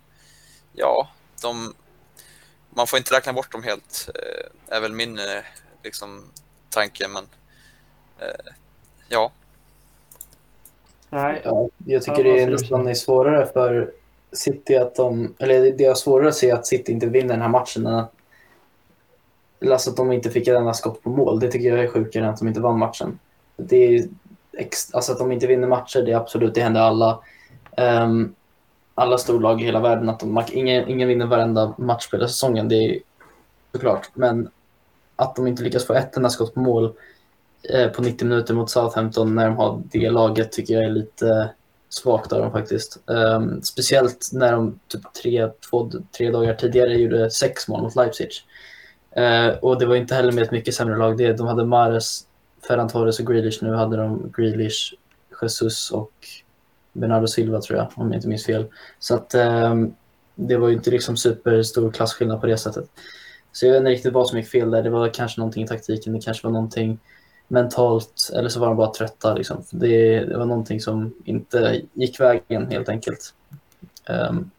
ja, 0.73 1.09
de 1.43 1.75
man 2.71 2.87
får 2.87 2.99
inte 2.99 3.15
räkna 3.15 3.33
bort 3.33 3.53
dem 3.53 3.63
helt, 3.63 4.11
eh, 4.15 4.77
är 4.77 4.81
väl 4.81 4.93
min 4.93 5.19
eh, 5.19 5.45
liksom, 5.83 6.25
tanke. 6.71 7.09
Men 7.09 7.25
eh, 8.19 8.53
ja. 9.09 9.33
Nej. 11.11 11.41
Ja, 11.45 11.69
jag 11.87 12.03
tycker 12.03 12.25
det 12.25 12.43
är 12.43 12.51
nästan 12.51 12.87
är 12.87 12.95
svårare 12.95 13.47
för 13.47 13.93
City 14.33 14.77
att 14.77 14.95
de, 14.95 15.35
eller 15.39 15.73
det 15.73 15.85
är 15.85 15.95
svårare 15.95 16.29
att 16.29 16.35
se 16.35 16.51
att 16.51 16.67
City 16.67 16.93
inte 16.93 17.07
vinner 17.07 17.35
den 17.35 17.43
här 17.43 17.49
matchen 17.49 17.87
än 17.87 17.95
att, 17.95 18.13
alltså 19.67 19.91
att 19.91 19.97
de 19.97 20.13
inte 20.13 20.31
fick 20.31 20.49
ett 20.49 20.57
enda 20.57 20.75
skott 20.75 21.03
på 21.03 21.11
mål. 21.11 21.41
Det 21.41 21.51
tycker 21.51 21.69
jag 21.69 21.85
är 21.85 21.89
sjukare 21.89 22.25
än 22.25 22.31
att 22.31 22.39
de 22.39 22.49
inte 22.49 22.61
vann 22.61 22.79
matchen. 22.79 23.19
Det 23.57 23.77
är, 23.77 24.09
alltså 24.93 25.13
att 25.13 25.19
de 25.19 25.33
inte 25.33 25.47
vinner 25.47 25.69
matcher, 25.69 26.03
det 26.03 26.13
är 26.13 26.17
absolut, 26.17 26.55
det 26.55 26.61
händer 26.61 26.81
alla. 26.81 27.21
Um, 27.77 28.35
alla 28.95 29.19
storlag 29.19 29.63
i 29.63 29.65
hela 29.65 29.81
världen 29.81 30.09
att 30.09 30.21
de, 30.21 30.45
ingen, 30.53 30.89
ingen 30.89 31.09
vinner 31.09 31.27
varenda 31.27 31.75
match 31.79 32.11
på 32.11 32.17
hela 32.17 32.29
säsongen, 32.29 32.69
det 32.69 32.75
är 32.75 32.99
såklart. 33.73 34.11
Men 34.15 34.49
att 35.17 35.37
de 35.37 35.47
inte 35.47 35.63
lyckas 35.63 35.87
få 35.87 35.95
ett 35.95 36.17
enda 36.17 36.31
skott 36.31 36.55
på 36.55 36.61
mål 36.61 36.93
eh, 37.71 37.89
på 37.89 38.03
90 38.03 38.29
minuter 38.29 38.55
mot 38.55 38.71
Southampton 38.71 39.35
när 39.35 39.47
de 39.47 39.57
har 39.57 39.83
det 39.85 40.11
laget 40.11 40.53
tycker 40.53 40.75
jag 40.75 40.85
är 40.85 40.91
lite 40.91 41.51
svagt 41.89 42.33
av 42.33 42.41
dem 42.41 42.53
faktiskt. 42.53 42.99
Um, 43.07 43.63
speciellt 43.63 44.31
när 44.33 44.53
de 44.53 44.81
typ 44.89 45.13
tre, 45.23 45.49
två, 45.71 45.91
tre 46.17 46.31
dagar 46.31 46.55
tidigare 46.55 46.95
gjorde 46.95 47.31
sex 47.31 47.69
mål 47.69 47.83
mot 47.83 47.97
Leipzig. 47.97 48.31
Uh, 49.19 49.59
och 49.59 49.79
det 49.79 49.87
var 49.87 49.97
inte 49.97 50.15
heller 50.15 50.33
med 50.33 50.45
ett 50.45 50.51
mycket 50.51 50.75
sämre 50.75 50.97
lag. 50.97 51.19
Det, 51.19 51.33
de 51.33 51.47
hade 51.47 51.65
Mares, 51.65 52.27
Ferran 52.69 52.89
Torres 52.89 53.21
och 53.21 53.27
Grealish. 53.27 53.59
Nu 53.63 53.75
hade 53.75 53.97
de 53.97 54.33
Grealish, 54.37 54.95
Jesus 55.43 55.91
och 55.91 56.13
Bernardo 56.93 57.27
Silva 57.27 57.61
tror 57.61 57.79
jag, 57.79 57.89
om 57.95 58.07
jag 58.07 58.19
inte 58.19 58.29
minns 58.29 58.47
fel. 58.47 58.67
Så 58.99 59.15
att 59.15 59.35
ehm, 59.35 59.95
det 60.35 60.57
var 60.57 60.69
ju 60.69 60.75
inte 60.75 60.91
liksom 60.91 61.17
superstor 61.17 61.93
klasskillnad 61.93 62.41
på 62.41 62.47
det 62.47 62.57
sättet. 62.57 62.85
Så 63.53 63.67
jag 63.67 63.73
vet 63.73 63.81
inte 63.81 63.91
riktigt 63.91 64.13
vad 64.13 64.29
som 64.29 64.39
gick 64.39 64.49
fel 64.49 64.71
där. 64.71 64.83
Det 64.83 64.91
var 64.91 65.09
kanske 65.09 65.41
någonting 65.41 65.65
i 65.65 65.67
taktiken, 65.67 66.13
det 66.13 66.21
kanske 66.21 66.47
var 66.47 66.53
någonting 66.53 66.99
mentalt, 67.49 68.31
eller 68.37 68.49
så 68.49 68.61
var 68.61 68.67
de 68.67 68.77
bara 68.77 68.93
trötta. 68.93 69.35
Liksom. 69.35 69.65
Det, 69.71 70.25
det 70.25 70.39
var 70.39 70.45
någonting 70.45 70.81
som 70.81 71.15
inte 71.25 71.83
gick 71.93 72.21
vägen 72.21 72.71
helt 72.71 72.89
enkelt. 72.89 73.35
Um, 74.09 74.51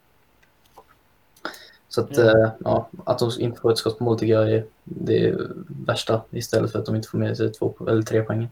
så 1.92 2.02
att, 2.02 2.18
mm. 2.18 2.50
ja, 2.64 2.90
att 3.06 3.20
de 3.20 3.32
inte 3.40 3.62
får 3.62 3.72
ett 3.72 3.78
skott 3.78 3.98
på 3.98 4.04
mål 4.04 4.20
tycker 4.20 4.34
jag 4.34 4.52
är 4.52 4.64
det 4.84 5.36
värsta 5.88 6.22
istället 6.30 6.72
för 6.72 6.80
att 6.80 6.86
de 6.86 6.96
inte 6.96 7.08
får 7.08 7.18
med 7.18 7.38
sig 7.38 7.52
två 7.52 7.74
eller 7.88 8.02
tre 8.02 8.22
poäng. 8.22 8.48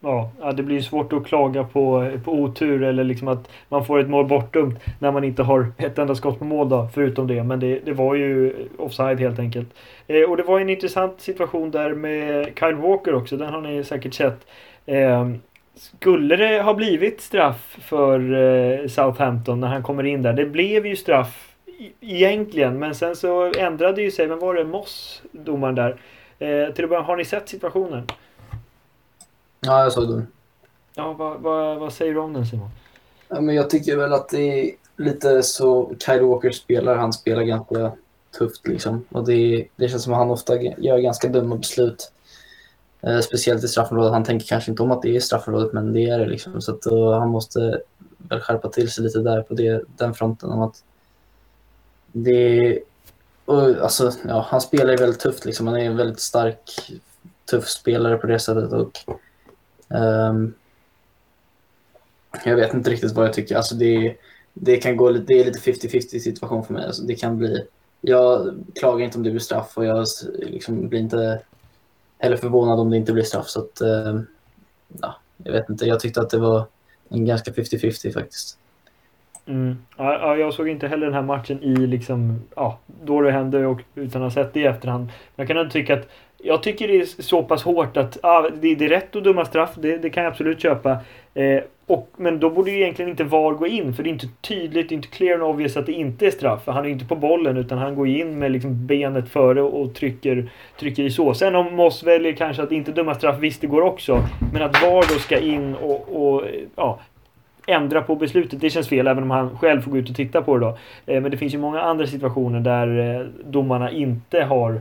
Ja, 0.00 0.52
det 0.56 0.62
blir 0.62 0.80
svårt 0.80 1.12
att 1.12 1.26
klaga 1.26 1.64
på, 1.64 2.10
på 2.24 2.32
otur 2.32 2.82
eller 2.82 3.04
liksom 3.04 3.28
att 3.28 3.48
man 3.68 3.84
får 3.84 3.98
ett 3.98 4.08
mål 4.08 4.26
bortdömt 4.26 4.78
när 4.98 5.12
man 5.12 5.24
inte 5.24 5.42
har 5.42 5.72
ett 5.78 5.98
enda 5.98 6.14
skott 6.14 6.38
på 6.38 6.44
mål 6.44 6.68
då, 6.68 6.88
förutom 6.94 7.26
det. 7.26 7.44
Men 7.44 7.60
det, 7.60 7.80
det 7.84 7.92
var 7.92 8.14
ju 8.14 8.54
offside 8.78 9.20
helt 9.20 9.38
enkelt. 9.38 9.68
Eh, 10.06 10.22
och 10.22 10.36
det 10.36 10.42
var 10.42 10.60
en 10.60 10.70
intressant 10.70 11.20
situation 11.20 11.70
där 11.70 11.94
med 11.94 12.46
Kyle 12.58 12.74
Walker 12.74 13.14
också, 13.14 13.36
den 13.36 13.52
har 13.52 13.60
ni 13.60 13.84
säkert 13.84 14.14
sett. 14.14 14.46
Eh, 14.86 15.30
skulle 15.74 16.36
det 16.36 16.62
ha 16.62 16.74
blivit 16.74 17.20
straff 17.20 17.76
för 17.80 18.32
eh, 18.34 18.88
Southampton 18.88 19.60
när 19.60 19.68
han 19.68 19.82
kommer 19.82 20.04
in 20.04 20.22
där? 20.22 20.32
Det 20.32 20.46
blev 20.46 20.86
ju 20.86 20.96
straff 20.96 21.51
egentligen, 22.00 22.78
men 22.78 22.94
sen 22.94 23.16
så 23.16 23.52
ändrade 23.52 24.02
ju 24.02 24.10
sig, 24.10 24.26
men 24.26 24.38
var 24.38 24.54
det 24.54 24.64
Moss, 24.64 25.22
domaren 25.32 25.74
där? 25.74 26.00
Eh, 26.38 26.74
till 26.74 26.84
att 26.84 26.90
börja, 26.90 27.02
har 27.02 27.16
ni 27.16 27.24
sett 27.24 27.48
situationen? 27.48 28.06
Ja, 29.60 29.82
jag 29.82 29.92
såg 29.92 30.08
den. 30.08 30.26
Ja, 30.94 31.12
vad, 31.12 31.40
vad, 31.40 31.78
vad 31.78 31.92
säger 31.92 32.14
du 32.14 32.20
om 32.20 32.32
den 32.32 32.46
Simon? 32.46 32.70
Ja, 33.28 33.40
men 33.40 33.54
jag 33.54 33.70
tycker 33.70 33.96
väl 33.96 34.12
att 34.12 34.28
det 34.28 34.38
är 34.38 34.70
lite 34.96 35.42
så 35.42 35.94
Kyle 36.06 36.22
Walker 36.22 36.50
spelar. 36.50 36.96
Han 36.96 37.12
spelar 37.12 37.42
ganska 37.42 37.92
tufft 38.38 38.68
liksom. 38.68 39.04
Och 39.08 39.26
det, 39.26 39.68
det 39.76 39.88
känns 39.88 40.02
som 40.02 40.12
att 40.12 40.18
han 40.18 40.30
ofta 40.30 40.62
gör 40.62 40.98
ganska 40.98 41.28
dumma 41.28 41.56
beslut. 41.56 42.12
Eh, 43.00 43.18
speciellt 43.18 43.64
i 43.64 43.68
straffområdet. 43.68 44.12
Han 44.12 44.24
tänker 44.24 44.46
kanske 44.46 44.70
inte 44.70 44.82
om 44.82 44.90
att 44.90 45.02
det 45.02 45.16
är 45.16 45.20
straffområdet, 45.20 45.72
men 45.72 45.92
det 45.92 46.08
är 46.08 46.18
det 46.18 46.26
liksom. 46.26 46.60
Så 46.60 46.72
att, 46.72 46.86
och 46.86 47.14
han 47.14 47.28
måste 47.28 47.80
väl 48.18 48.40
skärpa 48.40 48.68
till 48.68 48.90
sig 48.90 49.04
lite 49.04 49.18
där 49.18 49.42
på 49.42 49.54
det, 49.54 49.84
den 49.96 50.14
fronten. 50.14 50.50
Om 50.50 50.62
att 50.62 50.82
det, 52.12 52.78
och, 53.44 53.60
alltså, 53.60 54.12
ja, 54.28 54.46
han 54.48 54.60
spelar 54.60 54.90
ju 54.90 54.96
väldigt 54.96 55.20
tufft 55.20 55.44
liksom. 55.44 55.66
Han 55.66 55.76
är 55.76 55.84
en 55.84 55.96
väldigt 55.96 56.20
stark, 56.20 56.90
tuff 57.50 57.68
spelare 57.68 58.16
på 58.16 58.26
det 58.26 58.38
sättet. 58.38 58.72
Och 58.72 59.04
Um, 59.92 60.54
jag 62.44 62.56
vet 62.56 62.74
inte 62.74 62.90
riktigt 62.90 63.12
vad 63.12 63.26
jag 63.26 63.32
tycker. 63.32 63.56
Alltså 63.56 63.74
det, 63.74 64.16
det 64.54 64.76
kan 64.76 64.96
gå 64.96 65.10
det 65.10 65.40
är 65.40 65.44
lite 65.44 65.72
50-50 65.72 66.18
situation 66.18 66.64
för 66.64 66.74
mig. 66.74 66.86
Alltså 66.86 67.02
det 67.02 67.14
kan 67.14 67.38
bli, 67.38 67.66
jag 68.00 68.54
klagar 68.74 69.04
inte 69.04 69.18
om 69.18 69.24
det 69.24 69.30
blir 69.30 69.40
straff 69.40 69.76
och 69.76 69.84
jag 69.84 70.06
liksom 70.38 70.88
blir 70.88 71.00
inte 71.00 71.42
heller 72.18 72.36
förvånad 72.36 72.80
om 72.80 72.90
det 72.90 72.96
inte 72.96 73.12
blir 73.12 73.24
straff. 73.24 73.48
Så 73.48 73.60
att, 73.60 73.80
um, 73.80 74.26
ja, 75.00 75.16
jag 75.44 75.52
vet 75.52 75.68
inte. 75.68 75.86
Jag 75.86 76.00
tyckte 76.00 76.20
att 76.20 76.30
det 76.30 76.38
var 76.38 76.66
en 77.08 77.24
ganska 77.24 77.50
50-50 77.50 78.12
faktiskt. 78.12 78.58
Mm. 79.46 79.76
Ja, 79.96 80.36
jag 80.36 80.54
såg 80.54 80.68
inte 80.68 80.88
heller 80.88 81.06
den 81.06 81.14
här 81.14 81.22
matchen 81.22 81.62
i 81.62 81.74
liksom, 81.74 82.42
ja, 82.56 82.78
då 83.04 83.20
det 83.20 83.32
hände 83.32 83.66
och 83.66 83.80
utan 83.94 84.22
att 84.22 84.34
ha 84.34 84.42
sett 84.42 84.54
det 84.54 84.60
i 84.60 84.64
efterhand. 84.64 85.04
Men 85.04 85.12
jag 85.42 85.48
kan 85.48 85.56
ändå 85.56 85.70
tycka 85.70 85.94
att 85.94 86.08
jag 86.44 86.62
tycker 86.62 86.88
det 86.88 87.00
är 87.00 87.22
så 87.22 87.42
pass 87.42 87.62
hårt 87.62 87.96
att 87.96 88.18
Ja, 88.22 88.48
det, 88.60 88.74
det 88.74 88.84
är 88.84 88.88
rätt 88.88 89.16
att 89.16 89.24
döma 89.24 89.44
straff, 89.44 89.70
det, 89.76 89.96
det 89.96 90.10
kan 90.10 90.22
jag 90.22 90.30
absolut 90.30 90.62
köpa. 90.62 90.96
Eh, 91.34 91.62
och, 91.86 92.08
men 92.16 92.40
då 92.40 92.50
borde 92.50 92.70
ju 92.70 92.80
egentligen 92.80 93.10
inte 93.10 93.24
VAR 93.24 93.52
gå 93.52 93.66
in 93.66 93.94
för 93.94 94.02
det 94.02 94.08
är 94.08 94.12
inte 94.12 94.28
tydligt, 94.40 94.88
det 94.88 94.92
är 94.92 94.96
inte 94.96 95.08
clear 95.08 95.34
and 95.34 95.42
obvious 95.42 95.76
att 95.76 95.86
det 95.86 95.92
inte 95.92 96.26
är 96.26 96.30
straff. 96.30 96.64
För 96.64 96.72
han 96.72 96.84
är 96.84 96.88
inte 96.88 97.04
på 97.04 97.16
bollen 97.16 97.56
utan 97.56 97.78
han 97.78 97.94
går 97.94 98.08
in 98.08 98.38
med 98.38 98.52
liksom 98.52 98.86
benet 98.86 99.28
före 99.28 99.62
och 99.62 99.94
trycker, 99.94 100.50
trycker 100.78 101.02
i 101.02 101.10
så. 101.10 101.34
Sen 101.34 101.54
om 101.54 101.74
Moss 101.76 102.02
väljer 102.02 102.32
kanske 102.32 102.62
att 102.62 102.72
inte 102.72 102.92
döma 102.92 103.14
straff, 103.14 103.38
visst 103.38 103.60
det 103.60 103.66
går 103.66 103.82
också. 103.82 104.22
Men 104.52 104.62
att 104.62 104.82
VAR 104.82 105.14
då 105.14 105.18
ska 105.18 105.38
in 105.38 105.74
och, 105.74 106.26
och 106.26 106.44
ja, 106.76 106.98
ändra 107.66 108.02
på 108.02 108.16
beslutet. 108.16 108.60
Det 108.60 108.70
känns 108.70 108.88
fel 108.88 109.06
även 109.06 109.22
om 109.22 109.30
han 109.30 109.58
själv 109.58 109.82
får 109.82 109.90
gå 109.90 109.96
ut 109.98 110.10
och 110.10 110.16
titta 110.16 110.42
på 110.42 110.58
det 110.58 110.66
då. 110.66 110.78
Eh, 111.06 111.20
men 111.20 111.30
det 111.30 111.36
finns 111.36 111.54
ju 111.54 111.58
många 111.58 111.80
andra 111.80 112.06
situationer 112.06 112.60
där 112.60 113.16
eh, 113.20 113.26
domarna 113.44 113.90
inte 113.90 114.42
har 114.42 114.80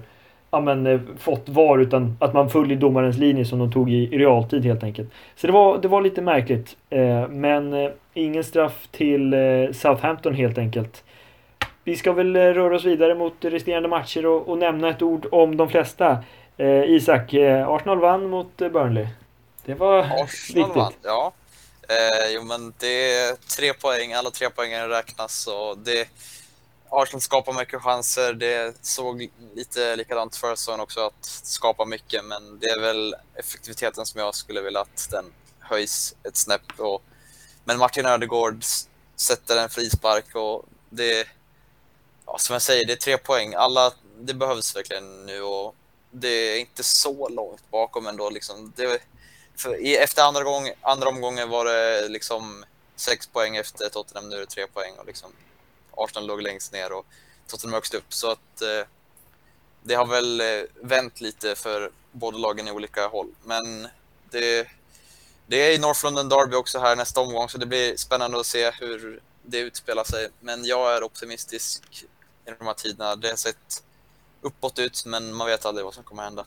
ja, 0.51 0.59
men, 0.61 0.87
eh, 0.87 0.99
fått 1.17 1.49
VAR 1.49 1.79
utan 1.79 2.17
att 2.19 2.33
man 2.33 2.49
följer 2.49 2.77
domarens 2.77 3.17
linje 3.17 3.45
som 3.45 3.59
de 3.59 3.71
tog 3.71 3.91
i, 3.91 4.15
i 4.15 4.17
realtid 4.17 4.65
helt 4.65 4.83
enkelt. 4.83 5.11
Så 5.35 5.47
det 5.47 5.53
var, 5.53 5.77
det 5.77 5.87
var 5.87 6.01
lite 6.01 6.21
märkligt. 6.21 6.77
Men 7.29 7.89
ingen 8.13 8.43
straff 8.43 8.87
till 8.91 9.35
Southampton 9.73 10.33
helt 10.33 10.57
enkelt. 10.57 11.03
Vi 11.83 11.95
ska 11.95 12.13
väl 12.13 12.35
röra 12.35 12.75
oss 12.75 12.85
vidare 12.85 13.15
mot 13.15 13.33
resterande 13.39 13.89
matcher 13.89 14.25
och, 14.25 14.49
och 14.49 14.57
nämna 14.57 14.89
ett 14.89 15.01
ord 15.01 15.25
om 15.31 15.57
de 15.57 15.69
flesta. 15.69 16.17
Isak, 16.87 17.33
Arsenal 17.67 17.99
vann 17.99 18.29
mot 18.29 18.57
Burnley. 18.57 19.07
Det 19.65 19.73
var 19.73 19.99
Arsenal 19.99 20.67
viktigt. 20.67 20.75
Vann, 20.75 20.93
ja. 21.03 21.31
Eh, 21.89 22.29
jo 22.29 22.43
men 22.43 22.73
det 22.79 23.13
är 23.13 23.35
tre 23.35 23.73
poäng, 23.73 24.13
alla 24.13 24.31
tre 24.31 24.49
poängen 24.49 24.89
räknas 24.89 25.47
och 25.47 25.77
det 25.77 26.09
Arsenal 26.93 27.21
skapar 27.21 27.53
mycket 27.53 27.81
chanser. 27.81 28.33
Det 28.33 28.75
såg 28.81 29.29
lite 29.55 29.95
likadant 29.95 30.35
förra 30.35 30.55
säsongen 30.55 30.79
också, 30.79 31.05
att 31.05 31.25
skapa 31.43 31.85
mycket. 31.85 32.25
Men 32.25 32.59
det 32.59 32.67
är 32.67 32.79
väl 32.79 33.15
effektiviteten 33.35 34.05
som 34.05 34.19
jag 34.19 34.35
skulle 34.35 34.61
vilja 34.61 34.79
att 34.81 35.07
den 35.11 35.25
höjs 35.59 36.15
ett 36.23 36.37
snäpp. 36.37 36.79
Och, 36.79 37.03
men 37.63 37.77
Martin 37.77 38.05
Ödegård 38.05 38.63
sätter 39.15 39.57
en 39.57 39.69
frispark 39.69 40.35
och 40.35 40.65
det... 40.89 41.27
Ja, 42.25 42.37
som 42.37 42.53
jag 42.53 42.61
säger, 42.61 42.85
det 42.85 42.93
är 42.93 42.97
tre 42.97 43.17
poäng. 43.17 43.53
Alla, 43.55 43.93
det 44.19 44.33
behövs 44.33 44.75
verkligen 44.75 45.25
nu 45.25 45.41
och 45.41 45.75
det 46.11 46.27
är 46.27 46.59
inte 46.59 46.83
så 46.83 47.29
långt 47.29 47.71
bakom 47.71 48.07
ändå. 48.07 48.29
Liksom. 48.29 48.73
Det, 48.75 49.01
i, 49.65 49.97
efter 49.97 50.23
andra, 50.23 50.43
gång, 50.43 50.71
andra 50.81 51.09
omgången 51.09 51.49
var 51.49 51.65
det 51.65 52.07
liksom 52.07 52.65
sex 52.95 53.27
poäng 53.27 53.55
efter 53.55 53.89
Tottenham, 53.89 54.29
nu 54.29 54.35
är 54.35 54.39
det 54.39 54.45
tre 54.45 54.67
poäng. 54.67 54.93
Och 54.97 55.05
liksom, 55.05 55.31
Arsenal 55.97 56.27
låg 56.27 56.41
längst 56.41 56.73
ner 56.73 56.91
och 56.91 57.05
Tottenham 57.47 57.73
högst 57.73 57.93
upp. 57.93 58.13
Så 58.13 58.31
att 58.31 58.61
eh, 58.61 58.87
det 59.83 59.95
har 59.95 60.05
väl 60.05 60.41
eh, 60.41 60.63
vänt 60.81 61.21
lite 61.21 61.55
för 61.55 61.91
båda 62.11 62.37
lagen 62.37 62.67
i 62.67 62.71
olika 62.71 63.07
håll. 63.07 63.35
Men 63.43 63.87
det, 64.29 64.67
det 65.47 65.57
är 65.57 65.71
i 65.71 65.77
North 65.77 66.03
London 66.03 66.29
Derby 66.29 66.55
också 66.55 66.79
här 66.79 66.95
nästa 66.95 67.21
omgång 67.21 67.49
så 67.49 67.57
det 67.57 67.65
blir 67.65 67.97
spännande 67.97 68.39
att 68.39 68.45
se 68.45 68.71
hur 68.71 69.21
det 69.43 69.59
utspelar 69.59 70.03
sig. 70.03 70.29
Men 70.39 70.65
jag 70.65 70.95
är 70.95 71.03
optimistisk 71.03 72.05
i 72.45 72.51
de 72.59 72.65
här 72.65 72.73
tiderna. 72.73 73.15
Det 73.15 73.29
har 73.29 73.35
sett 73.35 73.83
uppåt 74.41 74.79
ut, 74.79 75.05
men 75.05 75.33
man 75.33 75.47
vet 75.47 75.65
aldrig 75.65 75.85
vad 75.85 75.93
som 75.93 76.03
kommer 76.03 76.23
hända. 76.23 76.45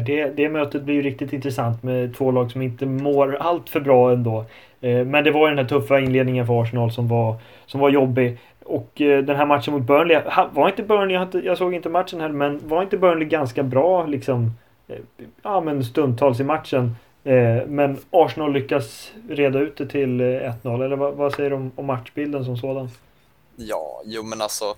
Det, 0.00 0.24
det 0.36 0.48
mötet 0.48 0.82
blir 0.82 0.94
ju 0.94 1.02
riktigt 1.02 1.32
intressant 1.32 1.82
med 1.82 2.16
två 2.16 2.30
lag 2.30 2.50
som 2.50 2.62
inte 2.62 2.86
mår 2.86 3.36
allt 3.40 3.68
för 3.68 3.80
bra 3.80 4.12
ändå. 4.12 4.44
Eh, 4.80 5.04
men 5.04 5.24
det 5.24 5.30
var 5.30 5.48
ju 5.48 5.54
den 5.54 5.64
här 5.64 5.80
tuffa 5.80 6.00
inledningen 6.00 6.46
för 6.46 6.62
Arsenal 6.62 6.92
som 6.92 7.08
var, 7.08 7.36
som 7.66 7.80
var 7.80 7.90
jobbig. 7.90 8.38
Och 8.64 9.00
eh, 9.00 9.24
den 9.24 9.36
här 9.36 9.46
matchen 9.46 9.74
mot 9.74 9.82
Burnley, 9.82 10.20
var 10.52 10.68
inte 10.68 10.82
Burnley, 10.82 11.26
jag 11.44 11.58
såg 11.58 11.74
inte 11.74 11.88
matchen 11.88 12.20
här, 12.20 12.28
men 12.28 12.68
var 12.68 12.82
inte 12.82 12.96
Burnley 12.96 13.28
ganska 13.28 13.62
bra 13.62 14.06
liksom? 14.06 14.50
Eh, 14.88 14.98
ja 15.42 15.60
men 15.60 15.84
stundtals 15.84 16.40
i 16.40 16.44
matchen. 16.44 16.96
Men 17.66 17.98
Arsenal 18.10 18.52
lyckas 18.52 19.12
reda 19.28 19.58
ut 19.58 19.76
det 19.76 19.86
till 19.86 20.20
1-0, 20.20 20.84
eller 20.84 20.96
vad, 20.96 21.14
vad 21.14 21.34
säger 21.34 21.50
du 21.50 21.56
om, 21.56 21.72
om 21.74 21.86
matchbilden 21.86 22.44
som 22.44 22.56
sådan? 22.56 22.90
Ja, 23.56 24.02
jo 24.04 24.22
men 24.22 24.40
alltså 24.40 24.74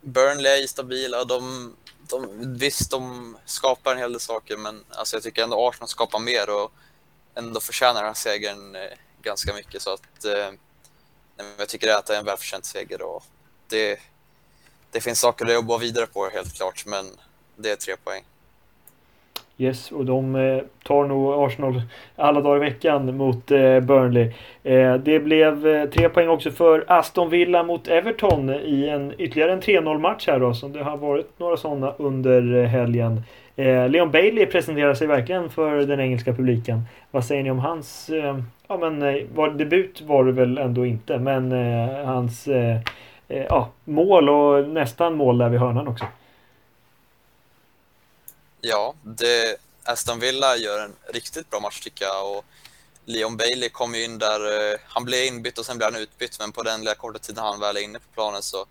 Burnley 0.00 0.62
är 0.62 0.66
stabila, 0.66 1.24
de 1.24 1.72
de, 2.10 2.54
visst, 2.58 2.90
de 2.90 3.36
skapar 3.44 3.92
en 3.92 3.98
hel 3.98 4.12
del 4.12 4.20
saker, 4.20 4.56
men 4.56 4.84
alltså, 4.90 5.16
jag 5.16 5.22
tycker 5.22 5.42
ändå 5.42 5.68
Arsenal 5.68 5.88
skapar 5.88 6.18
mer 6.18 6.50
och 6.50 6.72
ändå 7.34 7.60
förtjänar 7.60 7.94
den 7.94 8.04
här 8.04 8.14
segern 8.14 8.76
eh, 8.76 8.90
ganska 9.22 9.54
mycket. 9.54 9.82
Så 9.82 9.92
att, 9.92 10.24
eh, 10.24 10.50
jag 11.58 11.68
tycker 11.68 11.94
att 11.94 12.06
det 12.06 12.14
är 12.14 12.18
en 12.18 12.24
välförtjänt 12.24 12.64
seger 12.64 13.02
och 13.02 13.24
det, 13.68 14.00
det 14.90 15.00
finns 15.00 15.20
saker 15.20 15.46
att 15.46 15.52
jobba 15.52 15.78
vidare 15.78 16.06
på 16.06 16.28
helt 16.28 16.56
klart, 16.56 16.86
men 16.86 17.18
det 17.56 17.70
är 17.70 17.76
tre 17.76 17.96
poäng. 17.96 18.24
Yes, 19.60 19.92
och 19.92 20.04
de 20.04 20.34
eh, 20.34 20.58
tar 20.84 21.04
nog 21.04 21.32
Arsenal 21.34 21.82
alla 22.16 22.40
dagar 22.40 22.56
i 22.56 22.70
veckan 22.70 23.16
mot 23.16 23.50
eh, 23.50 23.80
Burnley. 23.80 24.32
Eh, 24.62 24.94
det 24.94 25.20
blev 25.20 25.66
eh, 25.66 25.84
tre 25.84 26.08
poäng 26.08 26.28
också 26.28 26.50
för 26.50 26.84
Aston 26.88 27.30
Villa 27.30 27.62
mot 27.62 27.88
Everton 27.88 28.50
i 28.50 28.88
en 28.88 29.14
ytterligare 29.18 29.52
en 29.52 29.60
3-0 29.60 29.98
match 29.98 30.26
här 30.26 30.40
då. 30.40 30.54
som 30.54 30.72
det 30.72 30.82
har 30.82 30.96
varit 30.96 31.38
några 31.38 31.56
sådana 31.56 31.92
under 31.98 32.54
eh, 32.54 32.68
helgen. 32.68 33.22
Eh, 33.56 33.88
Leon 33.88 34.10
Bailey 34.10 34.46
presenterar 34.46 34.94
sig 34.94 35.06
verkligen 35.06 35.50
för 35.50 35.76
den 35.76 36.00
engelska 36.00 36.32
publiken. 36.32 36.82
Vad 37.10 37.24
säger 37.24 37.42
ni 37.42 37.50
om 37.50 37.58
hans, 37.58 38.10
ja 38.68 38.76
men 38.76 39.00
var, 39.34 39.50
debut 39.50 40.00
var 40.00 40.24
det 40.24 40.32
väl 40.32 40.58
ändå 40.58 40.86
inte, 40.86 41.18
men 41.18 41.52
hans 42.06 42.48
ja, 43.48 43.68
mål 43.84 44.28
och 44.28 44.68
nästan 44.68 45.16
mål 45.16 45.38
där 45.38 45.48
vid 45.48 45.60
hörnan 45.60 45.88
också. 45.88 46.04
Ja, 48.60 48.94
det, 49.02 49.56
Aston 49.84 50.20
Villa 50.20 50.56
gör 50.56 50.78
en 50.78 50.96
riktigt 51.08 51.50
bra 51.50 51.60
match 51.60 51.80
tycker 51.80 52.04
jag. 52.04 52.36
Och 52.36 52.44
Leon 53.04 53.36
Bailey 53.36 53.68
kom 53.68 53.94
in 53.94 54.18
där, 54.18 54.72
eh, 54.72 54.78
han 54.86 55.04
blev 55.04 55.24
inbytt 55.24 55.58
och 55.58 55.66
sen 55.66 55.78
blev 55.78 55.92
han 55.92 56.02
utbytt, 56.02 56.38
men 56.38 56.52
på 56.52 56.62
den 56.62 56.80
lilla 56.80 56.94
korta 56.94 57.18
tiden 57.18 57.44
han 57.44 57.60
väl 57.60 57.76
är 57.76 57.80
inne 57.80 57.98
på 57.98 58.08
planen 58.14 58.42
så 58.42 58.66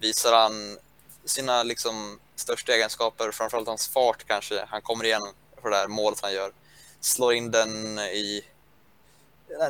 visar 0.00 0.32
han 0.32 0.78
sina 1.24 1.62
liksom, 1.62 2.18
största 2.36 2.72
egenskaper, 2.72 3.30
framförallt 3.30 3.68
hans 3.68 3.88
fart 3.88 4.24
kanske. 4.26 4.64
Han 4.68 4.82
kommer 4.82 5.04
igen 5.04 5.22
för 5.62 5.70
det 5.70 5.76
där 5.76 5.88
målet 5.88 6.20
han 6.20 6.32
gör. 6.32 6.52
Slår 7.00 7.34
in 7.34 7.50
den 7.50 7.98
i 7.98 8.44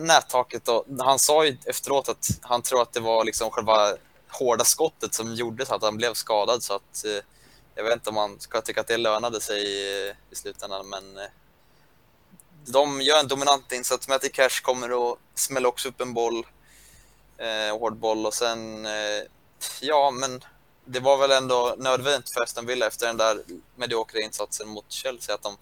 nättaket 0.01 0.69
och 0.69 0.87
han 0.99 1.19
sa 1.19 1.45
ju 1.45 1.57
efteråt 1.65 2.09
att 2.09 2.29
han 2.41 2.63
tror 2.63 2.83
att 2.83 2.93
det 2.93 3.01
var 3.01 3.25
liksom 3.25 3.51
själva 3.51 3.97
hårda 4.29 4.65
skottet 4.65 5.15
som 5.15 5.35
gjorde 5.35 5.67
så 5.67 5.75
att 5.75 5.83
han 5.83 5.97
blev 5.97 6.15
skadad 6.15 6.63
så 6.63 6.75
att 6.75 7.05
eh, 7.05 7.25
jag 7.75 7.85
vet 7.85 7.93
inte 7.93 8.09
om 8.09 8.15
man 8.15 8.41
ska 8.41 8.61
tycka 8.61 8.81
att 8.81 8.87
det 8.87 8.97
lönade 8.97 9.41
sig 9.41 9.63
i, 9.67 10.13
slutändan, 10.33 10.89
men 10.89 11.19
eh, 11.19 11.31
de 12.67 13.01
gör 13.01 13.21
en 13.21 13.29
dominant 13.29 13.73
insats. 13.73 14.09
Matty 14.09 14.29
Cash 14.29 14.63
kommer 14.63 15.13
att 15.13 15.19
smälla 15.35 15.69
också 15.69 15.89
upp 15.89 16.01
en 16.01 16.15
boll, 16.15 16.47
eh, 17.37 17.79
hård 17.79 17.97
boll 17.97 18.27
och 18.27 18.35
sen, 18.35 18.87
eh, 18.87 19.23
ja 19.81 20.11
men 20.11 20.45
det 20.85 21.01
var 21.01 21.19
väl 21.19 21.31
ändå 21.31 21.75
nödvändigt 21.79 22.35
för 22.35 22.43
Aston 22.43 22.67
Villa 22.67 22.87
efter 22.87 23.07
den 23.07 23.17
där 23.17 23.43
mediokra 23.77 24.21
insatsen 24.21 24.69
mot 24.69 24.93
Chelsea 24.93 25.35
att 25.35 25.43
de 25.43 25.57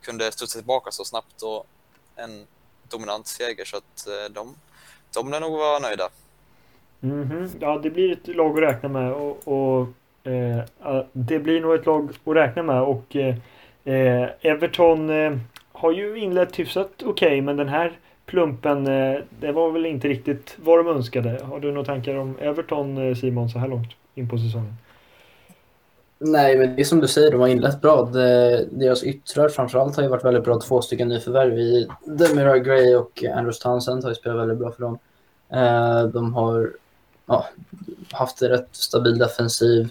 kunde 0.00 0.32
studsa 0.32 0.58
tillbaka 0.58 0.90
så 0.90 1.04
snabbt 1.04 1.42
och 1.42 1.66
en 2.16 2.46
dominant 2.88 3.26
seger 3.26 3.64
så 3.64 3.76
att 3.76 4.06
eh, 4.06 4.32
de, 4.32 4.54
de 5.14 5.30
lär 5.30 5.40
nog 5.40 5.52
vara 5.52 5.78
nöjda. 5.78 6.08
Mm 7.02 7.24
-hmm. 7.24 7.56
Ja, 7.60 7.78
det 7.82 7.90
blir 7.90 8.12
ett 8.12 8.36
lag 8.36 8.50
att 8.50 8.74
räkna 8.74 8.88
med 8.88 9.12
och, 9.12 9.48
och 9.48 9.88
Eh, 10.24 11.02
det 11.12 11.38
blir 11.38 11.60
nog 11.60 11.74
ett 11.74 11.86
lag 11.86 12.10
att 12.24 12.36
räkna 12.36 12.62
med 12.62 12.82
och 12.82 13.16
eh, 13.16 13.34
eh, 13.84 14.28
Everton 14.40 15.10
har 15.72 15.92
ju 15.92 16.18
inlett 16.18 16.58
hyfsat 16.58 16.90
okej 16.96 17.10
okay, 17.10 17.42
men 17.42 17.56
den 17.56 17.68
här 17.68 17.98
plumpen 18.26 18.84
det 19.40 19.52
var 19.52 19.70
väl 19.70 19.86
inte 19.86 20.08
riktigt 20.08 20.56
vad 20.62 20.78
de 20.78 20.88
önskade. 20.88 21.40
Har 21.42 21.60
du 21.60 21.72
några 21.72 21.84
tankar 21.84 22.14
om 22.14 22.36
Everton 22.40 23.16
Simon 23.16 23.48
så 23.48 23.58
här 23.58 23.68
långt 23.68 23.92
in 24.14 24.28
på 24.28 24.38
säsongen? 24.38 24.74
Nej, 26.18 26.58
men 26.58 26.76
det 26.76 26.82
är 26.82 26.84
som 26.84 27.00
du 27.00 27.08
säger, 27.08 27.30
de 27.30 27.40
har 27.40 27.48
inlett 27.48 27.80
bra. 27.80 28.04
deras 28.70 29.04
yttrar 29.04 29.48
framförallt 29.48 29.96
har 29.96 30.02
ju 30.02 30.08
varit 30.08 30.24
väldigt 30.24 30.44
bra. 30.44 30.60
Två 30.60 30.82
stycken 30.82 31.08
nyförvärv 31.08 31.58
i 31.58 31.88
Demirar 32.04 32.56
Gray 32.56 32.94
och 32.94 33.24
Andrews 33.34 33.58
Townsend 33.58 34.02
har 34.02 34.10
ju 34.10 34.14
spelat 34.14 34.38
väldigt 34.38 34.58
bra 34.58 34.72
för 34.72 34.82
dem. 34.82 34.98
de 36.12 36.34
har 36.34 36.72
ja, 37.26 37.46
haft 38.12 38.42
en 38.42 38.48
rätt 38.48 38.68
stabil 38.72 39.18
defensiv. 39.18 39.90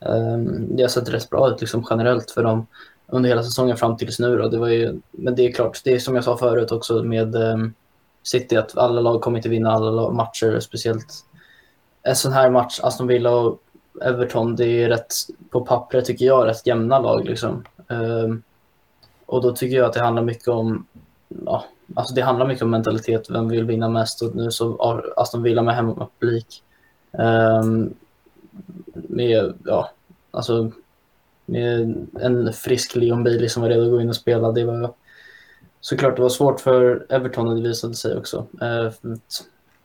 Ehm, 0.00 0.76
det 0.76 0.82
har 0.82 0.88
sett 0.88 1.08
rätt 1.08 1.30
bra 1.30 1.50
ut 1.50 1.60
liksom, 1.60 1.86
generellt 1.90 2.30
för 2.30 2.42
dem 2.42 2.66
under 3.06 3.28
hela 3.28 3.42
säsongen 3.42 3.76
fram 3.76 3.96
tills 3.96 4.18
nu. 4.18 4.36
Då. 4.36 4.48
Det 4.48 4.58
var 4.58 4.68
ju, 4.68 5.00
men 5.10 5.34
det 5.34 5.46
är 5.46 5.52
klart, 5.52 5.80
det 5.84 5.92
är 5.92 5.98
som 5.98 6.14
jag 6.14 6.24
sa 6.24 6.36
förut 6.36 6.72
också 6.72 7.02
med 7.02 7.34
ehm, 7.34 7.74
City, 8.22 8.56
att 8.56 8.78
alla 8.78 9.00
lag 9.00 9.20
kommer 9.20 9.38
inte 9.38 9.48
vinna 9.48 9.72
alla 9.72 10.10
matcher, 10.10 10.60
speciellt 10.60 11.24
en 12.02 12.16
sån 12.16 12.32
här 12.32 12.50
match, 12.50 12.80
Aston 12.82 13.06
Villa 13.06 13.30
och 13.30 13.58
Everton, 14.02 14.56
det 14.56 14.66
är 14.66 14.88
rätt, 14.88 15.14
på 15.50 15.60
pappret 15.60 16.04
tycker 16.04 16.24
jag, 16.24 16.46
rätt 16.46 16.66
jämna 16.66 16.98
lag. 16.98 17.24
Liksom. 17.24 17.64
Ehm, 17.88 18.42
och 19.26 19.42
då 19.42 19.52
tycker 19.52 19.76
jag 19.76 19.86
att 19.86 19.92
det 19.92 20.04
handlar 20.04 20.22
mycket 20.22 20.48
om 20.48 20.86
ja, 21.46 21.64
alltså 21.94 22.14
det 22.14 22.22
handlar 22.22 22.46
mycket 22.46 22.62
om 22.62 22.70
mentalitet, 22.70 23.30
vem 23.30 23.48
vill 23.48 23.64
vinna 23.64 23.88
mest 23.88 24.22
och 24.22 24.34
nu 24.34 24.50
så 24.50 24.76
Aston 25.16 25.42
Villa 25.42 25.62
med 25.62 25.74
hemmapublik. 25.74 26.62
Med, 28.92 29.54
ja, 29.64 29.90
alltså, 30.30 30.70
med 31.46 31.94
en 32.20 32.52
frisk 32.52 32.96
Leon 32.96 33.24
Bailey 33.24 33.48
som 33.48 33.62
var 33.62 33.68
redo 33.68 33.82
att 33.82 33.90
gå 33.90 34.00
in 34.00 34.08
och 34.08 34.16
spela. 34.16 34.52
Det 34.52 34.64
var 34.64 34.92
såklart 35.80 36.16
det 36.16 36.22
var 36.22 36.28
svårt 36.28 36.60
för 36.60 37.06
Everton 37.08 37.48
och 37.48 37.56
det 37.56 37.68
visade 37.68 37.94
sig 37.94 38.16
också. 38.16 38.46
Eh, 38.60 38.92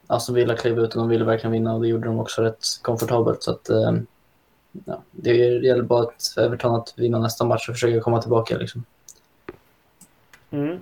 Aston 0.07 0.35
Villa 0.35 0.55
klev 0.55 0.79
ut 0.79 0.95
och 0.95 0.99
de 0.99 1.09
ville 1.09 1.25
verkligen 1.25 1.51
vinna 1.51 1.73
och 1.73 1.81
det 1.81 1.87
gjorde 1.87 2.07
de 2.07 2.19
också 2.19 2.41
rätt 2.41 2.65
komfortabelt. 2.81 3.43
Så 3.43 3.51
att, 3.51 3.69
eh, 3.69 3.91
ja, 4.85 5.01
det 5.11 5.35
gäller 5.35 5.83
bara 5.83 6.07
för 6.35 6.41
Everton 6.41 6.75
att 6.75 6.93
vinna 6.97 7.19
nästa 7.19 7.45
match 7.45 7.69
och 7.69 7.75
försöka 7.75 8.01
komma 8.01 8.21
tillbaka. 8.21 8.57
Liksom. 8.57 8.83
Mm. 10.51 10.79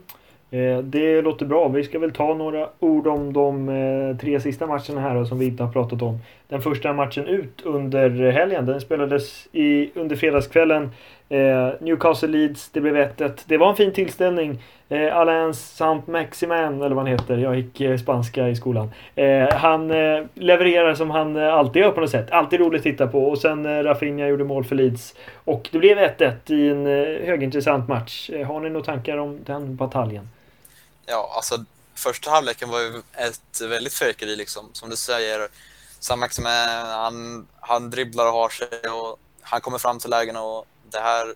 Eh, 0.52 0.78
det 0.84 1.22
låter 1.22 1.46
bra. 1.46 1.68
Vi 1.68 1.84
ska 1.84 2.00
väl 2.00 2.12
ta 2.12 2.34
några 2.34 2.70
ord 2.80 3.08
om 3.08 3.34
de 3.34 3.70
eh, 3.70 4.18
tre 4.18 4.40
sista 4.40 4.68
matcherna 4.68 5.02
här 5.02 5.26
som 5.26 5.40
vi 5.40 5.46
inte 5.46 5.64
har 5.64 5.72
pratat 5.72 6.02
om. 6.02 6.20
Den 6.54 6.62
första 6.62 6.94
matchen 6.94 7.28
ut 7.28 7.62
under 7.64 8.32
helgen, 8.32 8.66
den 8.66 8.82
spelades 8.82 9.48
i, 9.52 9.92
under 9.96 10.16
fredagskvällen. 10.16 10.92
Eh, 11.30 11.70
Newcastle 11.80 12.28
Leeds, 12.28 12.70
det 12.70 12.82
blev 12.82 12.96
1-1. 12.96 13.40
Det 13.46 13.58
var 13.58 13.70
en 13.70 13.76
fin 13.76 13.94
tillställning. 13.94 14.64
Eh, 14.90 15.18
Alain 15.18 15.54
Saint-Maximin, 15.54 16.82
eller 16.82 16.96
vad 16.96 17.08
han 17.08 17.20
heter, 17.20 17.38
jag 17.38 17.56
gick 17.56 17.82
eh, 17.82 17.98
spanska 17.98 18.50
i 18.50 18.56
skolan. 18.56 18.92
Eh, 19.16 19.50
han 19.54 19.92
eh, 19.92 20.26
levererar 20.34 20.96
som 20.96 21.12
han 21.12 21.36
eh, 21.36 21.54
alltid 21.54 21.82
gör 21.82 21.92
på 21.92 22.02
något 22.02 22.12
sätt. 22.12 22.32
Alltid 22.32 22.60
roligt 22.60 22.80
att 22.80 22.84
titta 22.84 23.08
på. 23.08 23.30
Och 23.30 23.38
sen 23.38 23.66
eh, 23.66 23.84
Rafinha 23.84 24.28
gjorde 24.28 24.44
mål 24.44 24.64
för 24.64 24.76
Leeds. 24.76 25.16
Och 25.44 25.70
det 25.72 25.80
blev 25.80 25.98
1-1 25.98 26.52
i 26.52 26.70
en 26.70 26.88
eh, 26.88 27.28
högintressant 27.28 27.88
match. 27.88 28.30
Eh, 28.34 28.48
har 28.48 28.60
ni 28.60 28.70
några 28.70 28.86
tankar 28.86 29.18
om 29.18 29.40
den 29.46 29.76
bataljen? 29.76 30.30
Ja, 31.06 31.32
alltså 31.36 31.56
första 31.96 32.30
halvleken 32.32 32.70
var 32.70 32.80
ju 32.80 33.02
ett 33.28 33.62
väldigt 33.70 33.94
fyrverkeri 33.94 34.36
liksom. 34.36 34.70
Som 34.74 34.90
du 34.90 34.96
säger, 34.96 35.48
Sam 36.04 36.20
Maximin, 36.20 36.70
han, 36.86 37.48
han 37.60 37.90
dribblar 37.90 38.26
och 38.26 38.34
har 38.34 38.50
sig 38.50 38.90
och 38.90 39.20
han 39.42 39.62
kommer 39.62 39.78
fram 39.78 40.00
till 40.00 40.10
lägen 40.10 40.36
och 40.36 40.66
det 40.90 41.00
här, 41.00 41.32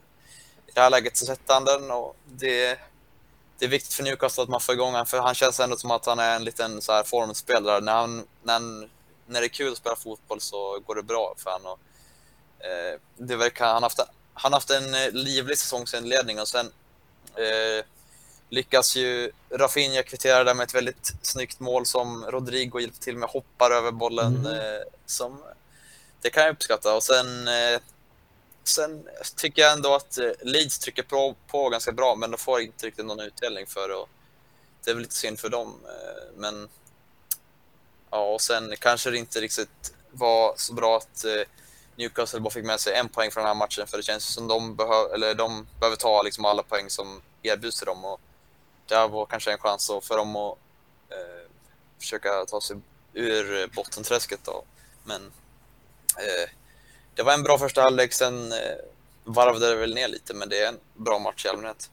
i 0.67 0.71
det 0.73 0.81
här 0.81 0.89
läget 0.89 1.17
så 1.17 1.25
sätter 1.25 1.53
han 1.53 1.65
den 1.65 1.91
och 1.91 2.15
det, 2.25 2.79
det 3.57 3.65
är 3.65 3.69
viktigt 3.69 3.93
för 3.93 4.03
Newcastle 4.03 4.43
att 4.43 4.49
man 4.49 4.61
får 4.61 4.75
igång 4.75 4.91
honom 4.91 5.05
för 5.05 5.19
han 5.19 5.35
känns 5.35 5.59
ändå 5.59 5.77
som 5.77 5.91
att 5.91 6.05
han 6.05 6.19
är 6.19 6.35
en 6.35 6.43
liten 6.43 6.81
så 6.81 6.91
här 6.91 7.03
formspelare. 7.03 7.79
När, 7.79 7.93
han, 7.93 8.25
när, 8.43 8.53
han, 8.53 8.89
när 9.25 9.39
det 9.41 9.45
är 9.45 9.49
kul 9.49 9.71
att 9.71 9.77
spela 9.77 9.95
fotboll 9.95 10.41
så 10.41 10.79
går 10.79 10.95
det 10.95 11.03
bra 11.03 11.35
för 11.37 11.51
honom. 11.51 11.79
eh, 12.59 12.99
det 13.17 13.35
verkar, 13.35 13.73
han 13.73 13.83
haft, 13.83 13.99
han 14.33 14.53
haft 14.53 14.69
en 14.69 14.93
eh, 14.93 15.11
livlig 15.11 15.57
säsongsinledning 15.57 16.39
och 16.39 16.47
sen 16.47 16.71
eh, 17.35 17.85
lyckas 18.49 18.95
ju 18.95 19.31
Rafinha 19.49 20.03
kvittera 20.03 20.43
där 20.43 20.53
med 20.53 20.63
ett 20.63 20.75
väldigt 20.75 21.13
snyggt 21.21 21.59
mål 21.59 21.85
som 21.85 22.25
Rodrigo 22.25 22.79
hjälper 22.79 22.99
till 22.99 23.17
med, 23.17 23.29
hoppar 23.29 23.71
över 23.71 23.91
bollen. 23.91 24.35
Mm. 24.35 24.53
Eh, 24.53 24.81
som, 25.05 25.43
det 26.21 26.29
kan 26.29 26.43
jag 26.43 26.53
uppskatta. 26.53 26.95
Och 26.95 27.03
sen, 27.03 27.47
eh, 27.47 27.79
sen 28.63 29.07
tycker 29.35 29.61
jag 29.61 29.73
ändå 29.73 29.95
att 29.95 30.17
eh, 30.17 30.31
Leeds 30.41 30.79
trycker 30.79 31.03
på, 31.03 31.35
på 31.47 31.69
ganska 31.69 31.91
bra, 31.91 32.15
men 32.15 32.31
de 32.31 32.37
får 32.37 32.61
inte 32.61 32.87
riktigt 32.87 33.05
någon 33.05 33.19
utdelning 33.19 33.67
för 33.67 33.89
det. 33.89 34.05
Det 34.83 34.91
är 34.91 34.95
väl 34.95 35.03
lite 35.03 35.15
synd 35.15 35.39
för 35.39 35.49
dem, 35.49 35.79
eh, 35.85 36.37
men 36.37 36.69
Ja, 38.09 38.33
och 38.33 38.41
sen 38.41 38.73
kanske 38.79 39.09
det 39.09 39.17
inte 39.17 39.41
riktigt 39.41 39.93
var 40.11 40.53
så 40.57 40.73
bra 40.73 40.97
att 40.97 41.25
eh, 41.25 41.41
Newcastle 41.95 42.39
bara 42.39 42.49
fick 42.49 42.65
med 42.65 42.79
sig 42.79 42.93
en 42.93 43.09
poäng 43.09 43.31
från 43.31 43.41
den 43.41 43.47
här 43.47 43.55
matchen 43.55 43.87
för 43.87 43.97
det 43.97 44.03
känns 44.03 44.33
som 44.33 44.47
de, 44.47 44.75
behöv, 44.75 45.13
eller 45.13 45.35
de 45.35 45.67
behöver 45.79 45.97
ta 45.97 46.21
liksom 46.21 46.45
alla 46.45 46.63
poäng 46.63 46.89
som 46.89 47.21
erbjuds 47.43 47.77
till 47.77 47.85
dem. 47.85 48.05
Och 48.05 48.19
det 48.87 48.95
här 48.95 49.07
var 49.07 49.25
kanske 49.25 49.51
en 49.51 49.57
chans 49.57 49.91
för 50.01 50.17
dem 50.17 50.35
att 50.35 50.57
eh, 51.09 51.51
försöka 51.99 52.29
ta 52.47 52.61
sig 52.61 52.77
ur 53.13 53.75
bottenträsket. 53.75 54.39
Då. 54.45 54.63
Men 55.03 55.21
eh, 56.17 56.49
det 57.15 57.23
var 57.23 57.33
en 57.33 57.43
bra 57.43 57.57
första 57.57 57.81
halvlek, 57.81 58.13
sen 58.13 58.51
eh, 58.51 58.77
varvade 59.23 59.69
det 59.69 59.75
väl 59.75 59.95
ner 59.95 60.07
lite, 60.07 60.33
men 60.33 60.49
det 60.49 60.63
är 60.63 60.67
en 60.67 60.79
bra 60.93 61.19
match 61.19 61.45
i 61.45 61.49
allmänhet. 61.49 61.89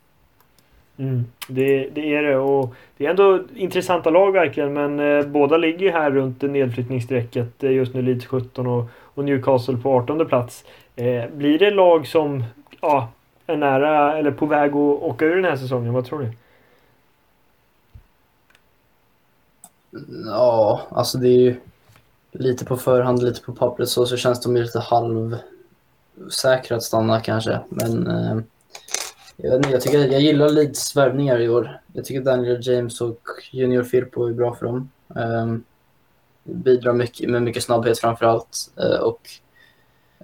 Mm, 0.97 1.25
det, 1.49 1.89
det, 1.89 2.15
är 2.15 2.23
det 2.23 2.37
och 2.37 2.75
det 2.97 3.07
är 3.07 3.11
ändå 3.11 3.41
intressanta 3.55 4.11
lag 4.11 4.33
verkligen 4.33 4.73
men 4.73 5.01
eh, 5.01 5.27
båda 5.27 5.57
ligger 5.57 5.93
här 5.93 6.11
runt 6.11 6.43
nedflyttningsstrecket 6.43 7.65
eh, 7.65 7.71
just 7.71 7.95
nu 7.95 8.03
Leeds 8.03 8.27
17 8.27 8.67
och, 8.67 8.85
och, 9.01 9.25
Newcastle 9.25 9.77
på 9.77 9.93
18 9.93 10.27
plats. 10.27 10.65
Eh, 10.97 11.31
blir 11.31 11.59
det 11.59 11.71
lag 11.71 12.07
som 12.07 12.45
ja, 12.81 13.09
är 13.47 13.57
nära 13.57 14.19
eller 14.19 14.31
på 14.31 14.47
väg 14.47 14.71
att 14.71 14.77
åka 14.77 15.25
ur 15.25 15.37
den 15.37 15.45
här 15.45 15.57
säsongen? 15.57 15.93
Vad 15.93 16.07
tror 16.07 16.19
ni? 16.19 16.33
Ja, 20.27 20.87
alltså 20.91 21.19
det 21.19 21.29
är 21.29 21.39
ju 21.39 21.57
lite 22.33 22.65
på 22.65 22.77
förhand, 22.77 23.23
lite 23.23 23.41
på 23.41 23.53
pappret 23.53 23.89
så, 23.89 24.07
så 24.07 24.17
känns 24.17 24.41
de 24.41 24.57
ju 24.57 24.63
lite 24.63 24.81
halvsäkra 24.81 26.77
att 26.77 26.83
stanna 26.83 27.21
kanske. 27.21 27.61
Men 27.69 28.07
eh, 28.07 28.39
jag, 29.37 29.51
vet 29.51 29.57
inte, 29.57 29.71
jag, 29.71 29.83
tycker, 29.83 29.99
jag 29.99 30.21
gillar 30.21 30.49
Leeds 30.49 30.97
värvningar 30.97 31.41
i 31.41 31.49
år. 31.49 31.81
Jag 31.93 32.05
tycker 32.05 32.21
Daniel 32.21 32.67
James 32.67 33.01
och 33.01 33.21
Junior 33.53 33.83
Firpo 33.83 34.27
är 34.27 34.33
bra 34.33 34.55
för 34.55 34.67
dem. 34.67 34.91
Eh, 35.17 35.57
bidrar 36.45 36.93
mycket, 36.93 37.31
med 37.31 37.43
mycket 37.43 37.63
snabbhet 37.63 37.99
framför 37.99 38.27
allt. 38.27 38.71
Eh, 38.77 39.01
och 39.01 39.21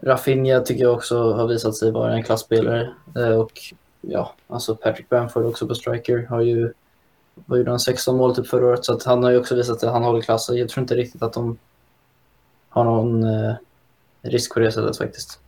Rafinha 0.03 0.61
tycker 0.61 0.83
jag 0.83 0.95
också 0.95 1.33
har 1.33 1.47
visat 1.47 1.77
sig 1.77 1.91
vara 1.91 2.15
en 2.15 2.23
klassspelare. 2.23 2.95
Eh, 3.17 3.41
och 3.41 3.53
ja, 4.01 4.35
alltså 4.47 4.77
Patrick 4.77 5.09
Bamford 5.09 5.45
också 5.45 5.67
på 5.67 5.75
striker 5.75 6.27
har 6.27 6.41
ju 6.41 6.73
vad 7.35 7.59
gjorde 7.59 7.71
han, 7.71 7.81
16 7.81 8.17
mål 8.17 8.37
typ 8.37 8.47
förra 8.47 8.67
året 8.67 8.85
så 8.85 8.93
att 8.93 9.05
han 9.05 9.23
har 9.23 9.31
ju 9.31 9.39
också 9.39 9.55
visat 9.55 9.85
att 9.85 9.93
han 9.93 10.05
håller 10.05 10.21
klass. 10.21 10.51
Jag 10.53 10.69
tror 10.69 10.83
inte 10.83 10.95
riktigt 10.95 11.23
att 11.23 11.33
de 11.33 11.59
har 12.69 12.85
någon 12.85 13.23
eh, 13.23 13.55
risk 14.23 14.55
på 14.55 14.61
det 14.61 14.73
sättet 14.73 14.99
faktiskt. 14.99 15.41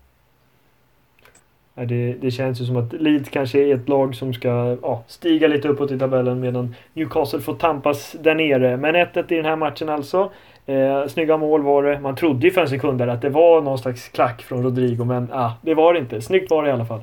Det, 1.74 2.12
det 2.12 2.30
känns 2.30 2.61
ju 2.61 2.64
som 2.64 2.76
att 2.76 2.93
Leeds 2.93 3.28
kanske 3.28 3.59
är 3.59 3.74
ett 3.74 3.89
lag 3.89 4.14
som 4.14 4.35
ska 4.35 4.76
ja, 4.83 5.03
stiga 5.07 5.49
lite 5.49 5.68
uppåt 5.68 5.91
i 5.91 5.99
tabellen 5.99 6.41
medan 6.41 6.74
Newcastle 6.93 7.41
får 7.41 7.55
tampas 7.55 8.16
där 8.20 8.35
nere. 8.35 8.76
Men 8.76 8.97
1-1 8.97 9.33
i 9.33 9.37
den 9.37 9.45
här 9.45 9.57
matchen 9.57 9.89
alltså. 9.89 10.30
Eh, 10.66 11.07
snygga 11.09 11.37
mål 11.37 11.62
var 11.62 11.83
det. 11.83 12.01
Man 12.01 12.16
trodde 12.16 12.47
ju 12.47 12.53
för 12.53 12.61
en 12.61 12.68
sekund 12.68 12.99
där 12.99 13.09
att 13.09 13.22
det 13.22 13.28
var 13.28 13.61
någon 13.61 13.78
slags 13.78 14.09
klack 14.09 14.43
från 14.43 14.62
Rodrigo 14.62 15.05
men 15.05 15.28
ah, 15.33 15.53
det 15.62 15.74
var 15.74 15.95
det 15.95 15.99
inte. 16.01 16.20
Snyggt 16.20 16.51
var 16.51 16.62
det 16.62 16.68
i 16.68 16.72
alla 16.72 16.87
fall. 16.87 17.01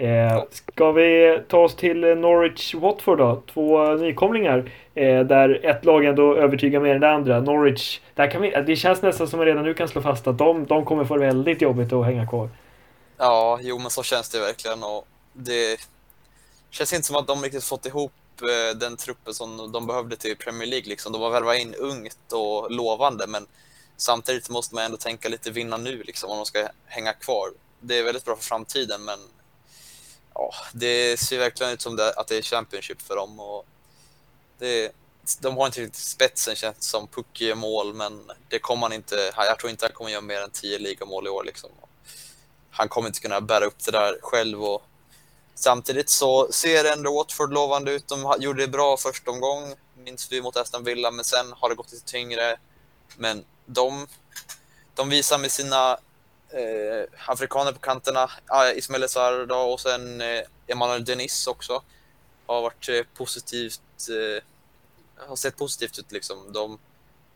Eh, 0.00 0.44
ska 0.50 0.92
vi 0.92 1.40
ta 1.48 1.58
oss 1.58 1.76
till 1.76 2.04
Norwich-Watford 2.04 3.16
då? 3.16 3.42
Två 3.52 3.94
nykomlingar. 3.94 4.72
Eh, 4.94 5.20
där 5.20 5.64
ett 5.64 5.84
lag 5.84 6.04
ändå 6.04 6.36
övertygar 6.36 6.80
mer 6.80 6.94
än 6.94 7.00
det 7.00 7.10
andra. 7.10 7.40
Norwich, 7.40 8.00
där 8.14 8.30
kan 8.30 8.42
vi, 8.42 8.50
det 8.50 8.76
känns 8.76 9.02
nästan 9.02 9.28
som 9.28 9.40
att 9.40 9.40
man 9.40 9.46
redan 9.46 9.64
nu 9.64 9.74
kan 9.74 9.88
slå 9.88 10.02
fast 10.02 10.26
att 10.26 10.38
de, 10.38 10.66
de 10.66 10.84
kommer 10.84 11.04
få 11.04 11.16
det 11.16 11.26
väldigt 11.26 11.62
jobbigt 11.62 11.92
att 11.92 12.04
hänga 12.04 12.26
kvar. 12.26 12.48
Ja, 13.16 13.58
jo 13.62 13.78
men 13.78 13.90
så 13.90 14.02
känns 14.02 14.28
det 14.28 14.40
verkligen 14.40 14.82
och 14.82 15.06
det 15.32 15.80
känns 16.70 16.92
inte 16.92 17.06
som 17.06 17.16
att 17.16 17.26
de 17.26 17.42
riktigt 17.42 17.64
fått 17.64 17.86
ihop 17.86 18.12
eh, 18.42 18.78
den 18.78 18.96
truppen 18.96 19.34
som 19.34 19.72
de 19.72 19.86
behövde 19.86 20.16
till 20.16 20.36
Premier 20.36 20.68
League. 20.68 20.88
Liksom. 20.88 21.12
De 21.12 21.22
har 21.22 21.30
värvat 21.30 21.58
in 21.58 21.74
ungt 21.74 22.32
och 22.32 22.70
lovande 22.70 23.26
men 23.26 23.46
samtidigt 23.96 24.50
måste 24.50 24.74
man 24.74 24.84
ändå 24.84 24.96
tänka 24.96 25.28
lite 25.28 25.50
vinna 25.50 25.76
nu 25.76 26.02
liksom, 26.02 26.30
om 26.30 26.36
de 26.36 26.46
ska 26.46 26.68
hänga 26.86 27.12
kvar. 27.12 27.48
Det 27.80 27.98
är 27.98 28.04
väldigt 28.04 28.24
bra 28.24 28.36
för 28.36 28.44
framtiden 28.44 29.04
men 29.04 29.18
ja, 30.34 30.54
det 30.72 31.20
ser 31.20 31.38
verkligen 31.38 31.72
ut 31.72 31.82
som 31.82 31.96
det, 31.96 32.12
att 32.12 32.28
det 32.28 32.36
är 32.36 32.42
Championship 32.42 33.02
för 33.02 33.16
dem. 33.16 33.40
Och 33.40 33.66
det, 34.58 34.92
de 35.40 35.56
har 35.56 35.66
inte 35.66 35.80
riktigt 35.80 36.02
spetsen 36.02 36.56
känns 36.56 36.84
som 36.84 37.06
puck 37.06 37.40
gör 37.40 37.54
mål 37.54 37.94
men 37.94 38.30
det 38.48 38.58
kommer 38.58 38.82
han 38.82 38.92
inte, 38.92 39.32
jag 39.36 39.58
tror 39.58 39.70
inte 39.70 39.84
han 39.84 39.92
kommer 39.92 40.10
göra 40.10 40.20
mer 40.20 40.40
än 40.40 40.50
10 40.50 40.78
ligamål 40.78 41.26
i 41.26 41.30
år. 41.30 41.44
Liksom 41.44 41.70
han 42.70 42.88
kommer 42.88 43.08
inte 43.08 43.20
kunna 43.20 43.40
bära 43.40 43.64
upp 43.64 43.84
det 43.84 43.90
där 43.90 44.18
själv. 44.22 44.64
Och 44.64 44.82
samtidigt 45.54 46.10
så 46.10 46.52
ser 46.52 46.84
ändå 46.84 47.14
Watford 47.14 47.52
lovande 47.52 47.92
ut. 47.92 48.08
De 48.08 48.36
gjorde 48.40 48.62
det 48.62 48.68
bra 48.68 48.96
första 48.96 49.30
omgång, 49.30 49.74
minns 50.04 50.32
vi 50.32 50.42
mot 50.42 50.56
Aston 50.56 50.84
Villa, 50.84 51.10
men 51.10 51.24
sen 51.24 51.52
har 51.56 51.68
det 51.68 51.74
gått 51.74 51.92
lite 51.92 52.04
tyngre. 52.04 52.56
Men 53.16 53.44
de, 53.66 54.06
de 54.94 55.08
visar 55.08 55.38
med 55.38 55.52
sina 55.52 55.98
eh, 56.52 57.08
afrikaner 57.26 57.72
på 57.72 57.78
kanterna, 57.78 58.30
ah, 58.46 58.70
Ismail 58.70 59.02
Essar 59.02 59.52
och 59.52 59.80
sen 59.80 60.20
eh, 60.20 60.42
Emmanuel 60.66 61.04
Denis 61.04 61.46
också, 61.46 61.82
har 62.46 62.62
varit 62.62 62.88
eh, 62.88 63.02
positivt, 63.14 64.08
eh, 64.08 64.42
har 65.28 65.36
sett 65.36 65.56
positivt 65.56 65.98
ut 65.98 66.12
liksom. 66.12 66.52
De, 66.52 66.78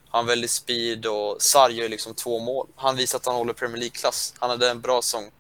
han 0.09 0.25
har 0.25 0.29
väldig 0.29 0.51
speed 0.51 1.07
och 1.07 1.43
Sarr 1.43 1.71
gör 1.71 1.89
liksom 1.89 2.15
två 2.15 2.39
mål. 2.39 2.67
Han 2.77 2.97
visar 2.97 3.19
att 3.19 3.27
han 3.27 3.35
håller 3.35 3.53
Premier 3.53 3.79
League-klass. 3.79 4.35
Han 4.39 4.51
hade 4.51 4.71
en 4.71 4.81
bra 4.81 5.03
säsong 5.03 5.31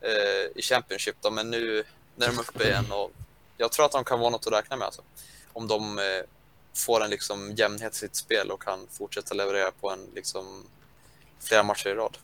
eh, 0.00 0.50
i 0.54 0.62
Championship 0.62 1.16
då, 1.20 1.30
men 1.30 1.50
nu, 1.50 1.84
nu 2.16 2.24
är 2.24 2.30
de 2.30 2.38
uppe 2.38 2.68
igen 2.68 2.92
och 2.92 3.12
jag 3.56 3.72
tror 3.72 3.86
att 3.86 3.92
de 3.92 4.04
kan 4.04 4.20
vara 4.20 4.30
något 4.30 4.46
att 4.46 4.52
räkna 4.52 4.76
med 4.76 4.86
alltså. 4.86 5.02
Om 5.52 5.68
de 5.68 5.98
eh, 5.98 6.04
får 6.74 7.04
en 7.04 7.10
liksom 7.10 7.54
jämnhet 7.54 7.92
i 7.94 7.96
sitt 7.96 8.16
spel 8.16 8.50
och 8.50 8.62
kan 8.62 8.86
fortsätta 8.90 9.34
leverera 9.34 9.70
på 9.70 9.90
en 9.90 10.10
liksom 10.14 10.66
flera 11.40 11.62
matcher 11.62 11.88
i 11.88 11.94
rad. 11.94 12.18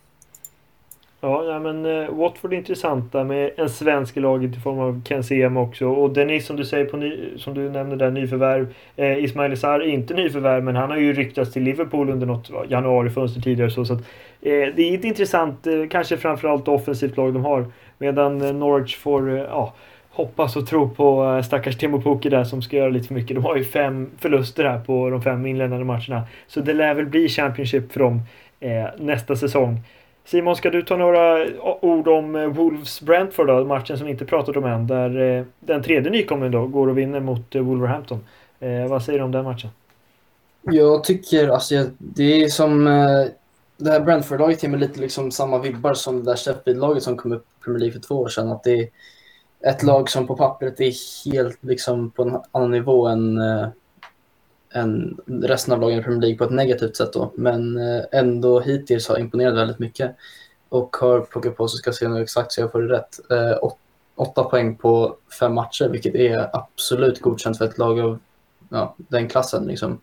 Ja, 1.20 1.44
ja 1.44 1.58
men 1.58 1.86
uh, 1.86 2.14
Watford 2.14 2.52
är 2.52 2.56
intressanta 2.56 3.24
med 3.24 3.50
en 3.56 3.68
svensk 3.68 4.16
i 4.16 4.20
laget 4.20 4.56
i 4.56 4.60
form 4.60 4.78
av 4.78 5.02
Ken 5.04 5.24
Sema 5.24 5.60
också. 5.60 5.86
Och 5.88 6.12
Dennis 6.12 6.46
som 6.46 6.56
du 6.56 6.64
säger 6.64 6.84
på 6.84 6.96
ny, 6.96 7.38
som 7.38 7.54
du 7.54 7.70
nämnde 7.70 7.96
där, 7.96 8.10
nyförvärv. 8.10 8.74
Eh, 8.96 9.24
Ismail 9.24 9.56
Sarr 9.56 9.80
är 9.80 9.88
inte 9.88 10.14
nyförvärv 10.14 10.64
men 10.64 10.76
han 10.76 10.90
har 10.90 10.96
ju 10.96 11.12
ryktats 11.12 11.52
till 11.52 11.62
Liverpool 11.62 12.10
under 12.10 12.26
något 12.26 12.50
januarifönster 12.68 13.40
tidigare. 13.40 13.70
Så, 13.70 13.84
så 13.84 13.92
att, 13.92 14.00
eh, 14.42 14.66
det 14.76 14.82
är 14.82 14.94
ett 14.94 15.04
intressant, 15.04 15.66
eh, 15.66 15.88
kanske 15.90 16.16
framförallt 16.16 16.68
offensivt 16.68 17.16
lag 17.16 17.34
de 17.34 17.44
har. 17.44 17.66
Medan 17.98 18.42
eh, 18.42 18.52
Norwich 18.52 18.96
får, 18.96 19.36
eh, 19.36 19.42
ja, 19.42 19.74
hoppas 20.10 20.56
och 20.56 20.66
tro 20.66 20.90
på 20.90 21.24
eh, 21.24 21.42
stackars 21.42 21.76
Timo 21.76 22.00
Pukki 22.00 22.28
där 22.28 22.44
som 22.44 22.62
ska 22.62 22.76
göra 22.76 22.88
lite 22.88 23.06
för 23.06 23.14
mycket. 23.14 23.36
De 23.36 23.44
har 23.44 23.56
ju 23.56 23.64
fem 23.64 24.10
förluster 24.18 24.64
här 24.64 24.78
på 24.78 25.10
de 25.10 25.22
fem 25.22 25.46
inledande 25.46 25.84
matcherna. 25.84 26.22
Så 26.46 26.60
det 26.60 26.74
lär 26.74 26.94
väl 26.94 27.06
bli 27.06 27.28
Championship 27.28 27.92
för 27.92 28.00
dem 28.00 28.20
nästa 28.98 29.36
säsong. 29.36 29.80
Simon, 30.30 30.56
ska 30.56 30.70
du 30.70 30.82
ta 30.82 30.96
några 30.96 31.46
ord 31.80 32.08
om 32.08 32.36
eh, 32.36 32.48
Wolves-Brentford 32.48 33.46
då? 33.46 33.64
Matchen 33.64 33.98
som 33.98 34.06
vi 34.06 34.12
inte 34.12 34.24
pratat 34.24 34.56
om 34.56 34.64
än. 34.64 34.86
Där 34.86 35.38
eh, 35.38 35.44
den 35.60 35.82
tredje 35.82 36.10
nykomlingen 36.10 36.52
då 36.52 36.66
går 36.66 36.88
och 36.88 36.98
vinner 36.98 37.20
mot 37.20 37.54
eh, 37.54 37.62
Wolverhampton. 37.62 38.24
Vad 38.88 39.02
säger 39.02 39.18
du 39.18 39.24
om 39.24 39.32
den 39.32 39.44
matchen? 39.44 39.70
Jag 40.62 41.04
tycker, 41.04 41.48
alltså 41.48 41.86
det 41.98 42.42
är 42.42 42.48
som... 42.48 42.84
Det 43.76 43.90
här 43.90 44.00
Brentford-laget 44.00 44.62
ger 44.62 44.70
mig 44.70 44.80
lite 44.80 45.00
liksom 45.00 45.30
samma 45.30 45.58
vibbar 45.58 45.94
som 45.94 46.24
det 46.24 46.30
där 46.30 46.36
Sheffield-laget 46.36 47.02
som 47.02 47.16
kom 47.16 47.32
upp 47.32 47.42
i 47.42 47.64
Premier 47.64 47.80
League 47.80 47.92
för 47.92 48.00
två 48.00 48.14
år 48.14 48.28
sedan. 48.28 48.48
Att 48.48 48.64
det 48.64 48.80
är 48.80 48.88
ett 49.70 49.82
lag 49.82 50.10
som 50.10 50.26
på 50.26 50.36
pappret 50.36 50.80
är 50.80 50.92
helt 51.32 51.64
liksom 51.64 52.10
på 52.10 52.22
en 52.22 52.38
annan 52.52 52.70
nivå 52.70 53.06
än 53.06 53.38
än 54.70 55.18
resten 55.26 55.74
av 55.74 55.80
lagen 55.80 55.98
i 55.98 56.02
Premier 56.02 56.20
League 56.20 56.38
på 56.38 56.44
ett 56.44 56.50
negativt 56.50 56.96
sätt 56.96 57.12
då. 57.12 57.32
Men 57.34 57.76
eh, 57.76 58.04
ändå 58.12 58.60
hittills 58.60 59.08
har 59.08 59.18
imponerat 59.18 59.54
väldigt 59.54 59.78
mycket 59.78 60.16
och 60.68 60.96
har 60.96 61.20
plockat 61.20 61.56
på 61.56 61.68
sig, 61.68 61.78
ska 61.78 61.92
se 61.92 62.08
nu 62.08 62.22
exakt 62.22 62.52
så 62.52 62.60
jag 62.60 62.72
får 62.72 62.82
det 62.82 62.94
rätt, 62.94 63.30
eh, 63.30 63.70
åtta 64.14 64.44
poäng 64.44 64.76
på 64.76 65.16
fem 65.40 65.54
matcher, 65.54 65.88
vilket 65.88 66.14
är 66.14 66.56
absolut 66.56 67.20
godkänt 67.20 67.58
för 67.58 67.64
ett 67.64 67.78
lag 67.78 68.00
av 68.00 68.18
ja, 68.68 68.94
den 68.98 69.28
klassen. 69.28 69.64
Liksom. 69.64 70.00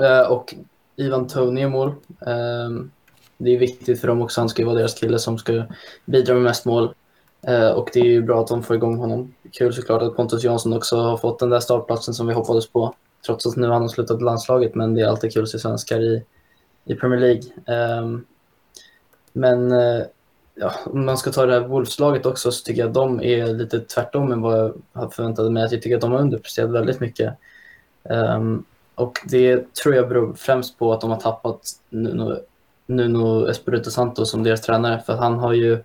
Eh, 0.00 0.32
och 0.32 0.54
Ivan 0.96 1.26
Tony 1.26 1.60
i 1.60 1.66
mål. 1.66 1.94
Ehm, 2.26 2.90
det 3.36 3.50
är 3.54 3.58
viktigt 3.58 4.00
för 4.00 4.08
dem 4.08 4.22
också, 4.22 4.40
han 4.40 4.48
ska 4.48 4.62
ju 4.62 4.66
vara 4.66 4.78
deras 4.78 4.94
kille 4.94 5.18
som 5.18 5.38
ska 5.38 5.62
bidra 6.04 6.34
med 6.34 6.42
mest 6.42 6.64
mål. 6.64 6.94
Eh, 7.42 7.70
och 7.70 7.90
det 7.92 8.00
är 8.00 8.04
ju 8.04 8.22
bra 8.22 8.40
att 8.40 8.46
de 8.46 8.62
får 8.62 8.76
igång 8.76 8.96
honom. 8.96 9.34
Kul 9.52 9.74
såklart 9.74 10.02
att 10.02 10.16
Pontus 10.16 10.44
Jansson 10.44 10.72
också 10.72 10.96
har 10.96 11.16
fått 11.16 11.38
den 11.38 11.50
där 11.50 11.60
startplatsen 11.60 12.14
som 12.14 12.26
vi 12.26 12.34
hoppades 12.34 12.68
på. 12.68 12.94
Trots 13.28 13.46
att 13.46 13.56
nu 13.56 13.68
har 13.68 13.88
slutat 13.88 14.22
landslaget, 14.22 14.74
men 14.74 14.94
det 14.94 15.02
är 15.02 15.06
alltid 15.06 15.32
kul 15.32 15.42
att 15.42 15.48
se 15.48 15.58
svenskar 15.58 16.00
i, 16.00 16.24
i 16.84 16.94
Premier 16.94 17.20
League. 17.20 17.42
Um, 18.00 18.24
men 19.32 19.72
uh, 19.72 20.02
ja, 20.54 20.72
om 20.84 21.04
man 21.04 21.18
ska 21.18 21.32
ta 21.32 21.46
det 21.46 21.52
här 21.52 21.68
Wolfslaget 21.68 22.26
också 22.26 22.52
så 22.52 22.64
tycker 22.64 22.80
jag 22.80 22.88
att 22.88 22.94
de 22.94 23.22
är 23.22 23.46
lite 23.46 23.80
tvärtom 23.80 24.32
än 24.32 24.40
vad 24.40 24.82
jag 24.92 25.14
förväntade 25.14 25.50
mig. 25.50 25.62
Jag 25.62 25.70
tycker 25.70 25.94
att 25.94 26.00
de 26.00 26.12
har 26.12 26.18
underpresterat 26.18 26.70
väldigt 26.70 27.00
mycket. 27.00 27.34
Um, 28.02 28.64
och 28.94 29.18
det 29.24 29.74
tror 29.74 29.94
jag 29.94 30.08
beror 30.08 30.34
främst 30.34 30.78
på 30.78 30.92
att 30.92 31.00
de 31.00 31.10
har 31.10 31.20
tappat 31.20 31.60
Nuno, 31.88 32.36
Nuno 32.86 33.50
Espirito 33.50 33.90
Santo 33.90 34.24
som 34.24 34.42
deras 34.42 34.62
tränare. 34.62 35.02
För 35.06 35.12
han 35.12 35.38
har 35.38 35.52
ju 35.52 35.84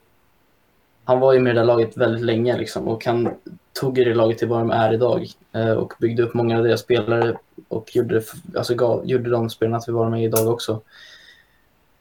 han 1.04 1.20
var 1.20 1.34
ju 1.34 1.39
med 1.39 1.51
i 1.51 1.60
det 1.60 1.64
laget 1.64 1.97
väldigt 1.97 2.26
länge 2.26 2.58
liksom, 2.58 2.88
och 2.88 3.06
han 3.06 3.30
tog 3.74 3.95
det 3.95 4.14
laget 4.14 4.38
till 4.38 4.47
vad 4.47 4.60
de 4.60 4.72
är 4.72 4.93
idag 4.93 5.28
eh, 5.51 5.72
och 5.72 5.93
byggde 5.99 6.24
upp 6.24 6.34
många 6.34 6.58
av 6.58 6.64
deras 6.64 6.82
spelare 6.82 7.38
och 7.68 7.95
gjorde, 7.95 8.22
alltså, 8.58 8.76
gav, 8.76 9.06
gjorde 9.06 9.30
de 9.30 9.49
spelarna 9.49 9.80
till 9.80 9.93
vad 9.93 10.06
de 10.06 10.14
är 10.14 10.26
idag 10.26 10.47
också. 10.47 10.82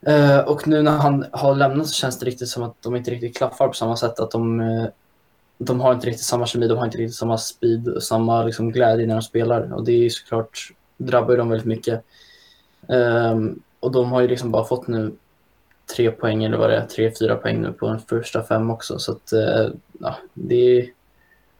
Eh, 0.06 0.38
och 0.38 0.68
nu 0.68 0.82
när 0.82 0.96
han 0.96 1.26
har 1.32 1.54
lämnat 1.54 1.86
så 1.86 1.94
känns 1.94 2.18
det 2.18 2.26
riktigt 2.26 2.48
som 2.48 2.62
att 2.62 2.82
de 2.82 2.96
inte 2.96 3.10
riktigt 3.10 3.36
klaffar 3.36 3.68
på 3.68 3.74
samma 3.74 3.96
sätt. 3.96 4.20
Att 4.20 4.30
de, 4.30 4.60
eh, 4.60 4.86
de 5.58 5.80
har 5.80 5.94
inte 5.94 6.06
riktigt 6.06 6.26
samma 6.26 6.46
kemi, 6.46 6.68
de 6.68 6.78
har 6.78 6.84
inte 6.84 6.98
riktigt 6.98 7.16
samma 7.16 7.38
speed 7.38 7.88
och 7.88 8.02
samma 8.02 8.44
liksom, 8.44 8.72
glädje 8.72 9.06
när 9.06 9.14
de 9.14 9.22
spelar. 9.22 9.72
Och 9.72 9.84
det 9.84 9.92
är 9.92 10.10
såklart, 10.10 10.72
drabbar 10.96 11.30
ju 11.30 11.36
dem 11.36 11.48
väldigt 11.48 11.66
mycket. 11.66 12.04
Ehm, 12.88 13.60
och 13.80 13.90
de 13.90 14.12
har 14.12 14.20
ju 14.20 14.28
liksom 14.28 14.50
bara 14.50 14.64
fått 14.64 14.86
nu 14.86 15.12
tre 15.96 16.10
poäng 16.10 16.44
eller 16.44 16.56
vad 16.56 16.70
det 16.70 16.76
är, 16.76 16.86
tre, 16.86 17.12
fyra 17.18 17.36
poäng 17.36 17.62
nu 17.62 17.72
på 17.72 17.86
de 17.86 18.00
första 18.00 18.44
fem 18.44 18.70
också. 18.70 18.98
Så 18.98 19.12
att, 19.12 19.32
uh, 19.32 19.68
ja, 20.00 20.16
det 20.34 20.78
är 20.78 20.92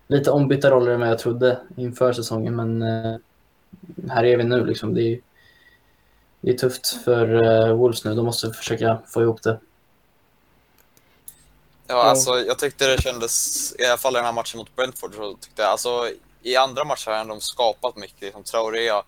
lite 0.06 0.30
ombytta 0.30 0.70
roller 0.70 0.92
än 0.92 1.00
vad 1.00 1.08
jag 1.08 1.18
trodde 1.18 1.60
inför 1.76 2.12
säsongen. 2.12 2.56
Men 2.56 2.82
uh, 2.82 3.16
här 4.08 4.24
är 4.24 4.36
vi 4.36 4.44
nu 4.44 4.66
liksom. 4.66 4.94
Det 4.94 5.02
är, 5.02 5.20
det 6.40 6.50
är 6.50 6.58
tufft 6.58 6.86
för 7.04 7.34
uh, 7.34 7.76
Wolves 7.76 8.04
nu. 8.04 8.14
De 8.14 8.24
måste 8.24 8.50
försöka 8.50 8.98
få 9.06 9.22
ihop 9.22 9.42
det. 9.42 9.58
Ja, 11.86 12.02
alltså 12.02 12.30
jag 12.30 12.58
tyckte 12.58 12.86
det 12.86 13.02
kändes, 13.02 13.74
i 13.78 13.84
alla 13.84 13.96
fall 13.96 14.14
i 14.14 14.16
den 14.16 14.24
här 14.24 14.32
matchen 14.32 14.58
mot 14.58 14.76
Brentford, 14.76 15.14
så 15.14 15.34
tyckte 15.34 15.62
jag, 15.62 15.70
alltså 15.70 16.08
i 16.42 16.56
andra 16.56 16.84
matcher 16.84 17.10
har 17.10 17.24
de 17.24 17.40
skapat 17.40 17.96
mycket. 17.96 18.20
Liksom, 18.20 18.42
Traoré 18.42 18.88
har 18.88 19.04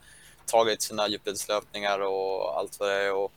tagit 0.47 0.83
sina 0.83 1.09
djupledslöpningar 1.09 1.99
och 1.99 2.59
allt 2.59 2.81
vad 2.81 2.89
det 2.89 2.95
är. 2.95 3.14
Och 3.14 3.33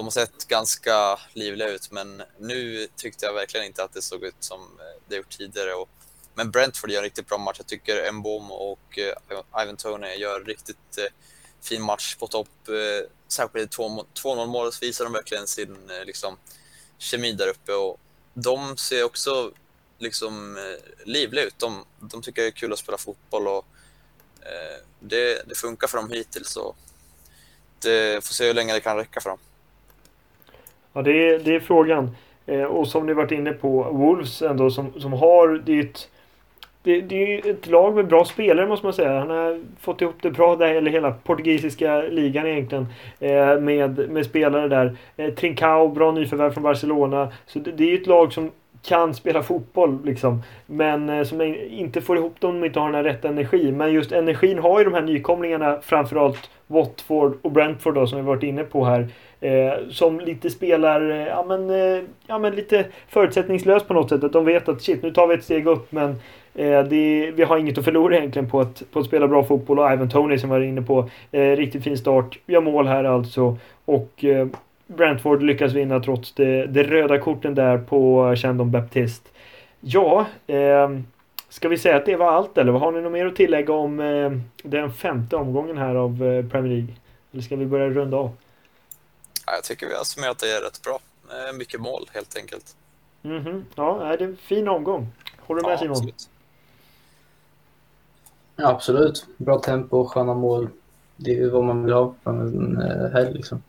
de 0.00 0.06
har 0.06 0.10
sett 0.10 0.48
ganska 0.48 1.18
livliga 1.32 1.68
ut, 1.68 1.90
men 1.90 2.22
nu 2.38 2.88
tyckte 2.96 3.26
jag 3.26 3.32
verkligen 3.32 3.66
inte 3.66 3.84
att 3.84 3.92
det 3.92 4.02
såg 4.02 4.24
ut 4.24 4.34
som 4.40 4.60
eh, 4.60 5.02
det 5.08 5.16
gjort 5.16 5.38
tidigare. 5.38 5.74
Och, 5.74 5.88
men 6.34 6.50
Brentford 6.50 6.90
gör 6.90 6.98
en 6.98 7.04
riktigt 7.04 7.28
bra 7.28 7.38
match. 7.38 7.56
Jag 7.58 7.66
tycker 7.66 8.12
Mbom 8.12 8.50
och 8.50 8.98
uh, 8.98 9.62
Ivan 9.62 9.76
Tony 9.76 10.14
gör 10.14 10.44
riktigt 10.44 10.98
uh, 10.98 11.04
fin 11.62 11.82
match 11.82 12.16
på 12.16 12.26
topp. 12.26 12.48
Uh, 12.68 13.08
särskilt 13.28 13.74
i 13.74 13.76
2-0 13.76 14.46
målet 14.46 14.82
visar 14.82 15.04
de 15.04 15.12
verkligen 15.12 15.46
sin 15.46 15.90
uh, 15.90 16.04
liksom, 16.04 16.36
kemi 16.98 17.32
där 17.32 17.48
uppe. 17.48 17.72
Och 17.72 18.00
de 18.34 18.76
ser 18.76 19.04
också 19.04 19.52
liksom 19.98 20.58
livliga 21.04 21.44
ut. 21.44 21.58
De, 21.58 21.84
de 21.98 22.22
tycker 22.22 22.42
det 22.42 22.48
är 22.48 22.52
kul 22.52 22.72
att 22.72 22.78
spela 22.78 22.98
fotboll 22.98 23.48
och 23.48 23.66
det, 25.00 25.42
det, 25.48 25.54
funkar 25.54 25.88
för 25.88 25.98
dem 25.98 26.10
hittills. 26.10 26.56
Och 26.56 26.76
det 27.78 28.24
får 28.24 28.34
se 28.34 28.46
hur 28.46 28.54
länge 28.54 28.72
det 28.72 28.80
kan 28.80 28.96
räcka 28.96 29.20
för 29.20 29.30
dem. 29.30 29.38
Ja, 30.92 31.02
det 31.02 31.28
är, 31.28 31.38
det 31.38 31.54
är 31.54 31.60
frågan. 31.60 32.16
Eh, 32.46 32.62
och 32.62 32.88
som 32.88 33.06
ni 33.06 33.12
varit 33.12 33.32
inne 33.32 33.52
på, 33.52 33.82
Wolves 33.82 34.42
ändå 34.42 34.70
som, 34.70 34.92
som 35.00 35.12
har, 35.12 35.62
det 35.64 35.72
är 35.72 35.80
ett 35.80 36.08
det, 36.82 37.00
det 37.00 37.34
är 37.34 37.50
ett 37.50 37.66
lag 37.66 37.94
med 37.94 38.06
bra 38.06 38.24
spelare 38.24 38.66
måste 38.66 38.86
man 38.86 38.92
säga. 38.92 39.18
Han 39.18 39.30
har 39.30 39.60
fått 39.80 40.00
ihop 40.00 40.16
det 40.22 40.30
bra 40.30 40.56
där, 40.56 40.74
eller 40.74 40.90
hela 40.90 41.12
portugisiska 41.12 42.02
ligan 42.02 42.46
egentligen. 42.46 42.86
Eh, 43.20 43.60
med, 43.60 44.10
med 44.10 44.26
spelare 44.26 44.68
där. 44.68 44.96
Eh, 45.16 45.34
Trincao, 45.34 45.88
bra 45.88 46.12
nyförvärv 46.12 46.50
från 46.50 46.62
Barcelona. 46.62 47.28
Så 47.46 47.58
det, 47.58 47.70
det 47.70 47.92
är 47.92 47.94
ett 47.94 48.06
lag 48.06 48.32
som 48.32 48.50
kan 48.82 49.14
spela 49.14 49.42
fotboll 49.42 49.98
liksom. 50.04 50.42
Men 50.66 51.08
eh, 51.08 51.24
som 51.24 51.40
inte 51.70 52.00
får 52.00 52.16
ihop 52.16 52.40
dem 52.40 52.50
om 52.50 52.60
de 52.60 52.66
inte 52.66 52.80
har 52.80 52.86
den 52.86 52.94
här 52.94 53.04
rätta 53.04 53.28
energin. 53.28 53.76
Men 53.76 53.92
just 53.92 54.12
energin 54.12 54.58
har 54.58 54.78
ju 54.78 54.84
de 54.84 54.94
här 54.94 55.02
nykomlingarna, 55.02 55.78
framförallt 55.82 56.50
Watford 56.66 57.38
och 57.42 57.52
Brentford 57.52 57.94
då, 57.94 58.06
som 58.06 58.18
vi 58.18 58.24
varit 58.24 58.42
inne 58.42 58.64
på 58.64 58.84
här. 58.84 59.08
Eh, 59.40 59.72
som 59.90 60.20
lite 60.20 60.50
spelar, 60.50 61.10
eh, 61.10 61.26
ja, 61.26 61.44
men, 61.48 61.70
eh, 61.70 62.02
ja 62.26 62.38
men 62.38 62.54
lite 62.54 62.86
förutsättningslöst 63.08 63.88
på 63.88 63.94
något 63.94 64.08
sätt. 64.08 64.24
Att 64.24 64.32
de 64.32 64.44
vet 64.44 64.68
att 64.68 64.82
shit, 64.82 65.02
nu 65.02 65.10
tar 65.10 65.26
vi 65.26 65.34
ett 65.34 65.44
steg 65.44 65.66
upp 65.66 65.92
men 65.92 66.10
eh, 66.54 66.84
det, 66.84 67.30
vi 67.34 67.42
har 67.42 67.58
inget 67.58 67.78
att 67.78 67.84
förlora 67.84 68.16
egentligen 68.16 68.50
på 68.50 68.60
att, 68.60 68.82
på 68.92 68.98
att 68.98 69.06
spela 69.06 69.28
bra 69.28 69.44
fotboll. 69.44 69.78
Och 69.78 69.92
Ivan 69.92 70.08
Tony 70.08 70.38
som 70.38 70.50
var 70.50 70.60
inne 70.60 70.82
på, 70.82 71.10
eh, 71.32 71.56
riktigt 71.56 71.84
fin 71.84 71.98
start. 71.98 72.38
Vi 72.46 72.54
har 72.54 72.62
mål 72.62 72.86
här 72.86 73.04
alltså. 73.04 73.56
Och 73.84 74.24
eh, 74.24 74.46
Brentford 74.86 75.42
lyckas 75.42 75.72
vinna 75.72 76.00
trots 76.00 76.32
det, 76.32 76.66
det 76.66 76.82
röda 76.82 77.18
korten 77.18 77.54
där 77.54 77.78
på 77.78 78.34
Chandon 78.36 78.70
Baptist. 78.70 79.32
Ja, 79.80 80.26
eh, 80.46 80.90
ska 81.48 81.68
vi 81.68 81.78
säga 81.78 81.96
att 81.96 82.06
det 82.06 82.16
var 82.16 82.32
allt 82.32 82.58
eller 82.58 82.72
har 82.72 82.92
ni 82.92 83.00
något 83.00 83.12
mer 83.12 83.26
att 83.26 83.36
tillägga 83.36 83.72
om 83.72 84.00
eh, 84.00 84.30
den 84.62 84.92
femte 84.92 85.36
omgången 85.36 85.78
här 85.78 85.94
av 85.94 86.10
eh, 86.10 86.46
Premier 86.46 86.72
League? 86.72 86.94
Eller 87.32 87.42
ska 87.42 87.56
vi 87.56 87.66
börja 87.66 87.88
runda 87.88 88.16
av? 88.16 88.30
Ja, 89.50 89.56
jag 89.56 89.64
tycker 89.64 89.86
vi 89.86 89.94
har 89.94 90.04
summerat 90.04 90.38
det 90.38 90.66
rätt 90.66 90.82
bra. 90.82 90.98
Eh, 91.30 91.56
mycket 91.58 91.80
mål 91.80 92.08
helt 92.12 92.36
enkelt. 92.36 92.76
Mm 93.22 93.42
-hmm. 93.42 93.64
Ja, 93.74 94.16
det 94.18 94.24
är 94.24 94.28
en 94.28 94.36
fin 94.36 94.68
omgång. 94.68 95.12
Håller 95.38 95.62
du 95.62 95.68
med 95.68 95.74
ja, 95.74 95.78
Simon? 95.78 95.96
Absolut. 95.96 96.30
Ja, 98.56 98.68
absolut. 98.68 99.26
Bra 99.36 99.58
tempo, 99.58 100.06
sköna 100.06 100.34
mål. 100.34 100.68
Det 101.16 101.30
är 101.30 101.34
ju 101.34 101.50
vad 101.50 101.64
man 101.64 101.84
vill 101.84 101.92
ha 101.92 102.14
på 102.22 102.30
en 102.30 102.82
eh, 102.82 103.12
helg 103.12 103.32
liksom. 103.34 103.62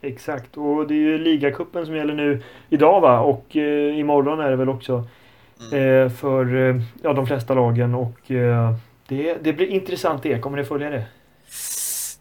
Exakt, 0.00 0.56
och 0.56 0.86
det 0.86 0.94
är 0.94 0.98
ju 0.98 1.18
ligacupen 1.18 1.86
som 1.86 1.96
gäller 1.96 2.14
nu 2.14 2.42
idag 2.68 3.00
va? 3.00 3.20
Och 3.20 3.56
eh, 3.56 3.98
imorgon 3.98 4.40
är 4.40 4.50
det 4.50 4.56
väl 4.56 4.68
också. 4.68 5.04
Mm. 5.72 6.04
Eh, 6.04 6.10
för 6.12 6.56
eh, 6.56 6.82
ja, 7.02 7.12
de 7.12 7.26
flesta 7.26 7.54
lagen 7.54 7.94
och 7.94 8.30
eh, 8.30 8.74
det, 9.08 9.34
det 9.34 9.52
blir 9.52 9.66
intressant 9.66 10.22
det. 10.22 10.40
Kommer 10.40 10.58
ni 10.58 10.64
följa 10.64 10.90
det? 10.90 11.04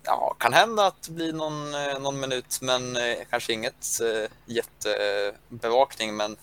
Ja, 0.06 0.36
kan 0.40 0.54
hända 0.54 0.86
att 0.88 1.04
det 1.08 1.12
blir 1.12 1.34
någon, 1.34 1.74
eh, 1.74 2.00
någon 2.02 2.20
minut, 2.20 2.60
men 2.62 2.96
eh, 2.96 3.02
kanske 3.30 3.54
inget 3.54 4.00
eh, 4.02 4.30
jättebevakning, 4.46 6.16
men 6.16 6.36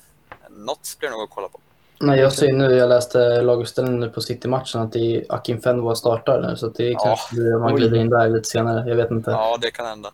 något 0.50 0.96
blir 0.98 1.10
nog 1.10 1.22
att 1.22 1.30
kolla 1.30 1.48
på. 1.48 1.60
Nej, 2.02 2.20
jag 2.20 2.32
ser 2.32 2.52
nu, 2.52 2.76
jag 2.76 2.88
läste 2.88 3.42
laguppställningen 3.42 4.00
nu 4.00 4.08
på 4.08 4.20
City-matchen 4.20 4.80
att 4.80 4.92
det 4.92 4.98
är 4.98 5.24
Akin 5.28 5.60
Fenwa 5.60 5.94
startar 5.94 6.40
nu, 6.40 6.56
så 6.56 6.68
det 6.68 6.86
är 6.86 6.90
ja. 6.90 6.98
kanske 7.04 7.36
man 7.36 7.76
glider 7.76 7.96
in 7.96 8.10
där 8.10 8.28
lite 8.28 8.48
senare. 8.48 8.88
Jag 8.88 8.96
vet 8.96 9.10
inte. 9.10 9.30
Ja, 9.30 9.58
det 9.60 9.70
kan 9.70 9.86
hända. 9.86 10.10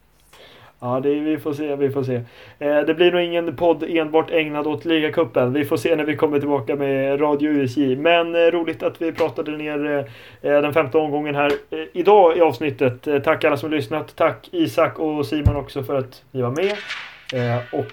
Ja, 0.80 1.00
det, 1.00 1.14
vi 1.14 1.38
får 1.38 1.52
se, 1.52 1.76
vi 1.76 1.90
får 1.90 2.02
se. 2.02 2.14
Eh, 2.58 2.80
det 2.80 2.94
blir 2.94 3.12
nog 3.12 3.20
ingen 3.20 3.56
podd 3.56 3.84
enbart 3.88 4.30
ägnad 4.30 4.66
åt 4.66 4.84
ligacupen. 4.84 5.52
Vi 5.52 5.64
får 5.64 5.76
se 5.76 5.96
när 5.96 6.04
vi 6.04 6.16
kommer 6.16 6.38
tillbaka 6.38 6.76
med 6.76 7.20
Radio 7.20 7.50
USJ. 7.50 7.96
Men 7.96 8.34
eh, 8.34 8.38
roligt 8.38 8.82
att 8.82 9.02
vi 9.02 9.12
pratade 9.12 9.50
ner 9.50 9.86
eh, 9.86 10.52
eh, 10.52 10.62
den 10.62 10.74
femte 10.74 10.98
omgången 10.98 11.34
här 11.34 11.52
eh, 11.70 11.78
idag 11.92 12.36
i 12.36 12.40
avsnittet. 12.40 13.06
Eh, 13.06 13.18
tack 13.18 13.44
alla 13.44 13.56
som 13.56 13.70
lyssnat. 13.70 14.16
Tack 14.16 14.48
Isak 14.52 14.98
och 14.98 15.26
Simon 15.26 15.56
också 15.56 15.82
för 15.82 15.98
att 15.98 16.22
ni 16.30 16.42
var 16.42 16.50
med. 16.50 16.72
Eh, 17.34 17.58
och 17.72 17.86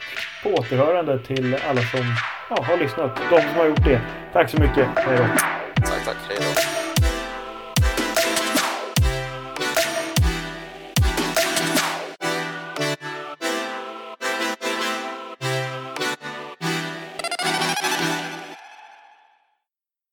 på 0.43 0.49
återhörande 0.49 1.19
till 1.19 1.57
alla 1.69 1.81
som 1.81 1.99
ja, 2.49 2.63
har 2.63 2.77
lyssnat. 2.77 3.15
De 3.29 3.41
som 3.41 3.59
har 3.59 3.65
gjort 3.65 3.85
det. 3.85 4.01
Tack 4.33 4.49
så 4.49 4.61
mycket. 4.61 4.87
Hej 4.95 5.17
då. 5.17 5.23
Tack, 5.75 6.05
tack. 6.05 6.17
Hej 6.29 6.37
då. 6.39 6.82